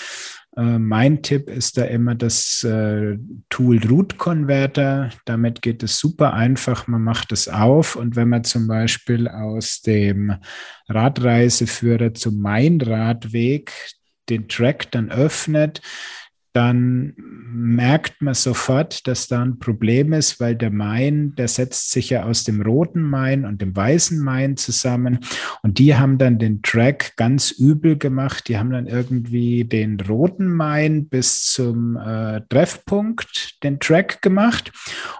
äh, 0.56 0.80
mein 0.80 1.22
Tipp 1.22 1.49
ist 1.49 1.78
da 1.78 1.84
immer 1.86 2.16
das 2.16 2.64
äh, 2.64 3.18
Tool 3.49 3.80
Root 3.86 4.18
Converter. 4.18 5.10
Damit 5.26 5.62
geht 5.62 5.84
es 5.84 5.99
super 5.99 6.34
einfach. 6.34 6.88
Man 6.88 7.03
macht 7.03 7.32
es 7.32 7.47
auf 7.47 7.95
und 7.95 8.16
wenn 8.16 8.30
man 8.30 8.43
zum 8.43 8.68
Beispiel 8.68 9.28
aus 9.28 9.82
dem 9.82 10.36
Radreiseführer 10.88 12.14
zum 12.14 12.39
Mein 12.39 12.80
Radweg 12.80 13.72
den 14.30 14.47
Track 14.47 14.91
dann 14.91 15.12
öffnet, 15.12 15.82
dann 16.56 17.14
merkt 17.18 18.22
man 18.22 18.34
sofort, 18.34 19.08
dass 19.08 19.28
da 19.28 19.41
ein 19.41 19.60
Problem 19.60 20.14
ist, 20.14 20.39
weil 20.39 20.56
der 20.56 20.72
Main, 20.72 21.36
der 21.36 21.49
setzt 21.49 21.91
sich 21.91 22.12
ja 22.12 22.24
aus 22.24 22.45
dem 22.45 22.62
roten 22.62 23.01
Main 23.01 23.43
und 23.43 23.62
dem 23.62 23.76
weißen 23.76 24.18
Main 24.24 24.56
zusammen. 24.56 25.20
Und 25.64 25.80
die 25.80 25.95
haben 25.95 26.18
dann 26.18 26.39
den 26.39 26.62
Track 26.62 27.18
ganz 27.18 27.51
übel 27.51 27.97
gemacht. 27.97 28.47
Die 28.47 28.58
haben 28.58 28.70
dann 28.70 28.88
irgendwie 28.88 29.66
den 29.66 29.99
roten 29.99 30.47
Main 30.47 31.10
bis 31.10 31.51
zum 31.51 31.97
äh, 31.97 32.39
Treffpunkt 32.47 33.58
den 33.62 33.82
Track 33.82 34.22
gemacht. 34.22 34.72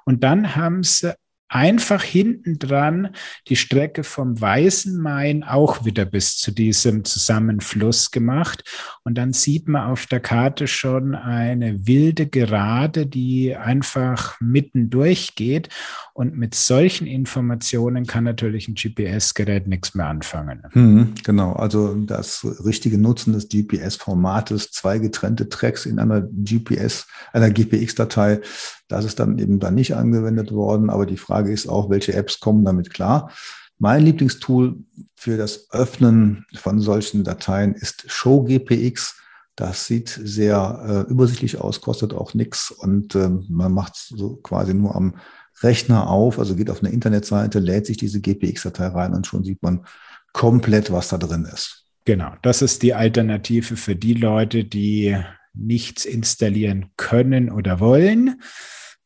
Und 0.06 0.24
dann 0.24 0.56
haben 0.56 0.84
sie 0.84 1.16
einfach 1.48 2.04
hinten 2.04 2.60
dran 2.60 3.16
die 3.48 3.56
Strecke 3.56 4.04
vom 4.04 4.40
Weißen 4.40 4.98
Main 4.98 5.44
auch 5.44 5.86
wieder 5.86 6.06
bis 6.06 6.38
zu 6.38 6.52
diesem 6.52 7.06
Zusammenfluss 7.06 8.12
gemacht. 8.12 8.64
Und 9.08 9.20
dann 9.20 9.34
sieht 9.34 9.68
man 9.68 9.91
auf 9.91 10.08
der 10.08 10.20
Karte 10.20 10.66
schon 10.66 11.14
eine 11.14 11.86
wilde 11.86 12.26
Gerade, 12.26 13.06
die 13.06 13.56
einfach 13.56 14.36
mitten 14.41 14.89
durchgeht. 14.89 15.70
Und 16.14 16.36
mit 16.36 16.56
solchen 16.56 17.06
Informationen 17.06 18.08
kann 18.08 18.24
natürlich 18.24 18.68
ein 18.68 18.74
GPS-Gerät 18.74 19.68
nichts 19.68 19.93
mehr 19.93 20.08
anfangen. 20.08 20.64
Hm, 20.72 21.14
genau, 21.24 21.53
also 21.53 21.93
das 21.93 22.43
richtige 22.66 22.97
Nutzen 22.97 23.34
des 23.34 23.47
GPS-Formates, 23.47 24.72
zwei 24.72 24.97
getrennte 24.97 25.49
Tracks 25.49 25.86
in 25.86 25.99
einer 25.99 26.22
GPS, 26.22 27.06
einer 27.32 27.51
GPX-Datei, 27.51 28.41
das 28.88 29.06
ist 29.06 29.20
dann 29.20 29.38
eben 29.38 29.60
dann 29.60 29.76
nicht 29.76 29.95
angewendet 29.95 30.51
worden. 30.51 30.89
Aber 30.89 31.06
die 31.06 31.18
Frage 31.18 31.51
ist 31.51 31.68
auch, 31.68 31.91
welche 31.91 32.14
Apps 32.14 32.39
kommen 32.39 32.66
damit 32.66 32.91
klar? 32.91 33.30
Mein 33.78 34.03
Lieblingstool 34.03 34.78
für 35.15 35.38
das 35.38 35.71
Öffnen 35.71 36.45
von 36.55 36.80
solchen 36.80 37.23
Dateien 37.23 37.73
ist 37.73 38.05
ShowGPX. 38.07 39.21
Das 39.55 39.88
sieht 39.88 40.09
sehr 40.09 41.05
äh, 41.07 41.11
übersichtlich 41.11 41.59
aus, 41.59 41.82
kostet 41.82 42.13
auch 42.13 42.34
nichts 42.34 42.71
und 42.71 43.15
äh, 43.15 43.30
man 43.49 43.71
macht 43.71 43.95
so 43.95 44.36
quasi 44.38 44.73
nur 44.73 44.95
am 44.95 45.15
Rechner 45.61 46.09
auf, 46.09 46.39
also 46.39 46.55
geht 46.55 46.69
auf 46.69 46.84
eine 46.84 46.91
Internetseite, 46.91 47.59
lädt 47.59 47.86
sich 47.86 47.97
diese 47.97 48.19
GPX-Datei 48.19 48.88
rein 48.88 49.13
und 49.13 49.28
schon 49.28 49.45
sieht 49.45 49.63
man 49.63 49.86
komplett, 50.34 50.91
was 50.91 51.07
da 51.07 51.17
drin 51.17 51.45
ist. 51.45 51.86
Genau, 52.03 52.34
das 52.41 52.61
ist 52.61 52.84
die 52.84 52.93
Alternative 52.93 53.78
für 53.78 53.95
die 53.95 54.13
Leute, 54.13 54.65
die 54.65 55.17
nichts 55.53 56.05
installieren 56.05 56.91
können 56.97 57.49
oder 57.49 57.80
wollen. 57.80 58.41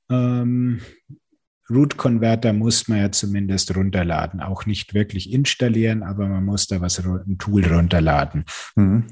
Ähm, 0.10 0.82
Root 1.70 1.98
Converter 1.98 2.54
muss 2.54 2.88
man 2.88 3.00
ja 3.00 3.12
zumindest 3.12 3.76
runterladen, 3.76 4.40
auch 4.42 4.66
nicht 4.66 4.94
wirklich 4.94 5.32
installieren, 5.32 6.04
aber 6.04 6.28
man 6.28 6.46
muss 6.46 6.68
da 6.68 6.80
was, 6.82 7.00
ein 7.00 7.38
Tool 7.38 7.66
runterladen. 7.66 8.46
Mhm. 8.76 9.06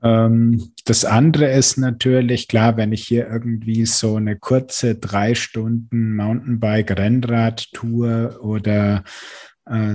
Ähm, 0.00 0.70
das 0.84 1.04
andere 1.04 1.50
ist 1.50 1.76
natürlich, 1.76 2.46
klar, 2.48 2.76
wenn 2.76 2.92
ich 2.92 3.04
hier 3.06 3.28
irgendwie 3.28 3.84
so 3.86 4.14
eine 4.16 4.36
kurze 4.36 4.94
drei 4.94 5.34
Stunden 5.34 6.14
Mountainbike-Rennrad-Tour 6.14 8.38
oder 8.42 8.96
äh, 8.96 9.00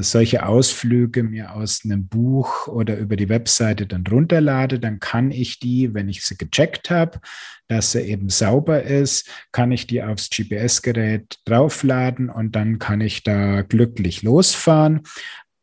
solche 0.01 0.45
Ausflüge 0.45 1.23
mir 1.23 1.53
aus 1.53 1.81
einem 1.83 2.07
Buch 2.07 2.67
oder 2.67 2.97
über 2.97 3.15
die 3.15 3.29
Webseite 3.29 3.87
dann 3.87 4.05
runterlade, 4.05 4.79
dann 4.79 4.99
kann 4.99 5.31
ich 5.31 5.59
die, 5.59 5.93
wenn 5.93 6.09
ich 6.09 6.23
sie 6.23 6.37
gecheckt 6.37 6.89
habe, 6.91 7.19
dass 7.67 7.93
sie 7.93 8.01
eben 8.01 8.29
sauber 8.29 8.83
ist, 8.83 9.29
kann 9.51 9.71
ich 9.71 9.87
die 9.87 10.03
aufs 10.03 10.29
GPS-Gerät 10.29 11.39
draufladen 11.45 12.29
und 12.29 12.55
dann 12.55 12.77
kann 12.77 13.01
ich 13.01 13.23
da 13.23 13.61
glücklich 13.63 14.21
losfahren. 14.21 15.01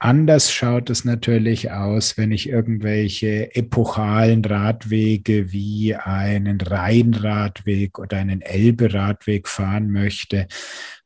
Anders 0.03 0.51
schaut 0.51 0.89
es 0.89 1.05
natürlich 1.05 1.71
aus, 1.71 2.17
wenn 2.17 2.33
ich 2.33 2.49
irgendwelche 2.49 3.55
epochalen 3.55 4.43
Radwege 4.43 5.53
wie 5.53 5.95
einen 5.95 6.59
Rheinradweg 6.59 7.99
oder 7.99 8.17
einen 8.17 8.41
Elbe-Radweg 8.41 9.47
fahren 9.47 9.91
möchte, 9.91 10.49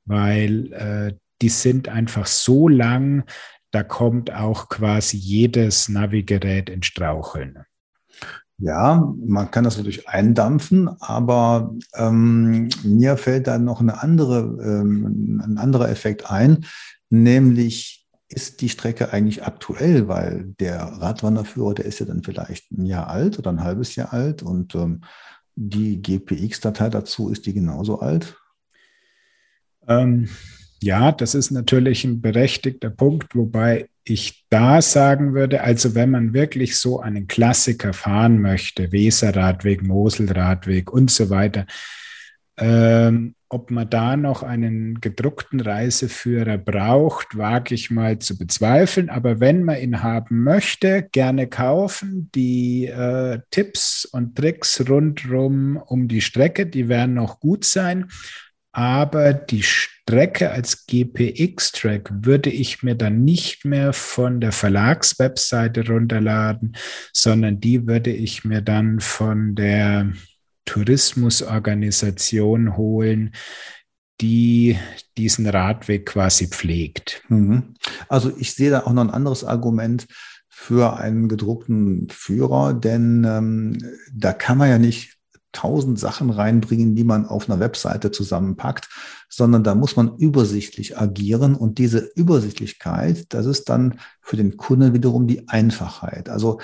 weil 0.05 0.73
äh, 0.73 1.15
die 1.45 1.51
sind 1.51 1.91
einfach 1.91 2.27
so 2.27 2.69
lang, 2.69 3.25
da 3.71 3.83
kommt 3.83 4.33
auch 4.33 4.71
quasi 4.71 5.19
jedes 5.19 5.91
Navigerät 5.91 6.71
in 6.71 6.83
Straucheln. 6.83 7.67
Ja, 8.57 9.13
man 9.23 9.51
kann 9.51 9.65
das 9.65 9.77
natürlich 9.77 10.09
eindampfen, 10.09 10.89
aber 11.03 11.75
ähm, 11.97 12.71
mir 12.83 13.19
fällt 13.19 13.47
da 13.47 13.59
noch 13.59 13.83
eine 13.83 14.03
andere, 14.03 14.39
ähm, 14.65 15.43
ein 15.45 15.59
anderer 15.59 15.91
Effekt 15.91 16.31
ein, 16.31 16.65
nämlich 17.11 18.07
ist 18.29 18.63
die 18.63 18.71
Strecke 18.71 19.13
eigentlich 19.13 19.45
aktuell, 19.45 20.09
weil 20.09 20.55
der 20.59 20.81
Radwanderführer, 20.81 21.75
der 21.75 21.85
ist 21.85 22.01
ja 22.01 22.07
dann 22.07 22.23
vielleicht 22.23 22.73
ein 22.73 22.87
Jahr 22.87 23.09
alt 23.09 23.39
oder 23.39 23.51
ein 23.51 23.63
halbes 23.63 23.97
Jahr 23.97 24.15
alt 24.15 24.43
und 24.43 24.75
ähm, 24.77 25.03
die 25.57 26.01
GPX-Datei 26.01 26.89
dazu, 26.89 27.29
ist 27.29 27.45
die 27.45 27.53
genauso 27.53 28.01
alt? 28.01 28.35
Ähm, 29.87 30.31
ja, 30.85 31.13
das 31.13 31.35
ist 31.35 31.51
natürlich 31.51 32.05
ein 32.05 32.21
berechtigter 32.21 32.91
Punkt, 32.91 33.35
wobei 33.35 33.89
ich 34.05 34.45
da 34.51 34.83
sagen 34.83 35.33
würde, 35.33 35.63
also 35.63 35.95
wenn 35.95 36.11
man 36.11 36.35
wirklich 36.35 36.77
so 36.77 37.01
einen 37.01 37.27
Klassiker 37.27 37.95
fahren 37.95 38.41
möchte, 38.41 38.93
Weserradweg, 38.93 39.83
Moselradweg 39.83 40.93
und 40.93 41.11
so 41.11 41.31
weiter, 41.31 41.67
ähm, 42.59 43.35
ob 43.49 43.71
man 43.71 43.89
da 43.89 44.17
noch 44.17 44.43
einen 44.43 45.01
gedruckten 45.01 45.61
Reiseführer 45.61 46.59
braucht, 46.59 47.39
wage 47.39 47.75
ich 47.75 47.91
mal 47.91 48.19
zu 48.19 48.37
bezweifeln. 48.37 49.09
Aber 49.11 49.39
wenn 49.39 49.63
man 49.63 49.79
ihn 49.79 50.03
haben 50.03 50.43
möchte, 50.43 51.09
gerne 51.13 51.47
kaufen. 51.47 52.31
Die 52.35 52.87
äh, 52.87 53.39
Tipps 53.51 54.07
und 54.07 54.37
Tricks 54.37 54.85
rundherum 54.89 55.77
um 55.77 56.09
die 56.09 56.21
Strecke, 56.21 56.67
die 56.67 56.89
werden 56.89 57.15
noch 57.15 57.39
gut 57.39 57.65
sein. 57.65 58.11
Aber 58.77 59.33
die 59.33 59.63
Strecke 59.63 60.51
als 60.51 60.87
GPX-Track 60.87 62.11
würde 62.13 62.51
ich 62.51 62.83
mir 62.83 62.97
dann 62.97 63.23
nicht 63.23 63.65
mehr 63.65 63.93
von 63.93 64.41
der 64.41 64.51
Verlagswebseite 64.51 65.87
runterladen, 65.87 66.75
sondern 67.13 67.61
die 67.61 67.87
würde 67.87 68.11
ich 68.11 68.45
mir 68.45 68.63
dann 68.63 68.99
von 68.99 69.55
der 69.55 70.13
Tourismusorganisation 70.65 72.77
holen, 72.77 73.31
die 74.21 74.77
diesen 75.17 75.47
Radweg 75.47 76.07
quasi 76.07 76.49
pflegt. 76.49 77.23
Mhm. 77.29 77.77
Also 78.09 78.37
ich 78.37 78.55
sehe 78.55 78.71
da 78.71 78.81
auch 78.81 78.93
noch 78.93 79.05
ein 79.05 79.11
anderes 79.11 79.45
Argument 79.45 80.09
für 80.49 80.97
einen 80.97 81.29
gedruckten 81.29 82.09
Führer, 82.11 82.75
denn 82.75 83.25
ähm, 83.25 83.79
da 84.13 84.33
kann 84.33 84.59
man 84.59 84.69
ja 84.69 84.79
nicht 84.79 85.14
tausend 85.55 85.99
Sachen 85.99 86.29
reinbringen, 86.31 86.95
die 86.95 87.05
man 87.05 87.27
auf 87.27 87.49
einer 87.49 87.61
Webseite 87.61 88.11
zusammenpackt, 88.11 88.89
sondern 89.29 89.65
da 89.65 89.75
muss 89.75 89.97
man 89.97 90.17
übersichtlich 90.19 90.99
agieren 90.99 91.55
und 91.55 91.79
diese 91.79 92.11
Übersichtlichkeit, 92.15 93.33
das 93.33 93.47
ist 93.47 93.69
dann 93.71 93.99
für 94.21 94.37
den 94.37 94.57
Kunden 94.57 94.93
wiederum 94.93 95.27
die 95.27 95.49
Einfachheit. 95.49 96.29
Also 96.29 96.61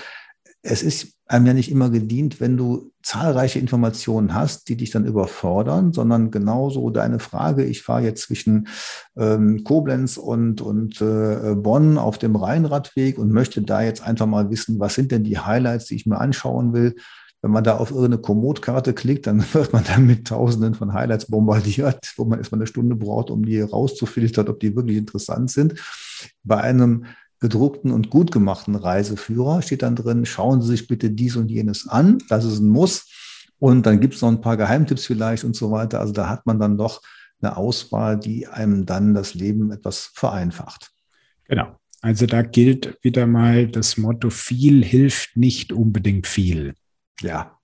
es 0.61 0.83
ist 0.83 1.17
einem 1.31 1.45
ja 1.45 1.53
nicht 1.53 1.71
immer 1.71 1.89
gedient, 1.89 2.39
wenn 2.39 2.57
du 2.57 2.91
zahlreiche 3.01 3.57
Informationen 3.57 4.35
hast, 4.35 4.67
die 4.69 4.75
dich 4.75 4.91
dann 4.91 5.05
überfordern, 5.05 5.93
sondern 5.93 6.29
genauso 6.29 6.89
deine 6.89 7.19
Frage, 7.19 7.63
ich 7.63 7.81
fahre 7.81 8.03
jetzt 8.03 8.23
zwischen 8.23 8.67
ähm, 9.17 9.63
Koblenz 9.63 10.17
und, 10.17 10.61
und 10.61 11.01
äh, 11.01 11.55
Bonn 11.55 11.97
auf 11.97 12.17
dem 12.17 12.35
Rheinradweg 12.35 13.17
und 13.17 13.31
möchte 13.31 13.61
da 13.61 13.81
jetzt 13.81 14.03
einfach 14.03 14.27
mal 14.27 14.51
wissen, 14.51 14.79
was 14.79 14.93
sind 14.93 15.11
denn 15.11 15.23
die 15.23 15.39
Highlights, 15.39 15.85
die 15.85 15.95
ich 15.95 16.05
mir 16.05 16.19
anschauen 16.19 16.73
will. 16.73 16.95
Wenn 17.41 17.51
man 17.51 17.63
da 17.63 17.77
auf 17.77 17.89
irgendeine 17.89 18.19
Komoot-Karte 18.19 18.93
klickt, 18.93 19.27
dann 19.27 19.43
wird 19.53 19.73
man 19.73 19.83
dann 19.83 20.05
mit 20.05 20.27
Tausenden 20.27 20.75
von 20.75 20.93
Highlights 20.93 21.25
bombardiert, 21.27 22.13
wo 22.17 22.25
man 22.25 22.39
erstmal 22.39 22.59
eine 22.59 22.67
Stunde 22.67 22.95
braucht, 22.95 23.29
um 23.29 23.45
die 23.45 23.61
rauszufiltern, 23.61 24.47
ob 24.47 24.59
die 24.59 24.75
wirklich 24.75 24.97
interessant 24.97 25.51
sind. 25.51 25.75
Bei 26.43 26.61
einem 26.61 27.05
gedruckten 27.39 27.91
und 27.91 28.09
gut 28.11 28.31
gemachten 28.31 28.75
Reiseführer 28.75 29.63
steht 29.63 29.81
dann 29.81 29.95
drin, 29.95 30.25
schauen 30.25 30.61
Sie 30.61 30.69
sich 30.69 30.87
bitte 30.87 31.09
dies 31.09 31.35
und 31.35 31.49
jenes 31.49 31.87
an. 31.87 32.19
Das 32.29 32.45
ist 32.45 32.59
ein 32.59 32.69
Muss. 32.69 33.09
Und 33.57 33.85
dann 33.85 33.99
gibt 33.99 34.13
es 34.15 34.21
noch 34.21 34.29
ein 34.29 34.41
paar 34.41 34.57
Geheimtipps 34.57 35.05
vielleicht 35.05 35.43
und 35.43 35.55
so 35.55 35.71
weiter. 35.71 35.99
Also 35.99 36.13
da 36.13 36.29
hat 36.29 36.45
man 36.45 36.59
dann 36.59 36.77
doch 36.77 37.01
eine 37.41 37.57
Auswahl, 37.57 38.19
die 38.19 38.47
einem 38.47 38.85
dann 38.85 39.13
das 39.13 39.33
Leben 39.33 39.71
etwas 39.71 40.11
vereinfacht. 40.13 40.91
Genau. 41.45 41.75
Also 42.01 42.25
da 42.25 42.41
gilt 42.41 42.97
wieder 43.03 43.27
mal 43.27 43.67
das 43.67 43.97
Motto, 43.97 44.29
viel 44.29 44.83
hilft 44.83 45.37
nicht 45.37 45.71
unbedingt 45.71 46.25
viel. 46.25 46.73
Ja. 47.21 47.57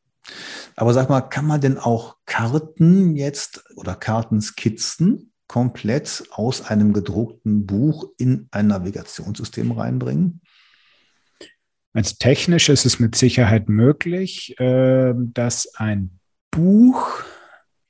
Aber 0.75 0.93
sag 0.93 1.09
mal, 1.09 1.21
kann 1.21 1.45
man 1.45 1.61
denn 1.61 1.77
auch 1.77 2.17
Karten 2.25 3.15
jetzt 3.15 3.63
oder 3.75 3.95
Kartenskizzen 3.95 5.31
komplett 5.47 6.25
aus 6.31 6.61
einem 6.61 6.93
gedruckten 6.93 7.65
Buch 7.65 8.09
in 8.17 8.47
ein 8.51 8.67
Navigationssystem 8.67 9.71
reinbringen? 9.71 10.41
Also 11.93 12.15
technisch 12.19 12.69
ist 12.69 12.85
es 12.85 12.99
mit 12.99 13.15
Sicherheit 13.15 13.69
möglich, 13.69 14.55
ähm, 14.59 15.31
dass 15.33 15.73
ein 15.75 16.19
Buch 16.51 17.23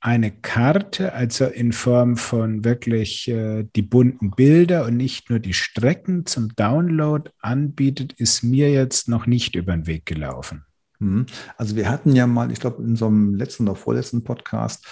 eine 0.00 0.30
Karte, 0.30 1.12
also 1.12 1.46
in 1.46 1.72
Form 1.72 2.16
von 2.16 2.64
wirklich 2.64 3.28
äh, 3.28 3.66
die 3.74 3.82
bunten 3.82 4.30
Bilder 4.30 4.86
und 4.86 4.96
nicht 4.96 5.28
nur 5.28 5.40
die 5.40 5.52
Strecken 5.52 6.24
zum 6.24 6.54
Download 6.54 7.30
anbietet, 7.40 8.12
ist 8.14 8.42
mir 8.42 8.70
jetzt 8.70 9.08
noch 9.08 9.26
nicht 9.26 9.56
über 9.56 9.72
den 9.72 9.86
Weg 9.86 10.06
gelaufen. 10.06 10.64
Mhm. 10.98 11.26
Also 11.56 11.76
wir 11.76 11.88
hatten 11.88 12.14
ja 12.14 12.26
mal, 12.26 12.50
ich 12.50 12.60
glaube, 12.60 12.82
in 12.82 12.96
so 12.96 13.06
einem 13.06 13.34
letzten 13.34 13.68
oder 13.68 13.76
vorletzten 13.76 14.24
Podcast 14.24 14.84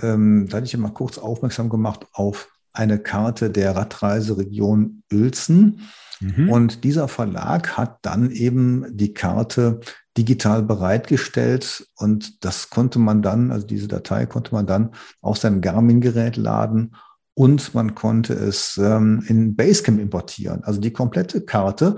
ähm, 0.00 0.46
da 0.48 0.56
hatte 0.56 0.66
ich 0.66 0.72
ja 0.72 0.78
mal 0.78 0.90
kurz 0.90 1.18
aufmerksam 1.18 1.68
gemacht 1.68 2.06
auf 2.12 2.48
eine 2.72 2.98
Karte 2.98 3.50
der 3.50 3.76
Radreiseregion 3.76 5.02
Uelzen. 5.12 5.82
Mhm. 6.20 6.48
Und 6.48 6.84
dieser 6.84 7.08
Verlag 7.08 7.76
hat 7.76 7.98
dann 8.02 8.30
eben 8.30 8.86
die 8.96 9.12
Karte 9.12 9.80
digital 10.16 10.62
bereitgestellt 10.62 11.86
und 11.96 12.44
das 12.44 12.70
konnte 12.70 12.98
man 12.98 13.22
dann, 13.22 13.50
also 13.50 13.66
diese 13.66 13.88
Datei 13.88 14.26
konnte 14.26 14.54
man 14.54 14.66
dann 14.66 14.90
auf 15.20 15.38
sein 15.38 15.60
Garmin-Gerät 15.60 16.36
laden 16.36 16.94
und 17.34 17.74
man 17.74 17.94
konnte 17.94 18.34
es 18.34 18.76
ähm, 18.76 19.24
in 19.26 19.56
Basecamp 19.56 19.98
importieren, 19.98 20.64
also 20.64 20.80
die 20.80 20.92
komplette 20.92 21.40
Karte. 21.42 21.96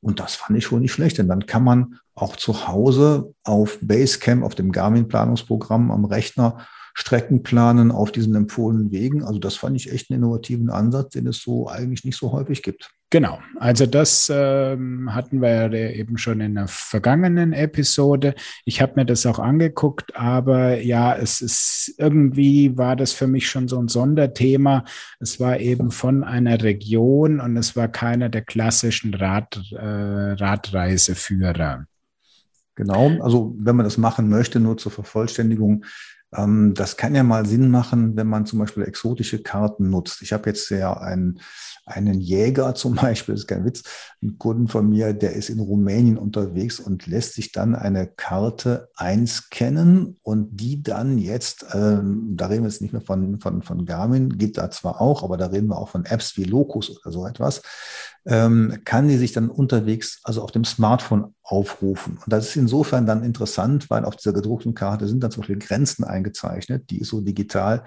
Und 0.00 0.20
das 0.20 0.36
fand 0.36 0.56
ich 0.56 0.64
schon 0.64 0.80
nicht 0.80 0.92
schlecht, 0.92 1.18
denn 1.18 1.28
dann 1.28 1.46
kann 1.46 1.64
man 1.64 1.98
auch 2.16 2.36
zu 2.36 2.66
Hause 2.66 3.34
auf 3.44 3.78
Basecamp, 3.80 4.42
auf 4.42 4.54
dem 4.54 4.72
Garmin-Planungsprogramm 4.72 5.90
am 5.90 6.04
Rechner 6.04 6.66
Strecken 6.98 7.42
planen 7.42 7.92
auf 7.92 8.10
diesen 8.10 8.34
empfohlenen 8.34 8.90
Wegen. 8.90 9.22
Also 9.22 9.38
das 9.38 9.56
fand 9.56 9.76
ich 9.76 9.92
echt 9.92 10.10
einen 10.10 10.22
innovativen 10.22 10.70
Ansatz, 10.70 11.10
den 11.10 11.26
es 11.26 11.42
so 11.42 11.68
eigentlich 11.68 12.06
nicht 12.06 12.16
so 12.16 12.32
häufig 12.32 12.62
gibt. 12.62 12.90
Genau, 13.10 13.38
also 13.60 13.84
das 13.84 14.32
ähm, 14.34 15.14
hatten 15.14 15.42
wir 15.42 15.70
ja 15.70 15.90
eben 15.90 16.16
schon 16.16 16.40
in 16.40 16.54
der 16.54 16.68
vergangenen 16.68 17.52
Episode. 17.52 18.34
Ich 18.64 18.80
habe 18.80 18.94
mir 18.96 19.04
das 19.04 19.26
auch 19.26 19.38
angeguckt, 19.38 20.16
aber 20.16 20.80
ja, 20.80 21.14
es 21.14 21.42
ist 21.42 21.94
irgendwie 21.98 22.78
war 22.78 22.96
das 22.96 23.12
für 23.12 23.26
mich 23.26 23.46
schon 23.46 23.68
so 23.68 23.78
ein 23.78 23.88
Sonderthema. 23.88 24.82
Es 25.20 25.38
war 25.38 25.60
eben 25.60 25.90
von 25.90 26.24
einer 26.24 26.62
Region 26.62 27.40
und 27.40 27.58
es 27.58 27.76
war 27.76 27.88
keiner 27.88 28.30
der 28.30 28.42
klassischen 28.42 29.12
Rad, 29.12 29.60
äh, 29.70 29.84
Radreiseführer. 29.84 31.84
Genau, 32.76 33.10
also 33.22 33.54
wenn 33.58 33.74
man 33.74 33.84
das 33.84 33.96
machen 33.96 34.28
möchte, 34.28 34.60
nur 34.60 34.76
zur 34.76 34.92
Vervollständigung, 34.92 35.84
ähm, 36.34 36.74
das 36.74 36.96
kann 36.96 37.14
ja 37.14 37.22
mal 37.22 37.46
Sinn 37.46 37.70
machen, 37.70 38.16
wenn 38.16 38.26
man 38.26 38.46
zum 38.46 38.58
Beispiel 38.58 38.82
exotische 38.84 39.42
Karten 39.42 39.88
nutzt. 39.90 40.22
Ich 40.22 40.32
habe 40.32 40.50
jetzt 40.50 40.68
ja 40.70 40.92
einen, 40.92 41.40
einen 41.86 42.20
Jäger 42.20 42.74
zum 42.74 42.94
Beispiel, 42.96 43.34
das 43.34 43.42
ist 43.42 43.46
kein 43.46 43.64
Witz, 43.64 43.82
einen 44.20 44.38
Kunden 44.38 44.68
von 44.68 44.88
mir, 44.88 45.14
der 45.14 45.32
ist 45.32 45.48
in 45.48 45.60
Rumänien 45.60 46.18
unterwegs 46.18 46.78
und 46.78 47.06
lässt 47.06 47.34
sich 47.34 47.52
dann 47.52 47.74
eine 47.74 48.06
Karte 48.08 48.90
einscannen 48.96 50.18
und 50.22 50.60
die 50.60 50.82
dann 50.82 51.16
jetzt, 51.16 51.66
ähm, 51.72 52.34
da 52.36 52.46
reden 52.46 52.64
wir 52.64 52.70
jetzt 52.70 52.82
nicht 52.82 52.92
mehr 52.92 53.02
von, 53.02 53.40
von, 53.40 53.62
von 53.62 53.86
Garmin, 53.86 54.36
geht 54.36 54.58
da 54.58 54.70
zwar 54.70 55.00
auch, 55.00 55.22
aber 55.22 55.36
da 55.36 55.46
reden 55.46 55.68
wir 55.68 55.78
auch 55.78 55.88
von 55.88 56.04
Apps 56.04 56.36
wie 56.36 56.44
Locus 56.44 56.90
oder 56.90 57.12
so 57.12 57.26
etwas, 57.26 57.62
ähm, 58.26 58.80
kann 58.84 59.08
die 59.08 59.16
sich 59.16 59.32
dann 59.32 59.48
unterwegs, 59.48 60.20
also 60.24 60.42
auf 60.42 60.50
dem 60.50 60.64
Smartphone 60.64 61.34
aufrufen. 61.42 62.18
Und 62.24 62.32
das 62.32 62.48
ist 62.48 62.56
insofern 62.56 63.06
dann 63.06 63.22
interessant, 63.22 63.88
weil 63.88 64.04
auf 64.04 64.16
dieser 64.16 64.32
gedruckten 64.32 64.74
Karte 64.74 65.06
sind 65.06 65.22
dann 65.22 65.30
zum 65.30 65.42
Beispiel 65.42 65.58
Grenzen 65.58 66.04
eingezeichnet, 66.04 66.90
die 66.90 67.00
es 67.00 67.08
so 67.08 67.20
digital 67.20 67.84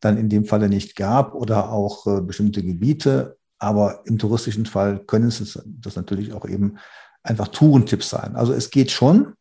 dann 0.00 0.16
in 0.16 0.28
dem 0.28 0.44
Falle 0.44 0.68
nicht 0.68 0.96
gab 0.96 1.34
oder 1.34 1.70
auch 1.70 2.06
äh, 2.06 2.20
bestimmte 2.20 2.62
Gebiete. 2.62 3.36
Aber 3.58 4.02
im 4.06 4.18
touristischen 4.18 4.64
Fall 4.64 5.00
können 5.00 5.28
es 5.28 5.60
das 5.66 5.96
natürlich 5.96 6.32
auch 6.32 6.46
eben 6.46 6.78
einfach 7.22 7.48
Tourentipps 7.48 8.08
sein. 8.08 8.36
Also 8.36 8.52
es 8.52 8.70
geht 8.70 8.90
schon. 8.90 9.34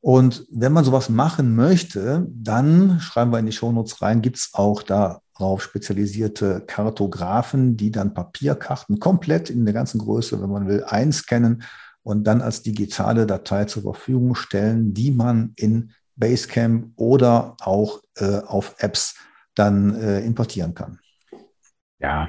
Und 0.00 0.46
wenn 0.50 0.72
man 0.72 0.84
sowas 0.84 1.08
machen 1.08 1.56
möchte, 1.56 2.26
dann 2.28 3.00
schreiben 3.00 3.32
wir 3.32 3.38
in 3.38 3.46
die 3.46 3.52
Shownotes 3.52 4.02
rein, 4.02 4.20
gibt 4.20 4.36
es 4.36 4.50
auch 4.52 4.82
da 4.82 5.20
darauf 5.42 5.62
spezialisierte 5.62 6.62
Kartografen, 6.66 7.76
die 7.76 7.90
dann 7.90 8.14
Papierkarten 8.14 8.98
komplett 8.98 9.50
in 9.50 9.64
der 9.64 9.74
ganzen 9.74 9.98
Größe, 9.98 10.40
wenn 10.40 10.50
man 10.50 10.66
will, 10.66 10.84
einscannen 10.84 11.62
und 12.02 12.24
dann 12.24 12.40
als 12.40 12.62
digitale 12.62 13.26
Datei 13.26 13.64
zur 13.66 13.82
Verfügung 13.82 14.34
stellen, 14.34 14.94
die 14.94 15.10
man 15.10 15.52
in 15.56 15.92
Basecamp 16.16 16.92
oder 16.96 17.56
auch 17.60 18.02
äh, 18.16 18.38
auf 18.38 18.76
Apps 18.78 19.16
dann 19.54 19.94
äh, 19.96 20.20
importieren 20.20 20.74
kann. 20.74 20.98
Ja, 21.98 22.28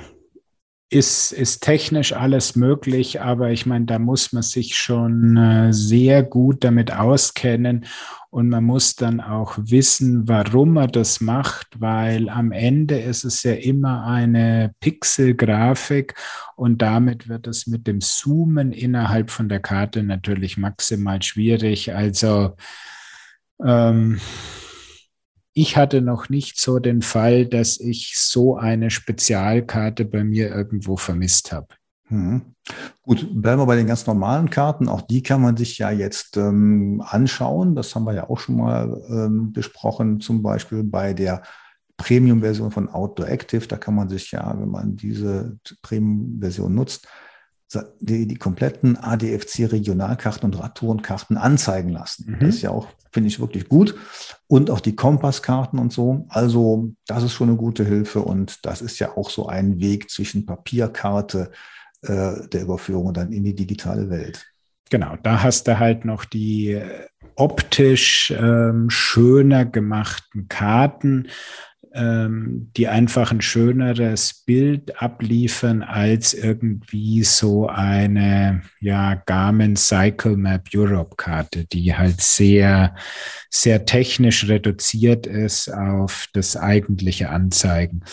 ist, 0.94 1.32
ist 1.32 1.62
technisch 1.62 2.14
alles 2.14 2.56
möglich, 2.56 3.22
aber 3.22 3.52
ich 3.52 3.66
meine, 3.66 3.86
da 3.86 4.00
muss 4.00 4.32
man 4.32 4.44
sich 4.44 4.78
schon 4.78 5.36
äh, 5.38 5.74
sehr 5.74 6.24
gut 6.24 6.64
damit 6.64 6.94
auskennen 6.94 7.86
und 8.30 8.50
man 8.50 8.64
muss 8.64 8.96
dann 8.96 9.20
auch 9.20 9.58
wissen, 9.58 10.28
warum 10.28 10.78
er 10.78 10.88
das 10.88 11.22
macht, 11.22 11.68
weil 11.80 12.30
am 12.30 12.52
Ende 12.52 13.00
ist 13.00 13.24
es 13.24 13.44
ja 13.44 13.54
immer 13.54 14.06
eine 14.06 14.74
Pixelgrafik 14.80 16.16
und 16.56 16.82
damit 16.82 17.28
wird 17.28 17.48
es 17.48 17.68
mit 17.68 17.88
dem 17.88 18.00
Zoomen 18.00 18.72
innerhalb 18.72 19.30
von 19.30 19.50
der 19.50 19.60
Karte 19.60 20.04
natürlich 20.04 20.58
maximal 20.58 21.22
schwierig. 21.22 21.94
Also 21.94 22.56
ähm, 23.64 24.20
ich 25.54 25.78
hatte 25.78 26.02
noch 26.02 26.30
nicht 26.30 26.60
so 26.60 26.80
den 26.80 27.02
Fall, 27.02 27.46
dass 27.46 27.80
ich 27.80 28.18
so 28.18 28.58
eine 28.58 28.90
Spezialkarte 28.90 30.06
bei 30.06 30.24
mir 30.24 30.50
irgendwo 30.50 30.98
vermisst 30.98 31.52
habe. 31.52 31.68
Mhm. 32.10 32.42
Gut, 33.02 33.28
bleiben 33.34 33.62
wir 33.62 33.66
bei 33.66 33.76
den 33.76 33.88
ganz 33.88 34.06
normalen 34.08 34.50
Karten. 34.50 34.88
Auch 34.88 35.02
die 35.02 35.22
kann 35.22 35.42
man 35.42 35.58
sich 35.58 35.78
ja 35.78 35.92
jetzt 35.92 36.38
ähm, 36.38 37.04
anschauen. 37.06 37.76
Das 37.76 37.94
haben 37.94 38.06
wir 38.06 38.14
ja 38.14 38.30
auch 38.30 38.40
schon 38.40 38.58
mal 38.58 39.02
ähm, 39.10 39.52
besprochen, 39.54 40.20
zum 40.20 40.42
Beispiel 40.42 40.84
bei 40.84 41.14
der 41.14 41.44
Premium-Version 41.98 42.72
von 42.72 42.90
Outdoor 42.90 43.28
Active. 43.28 43.68
Da 43.68 43.78
kann 43.78 43.96
man 43.96 44.10
sich 44.10 44.32
ja, 44.32 44.56
wenn 44.58 44.70
man 44.70 44.96
diese 44.96 45.58
Premium-Version 45.82 46.74
nutzt, 46.74 47.08
die, 48.00 48.28
die 48.28 48.36
kompletten 48.36 48.98
ADFC-Regionalkarten 48.98 50.46
und 50.46 50.60
Radtourenkarten 50.60 51.38
anzeigen 51.38 51.90
lassen. 51.90 52.32
Mhm. 52.32 52.40
Das 52.40 52.56
ist 52.56 52.62
ja 52.62 52.72
auch, 52.72 52.88
finde 53.12 53.28
ich, 53.28 53.40
wirklich 53.40 53.68
gut. 53.70 53.96
Und 54.48 54.70
auch 54.70 54.80
die 54.80 54.96
Kompasskarten 54.96 55.80
und 55.80 55.92
so. 55.92 56.26
Also, 56.30 56.92
das 57.08 57.24
ist 57.24 57.34
schon 57.34 57.50
eine 57.50 57.58
gute 57.58 57.84
Hilfe. 57.86 58.22
Und 58.22 58.66
das 58.66 58.82
ist 58.82 59.00
ja 59.00 59.18
auch 59.18 59.30
so 59.30 59.48
ein 59.48 59.80
Weg 59.80 60.10
zwischen 60.10 60.46
Papierkarte 60.46 61.52
äh, 62.02 62.48
der 62.48 62.62
Überführung 62.62 63.08
und 63.08 63.18
dann 63.18 63.32
in 63.32 63.44
die 63.44 63.56
digitale 63.56 64.10
Welt. 64.10 64.46
Genau, 64.90 65.16
da 65.24 65.42
hast 65.42 65.68
du 65.68 65.80
halt 65.80 66.06
noch 66.06 66.26
die 66.26 66.72
äh, 66.72 67.08
optisch 67.36 68.32
ähm, 68.38 68.90
schöner 68.90 69.66
gemachten 69.66 70.48
Karten 70.50 71.30
ähm, 71.94 72.72
die 72.76 72.88
einfach 72.88 73.32
ein 73.32 73.42
schöneres 73.42 74.44
Bild 74.46 75.02
abliefern 75.02 75.84
als 75.84 76.34
irgendwie 76.34 77.24
so 77.24 77.68
eine 77.68 78.64
ja, 78.80 79.16
Garmin 79.26 79.76
Cycle 79.76 80.36
Map 80.38 80.70
Europe 80.74 81.16
Karte, 81.18 81.66
die 81.66 81.96
halt 81.96 82.20
sehr, 82.20 82.96
sehr 83.50 83.86
technisch 83.86 84.48
reduziert 84.48 85.28
ist 85.28 85.72
auf 85.72 86.28
das 86.34 86.58
eigentliche 86.58 87.30
Anzeigen. 87.30 88.04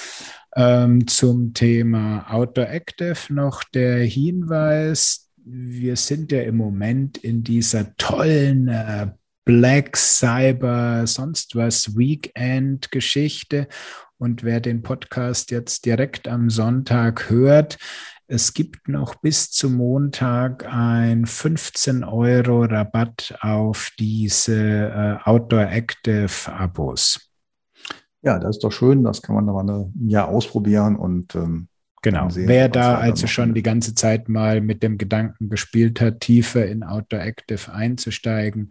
Ähm, 0.56 1.06
zum 1.06 1.54
Thema 1.54 2.26
Outdoor 2.30 2.68
Active 2.68 3.32
noch 3.32 3.64
der 3.64 4.04
Hinweis, 4.04 5.30
wir 5.44 5.96
sind 5.96 6.32
ja 6.32 6.42
im 6.42 6.56
Moment 6.56 7.18
in 7.18 7.42
dieser 7.42 7.96
tollen 7.96 8.68
äh, 8.68 9.08
Black 9.44 9.96
Cyber, 9.96 11.06
sonst 11.06 11.56
was 11.56 11.96
Weekend-Geschichte. 11.96 13.68
Und 14.18 14.44
wer 14.44 14.60
den 14.60 14.82
Podcast 14.82 15.50
jetzt 15.50 15.86
direkt 15.86 16.28
am 16.28 16.50
Sonntag 16.50 17.30
hört, 17.30 17.78
es 18.26 18.54
gibt 18.54 18.86
noch 18.86 19.16
bis 19.16 19.50
zum 19.50 19.74
Montag 19.74 20.64
ein 20.72 21.26
15 21.26 22.04
Euro 22.04 22.62
Rabatt 22.62 23.34
auf 23.40 23.90
diese 23.98 24.54
äh, 24.54 25.16
Outdoor 25.24 25.68
Active 25.68 26.30
Abos. 26.46 27.32
Ja, 28.22 28.38
das 28.38 28.56
ist 28.56 28.62
doch 28.62 28.70
schön. 28.70 29.02
Das 29.02 29.20
kann 29.20 29.34
man 29.34 29.46
dann 29.46 29.66
mal 29.66 29.90
ein 29.94 30.08
Jahr 30.08 30.28
ausprobieren 30.28 30.94
und 30.94 31.34
ähm, 31.34 31.66
Genau. 32.02 32.30
Sehen, 32.30 32.48
Wer 32.48 32.68
da 32.68 32.96
also 32.96 33.26
schon 33.26 33.52
die 33.52 33.62
ganze 33.62 33.94
Zeit 33.94 34.28
mal 34.28 34.60
mit 34.60 34.82
dem 34.82 34.96
Gedanken 34.96 35.50
gespielt 35.50 36.00
hat, 36.00 36.20
tiefer 36.20 36.66
in 36.66 36.82
Outdoor 36.82 37.20
Active 37.20 37.72
einzusteigen, 37.72 38.70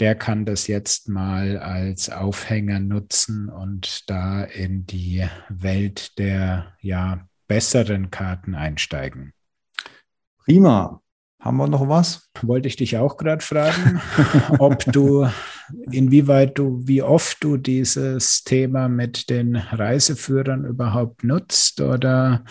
der 0.00 0.14
kann 0.14 0.44
das 0.44 0.66
jetzt 0.66 1.08
mal 1.08 1.58
als 1.58 2.10
Aufhänger 2.10 2.80
nutzen 2.80 3.48
und 3.48 4.08
da 4.08 4.42
in 4.44 4.86
die 4.86 5.26
Welt 5.48 6.18
der 6.18 6.74
ja 6.80 7.28
besseren 7.46 8.10
Karten 8.10 8.54
einsteigen. 8.54 9.32
Prima. 10.38 11.00
Haben 11.38 11.56
wir 11.56 11.66
noch 11.66 11.88
was? 11.88 12.30
Wollte 12.42 12.68
ich 12.68 12.76
dich 12.76 12.96
auch 12.98 13.16
gerade 13.16 13.44
fragen, 13.44 14.00
ob 14.60 14.84
du, 14.92 15.28
inwieweit 15.90 16.56
du, 16.56 16.80
wie 16.86 17.02
oft 17.02 17.42
du 17.42 17.56
dieses 17.56 18.44
Thema 18.44 18.88
mit 18.88 19.28
den 19.28 19.56
Reiseführern 19.56 20.64
überhaupt 20.64 21.24
nutzt 21.24 21.80
oder 21.80 22.44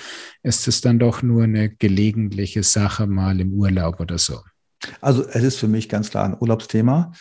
ist 0.43 0.67
es 0.67 0.81
dann 0.81 0.99
doch 0.99 1.23
nur 1.23 1.43
eine 1.43 1.69
gelegentliche 1.69 2.63
Sache 2.63 3.07
mal 3.07 3.39
im 3.39 3.53
Urlaub 3.53 4.01
oder 4.01 4.17
so? 4.17 4.41
Also 4.99 5.25
es 5.27 5.43
ist 5.43 5.57
für 5.57 5.67
mich 5.67 5.89
ganz 5.89 6.09
klar 6.09 6.25
ein 6.25 6.37
Urlaubsthema. 6.39 7.11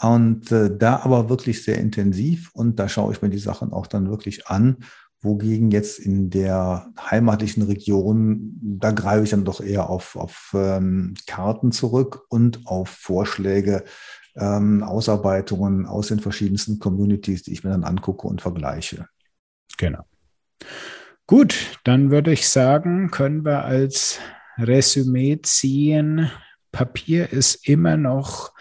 Und 0.00 0.50
äh, 0.50 0.76
da 0.76 0.96
aber 1.00 1.28
wirklich 1.28 1.62
sehr 1.62 1.78
intensiv 1.78 2.50
und 2.54 2.80
da 2.80 2.88
schaue 2.88 3.12
ich 3.12 3.22
mir 3.22 3.30
die 3.30 3.38
Sachen 3.38 3.72
auch 3.72 3.86
dann 3.86 4.10
wirklich 4.10 4.48
an, 4.48 4.78
wogegen 5.20 5.70
jetzt 5.70 6.00
in 6.00 6.28
der 6.28 6.90
heimatlichen 6.98 7.62
Region, 7.62 8.58
da 8.60 8.90
greife 8.90 9.22
ich 9.22 9.30
dann 9.30 9.44
doch 9.44 9.60
eher 9.60 9.88
auf, 9.88 10.16
auf 10.16 10.50
ähm, 10.54 11.14
Karten 11.28 11.70
zurück 11.70 12.24
und 12.28 12.66
auf 12.66 12.88
Vorschläge, 12.88 13.84
ähm, 14.34 14.82
Ausarbeitungen 14.82 15.86
aus 15.86 16.08
den 16.08 16.18
verschiedensten 16.18 16.80
Communities, 16.80 17.44
die 17.44 17.52
ich 17.52 17.62
mir 17.62 17.70
dann 17.70 17.84
angucke 17.84 18.26
und 18.26 18.42
vergleiche. 18.42 19.06
Genau. 19.78 20.02
Gut, 21.28 21.78
dann 21.84 22.10
würde 22.10 22.32
ich 22.32 22.48
sagen, 22.48 23.10
können 23.10 23.44
wir 23.44 23.64
als 23.64 24.18
Resümee 24.58 25.40
ziehen, 25.42 26.30
Papier 26.72 27.32
ist 27.32 27.68
immer 27.68 27.96
noch 27.96 28.52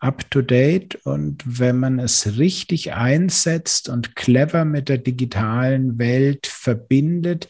up-to-date 0.00 0.94
und 1.04 1.42
wenn 1.44 1.78
man 1.78 1.98
es 1.98 2.38
richtig 2.38 2.92
einsetzt 2.94 3.88
und 3.88 4.14
clever 4.14 4.64
mit 4.64 4.88
der 4.88 4.98
digitalen 4.98 5.98
Welt 5.98 6.46
verbindet, 6.46 7.48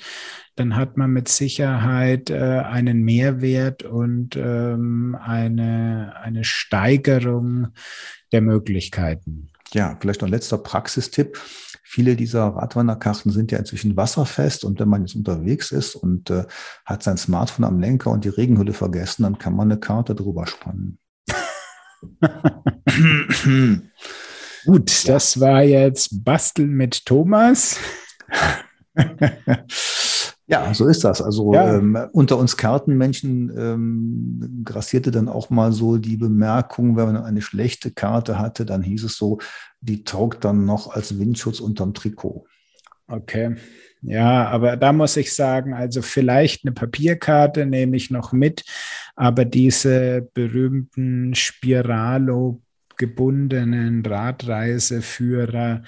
dann 0.56 0.74
hat 0.74 0.96
man 0.96 1.12
mit 1.12 1.28
Sicherheit 1.28 2.30
äh, 2.30 2.38
einen 2.38 3.02
Mehrwert 3.02 3.82
und 3.82 4.34
ähm, 4.36 5.16
eine, 5.20 6.14
eine 6.20 6.42
Steigerung 6.42 7.68
der 8.32 8.40
Möglichkeiten. 8.40 9.50
Ja, 9.74 9.96
vielleicht 10.00 10.20
noch 10.22 10.28
ein 10.28 10.32
letzter 10.32 10.58
Praxistipp. 10.58 11.38
Viele 11.82 12.16
dieser 12.16 12.48
Radwanderkarten 12.48 13.32
sind 13.32 13.50
ja 13.50 13.58
inzwischen 13.58 13.96
wasserfest 13.96 14.64
und 14.64 14.78
wenn 14.78 14.88
man 14.88 15.06
jetzt 15.06 15.16
unterwegs 15.16 15.72
ist 15.72 15.94
und 15.94 16.30
äh, 16.30 16.44
hat 16.84 17.02
sein 17.02 17.16
Smartphone 17.16 17.64
am 17.64 17.80
Lenker 17.80 18.10
und 18.10 18.24
die 18.24 18.30
Regenhülle 18.30 18.74
vergessen, 18.74 19.22
dann 19.22 19.38
kann 19.38 19.56
man 19.56 19.70
eine 19.70 19.80
Karte 19.80 20.14
drüber 20.14 20.46
spannen. 20.46 20.98
Gut, 24.64 25.08
das 25.08 25.40
war 25.40 25.62
jetzt 25.62 26.24
Basteln 26.24 26.70
mit 26.70 27.06
Thomas. 27.06 27.78
Ja, 30.50 30.72
so 30.72 30.86
ist 30.86 31.04
das. 31.04 31.20
Also 31.20 31.52
ja. 31.52 31.76
ähm, 31.76 31.98
unter 32.12 32.38
uns 32.38 32.56
Kartenmenschen 32.56 33.52
ähm, 33.56 34.62
grassierte 34.64 35.10
dann 35.10 35.28
auch 35.28 35.50
mal 35.50 35.72
so 35.72 35.98
die 35.98 36.16
Bemerkung, 36.16 36.96
wenn 36.96 37.12
man 37.12 37.16
eine 37.18 37.42
schlechte 37.42 37.90
Karte 37.90 38.38
hatte, 38.38 38.64
dann 38.64 38.82
hieß 38.82 39.04
es 39.04 39.18
so, 39.18 39.38
die 39.82 40.04
taugt 40.04 40.46
dann 40.46 40.64
noch 40.64 40.94
als 40.94 41.18
Windschutz 41.18 41.60
unterm 41.60 41.92
Trikot. 41.92 42.46
Okay. 43.08 43.56
Ja, 44.00 44.48
aber 44.48 44.78
da 44.78 44.92
muss 44.92 45.18
ich 45.18 45.34
sagen, 45.34 45.74
also 45.74 46.00
vielleicht 46.00 46.64
eine 46.64 46.72
Papierkarte 46.72 47.66
nehme 47.66 47.96
ich 47.96 48.10
noch 48.10 48.32
mit, 48.32 48.64
aber 49.16 49.44
diese 49.44 50.30
berühmten 50.32 51.34
Spiralo 51.34 52.62
gebundenen 52.96 54.04
Radreiseführer, 54.04 55.82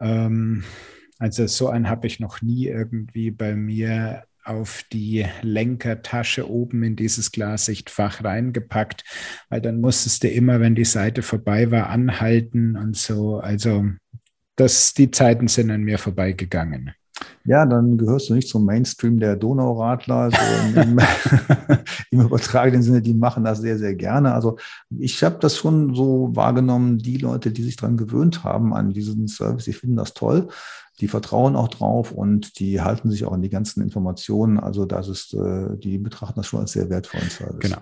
ähm, 0.00 0.62
also 1.18 1.46
so 1.46 1.68
einen 1.68 1.88
habe 1.88 2.06
ich 2.06 2.20
noch 2.20 2.42
nie 2.42 2.66
irgendwie 2.66 3.30
bei 3.30 3.54
mir 3.54 4.24
auf 4.44 4.82
die 4.92 5.26
Lenkertasche 5.42 6.50
oben 6.50 6.82
in 6.82 6.96
dieses 6.96 7.32
Klarsichtfach 7.32 8.24
reingepackt, 8.24 9.04
weil 9.50 9.60
dann 9.60 9.80
musstest 9.80 10.24
du 10.24 10.28
immer, 10.28 10.60
wenn 10.60 10.74
die 10.74 10.86
Seite 10.86 11.22
vorbei 11.22 11.70
war, 11.70 11.88
anhalten 11.90 12.76
und 12.76 12.96
so. 12.96 13.38
Also 13.38 13.84
das, 14.56 14.94
die 14.94 15.10
Zeiten 15.10 15.48
sind 15.48 15.70
an 15.70 15.82
mir 15.82 15.98
vorbeigegangen. 15.98 16.92
Ja, 17.44 17.66
dann 17.66 17.98
gehörst 17.98 18.28
du 18.28 18.34
nicht 18.34 18.48
zum 18.48 18.64
Mainstream 18.64 19.18
der 19.18 19.36
Donauradler. 19.36 20.14
Also 20.14 20.38
im, 20.80 20.98
im, 22.10 22.20
übertragenen 22.20 22.82
Sinne, 22.82 23.02
die 23.02 23.14
machen 23.14 23.44
das 23.44 23.60
sehr, 23.60 23.78
sehr 23.78 23.94
gerne. 23.94 24.34
Also 24.34 24.58
ich 24.98 25.22
habe 25.22 25.38
das 25.40 25.56
schon 25.56 25.94
so 25.94 26.30
wahrgenommen, 26.34 26.98
die 26.98 27.16
Leute, 27.16 27.50
die 27.50 27.62
sich 27.62 27.76
daran 27.76 27.96
gewöhnt 27.96 28.44
haben 28.44 28.74
an 28.74 28.92
diesen 28.92 29.28
Service, 29.28 29.64
die 29.64 29.72
finden 29.72 29.96
das 29.96 30.14
toll. 30.14 30.48
Die 31.00 31.08
vertrauen 31.08 31.56
auch 31.56 31.68
drauf 31.68 32.12
und 32.12 32.58
die 32.58 32.80
halten 32.80 33.10
sich 33.10 33.24
auch 33.24 33.32
an 33.32 33.42
die 33.42 33.50
ganzen 33.50 33.82
Informationen. 33.82 34.58
Also 34.58 34.84
das 34.84 35.08
ist, 35.08 35.34
äh, 35.34 35.76
die 35.76 35.98
betrachten 35.98 36.40
das 36.40 36.46
schon 36.46 36.60
als 36.60 36.72
sehr 36.72 36.90
wertvollen 36.90 37.30
Service. 37.30 37.60
Genau. 37.60 37.78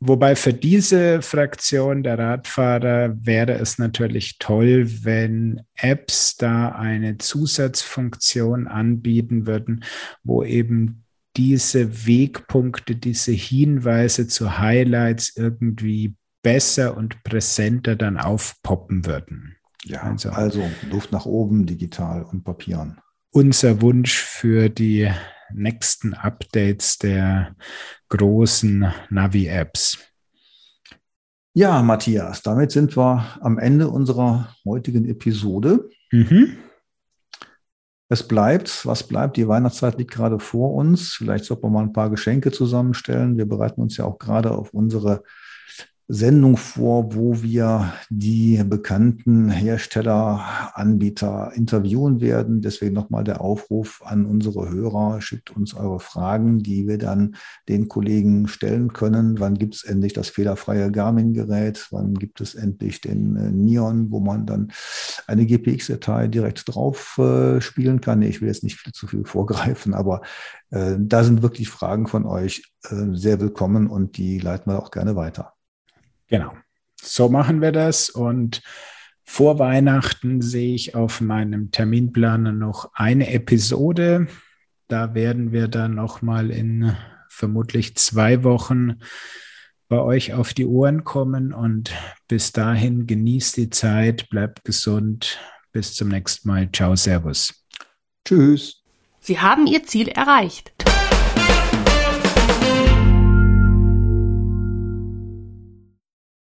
Wobei 0.00 0.36
für 0.36 0.52
diese 0.52 1.22
Fraktion 1.22 2.02
der 2.02 2.18
Radfahrer 2.18 3.14
wäre 3.24 3.54
es 3.54 3.78
natürlich 3.78 4.38
toll, 4.38 4.86
wenn 5.02 5.62
Apps 5.76 6.36
da 6.36 6.70
eine 6.70 7.16
Zusatzfunktion 7.16 8.66
anbieten 8.66 9.46
würden, 9.46 9.84
wo 10.22 10.42
eben 10.42 11.04
diese 11.36 12.06
Wegpunkte, 12.06 12.96
diese 12.96 13.32
Hinweise 13.32 14.28
zu 14.28 14.58
Highlights 14.58 15.32
irgendwie 15.36 16.16
besser 16.42 16.96
und 16.96 17.22
präsenter 17.24 17.96
dann 17.96 18.18
aufpoppen 18.18 19.06
würden. 19.06 19.56
Ja, 19.84 20.02
also, 20.02 20.30
also 20.30 20.62
Luft 20.90 21.12
nach 21.12 21.26
oben, 21.26 21.66
digital 21.66 22.22
und 22.22 22.42
Papieren. 22.44 23.00
Unser 23.30 23.82
Wunsch 23.82 24.22
für 24.22 24.68
die 24.68 25.10
nächsten 25.52 26.14
Updates 26.14 26.98
der 26.98 27.54
großen 28.08 28.92
Navi-Apps. 29.10 29.98
Ja, 31.52 31.82
Matthias, 31.82 32.42
damit 32.42 32.72
sind 32.72 32.96
wir 32.96 33.38
am 33.40 33.58
Ende 33.58 33.88
unserer 33.88 34.54
heutigen 34.64 35.08
Episode. 35.08 35.88
Mhm. 36.10 36.56
Es 38.08 38.26
bleibt, 38.26 38.84
was 38.86 39.02
bleibt? 39.06 39.36
Die 39.36 39.48
Weihnachtszeit 39.48 39.98
liegt 39.98 40.10
gerade 40.10 40.38
vor 40.38 40.74
uns. 40.74 41.14
Vielleicht 41.14 41.44
sollten 41.44 41.64
wir 41.64 41.70
mal 41.70 41.82
ein 41.82 41.92
paar 41.92 42.10
Geschenke 42.10 42.52
zusammenstellen. 42.52 43.36
Wir 43.38 43.46
bereiten 43.46 43.80
uns 43.80 43.96
ja 43.96 44.04
auch 44.04 44.18
gerade 44.18 44.50
auf 44.50 44.74
unsere 44.74 45.22
Sendung 46.06 46.58
vor, 46.58 47.14
wo 47.14 47.42
wir 47.42 47.94
die 48.10 48.62
bekannten 48.62 49.48
Hersteller, 49.48 50.70
Anbieter 50.74 51.52
interviewen 51.54 52.20
werden. 52.20 52.60
Deswegen 52.60 52.94
nochmal 52.94 53.24
der 53.24 53.40
Aufruf 53.40 54.02
an 54.04 54.26
unsere 54.26 54.68
Hörer, 54.68 55.22
schickt 55.22 55.50
uns 55.50 55.72
eure 55.72 56.00
Fragen, 56.00 56.58
die 56.58 56.86
wir 56.86 56.98
dann 56.98 57.36
den 57.70 57.88
Kollegen 57.88 58.48
stellen 58.48 58.92
können. 58.92 59.40
Wann 59.40 59.54
gibt 59.54 59.76
es 59.76 59.84
endlich 59.84 60.12
das 60.12 60.28
fehlerfreie 60.28 60.92
Garmin-Gerät? 60.92 61.88
Wann 61.90 62.12
gibt 62.12 62.42
es 62.42 62.54
endlich 62.54 63.00
den 63.00 63.36
äh, 63.36 63.50
Neon, 63.50 64.10
wo 64.10 64.20
man 64.20 64.44
dann 64.44 64.72
eine 65.26 65.46
GPX-Datei 65.46 66.28
direkt 66.28 66.74
drauf 66.74 67.16
äh, 67.18 67.62
spielen 67.62 68.02
kann? 68.02 68.20
ich 68.20 68.40
will 68.40 68.48
jetzt 68.48 68.62
nicht 68.62 68.78
viel 68.78 68.92
zu 68.92 69.06
viel 69.06 69.24
vorgreifen, 69.24 69.94
aber 69.94 70.20
äh, 70.70 70.96
da 70.98 71.24
sind 71.24 71.42
wirklich 71.42 71.70
Fragen 71.70 72.06
von 72.06 72.26
euch 72.26 72.74
sehr 73.12 73.40
willkommen 73.40 73.86
und 73.86 74.18
die 74.18 74.38
leiten 74.38 74.70
wir 74.70 74.78
auch 74.78 74.90
gerne 74.90 75.16
weiter. 75.16 75.53
Genau. 76.28 76.54
So 77.00 77.28
machen 77.28 77.60
wir 77.60 77.72
das. 77.72 78.10
Und 78.10 78.62
vor 79.22 79.58
Weihnachten 79.58 80.42
sehe 80.42 80.74
ich 80.74 80.94
auf 80.94 81.20
meinem 81.20 81.70
Terminplan 81.70 82.58
noch 82.58 82.90
eine 82.94 83.32
Episode. 83.32 84.26
Da 84.88 85.14
werden 85.14 85.52
wir 85.52 85.68
dann 85.68 85.94
nochmal 85.94 86.50
in 86.50 86.96
vermutlich 87.28 87.96
zwei 87.96 88.44
Wochen 88.44 89.00
bei 89.88 89.98
euch 89.98 90.34
auf 90.34 90.54
die 90.54 90.66
Ohren 90.66 91.04
kommen. 91.04 91.52
Und 91.52 91.92
bis 92.28 92.52
dahin 92.52 93.06
genießt 93.06 93.56
die 93.56 93.70
Zeit, 93.70 94.28
bleibt 94.30 94.64
gesund. 94.64 95.38
Bis 95.72 95.94
zum 95.94 96.08
nächsten 96.08 96.48
Mal. 96.48 96.70
Ciao, 96.72 96.94
Servus. 96.94 97.66
Tschüss. 98.24 98.82
Sie 99.20 99.40
haben 99.40 99.66
Ihr 99.66 99.84
Ziel 99.84 100.08
erreicht. 100.08 100.72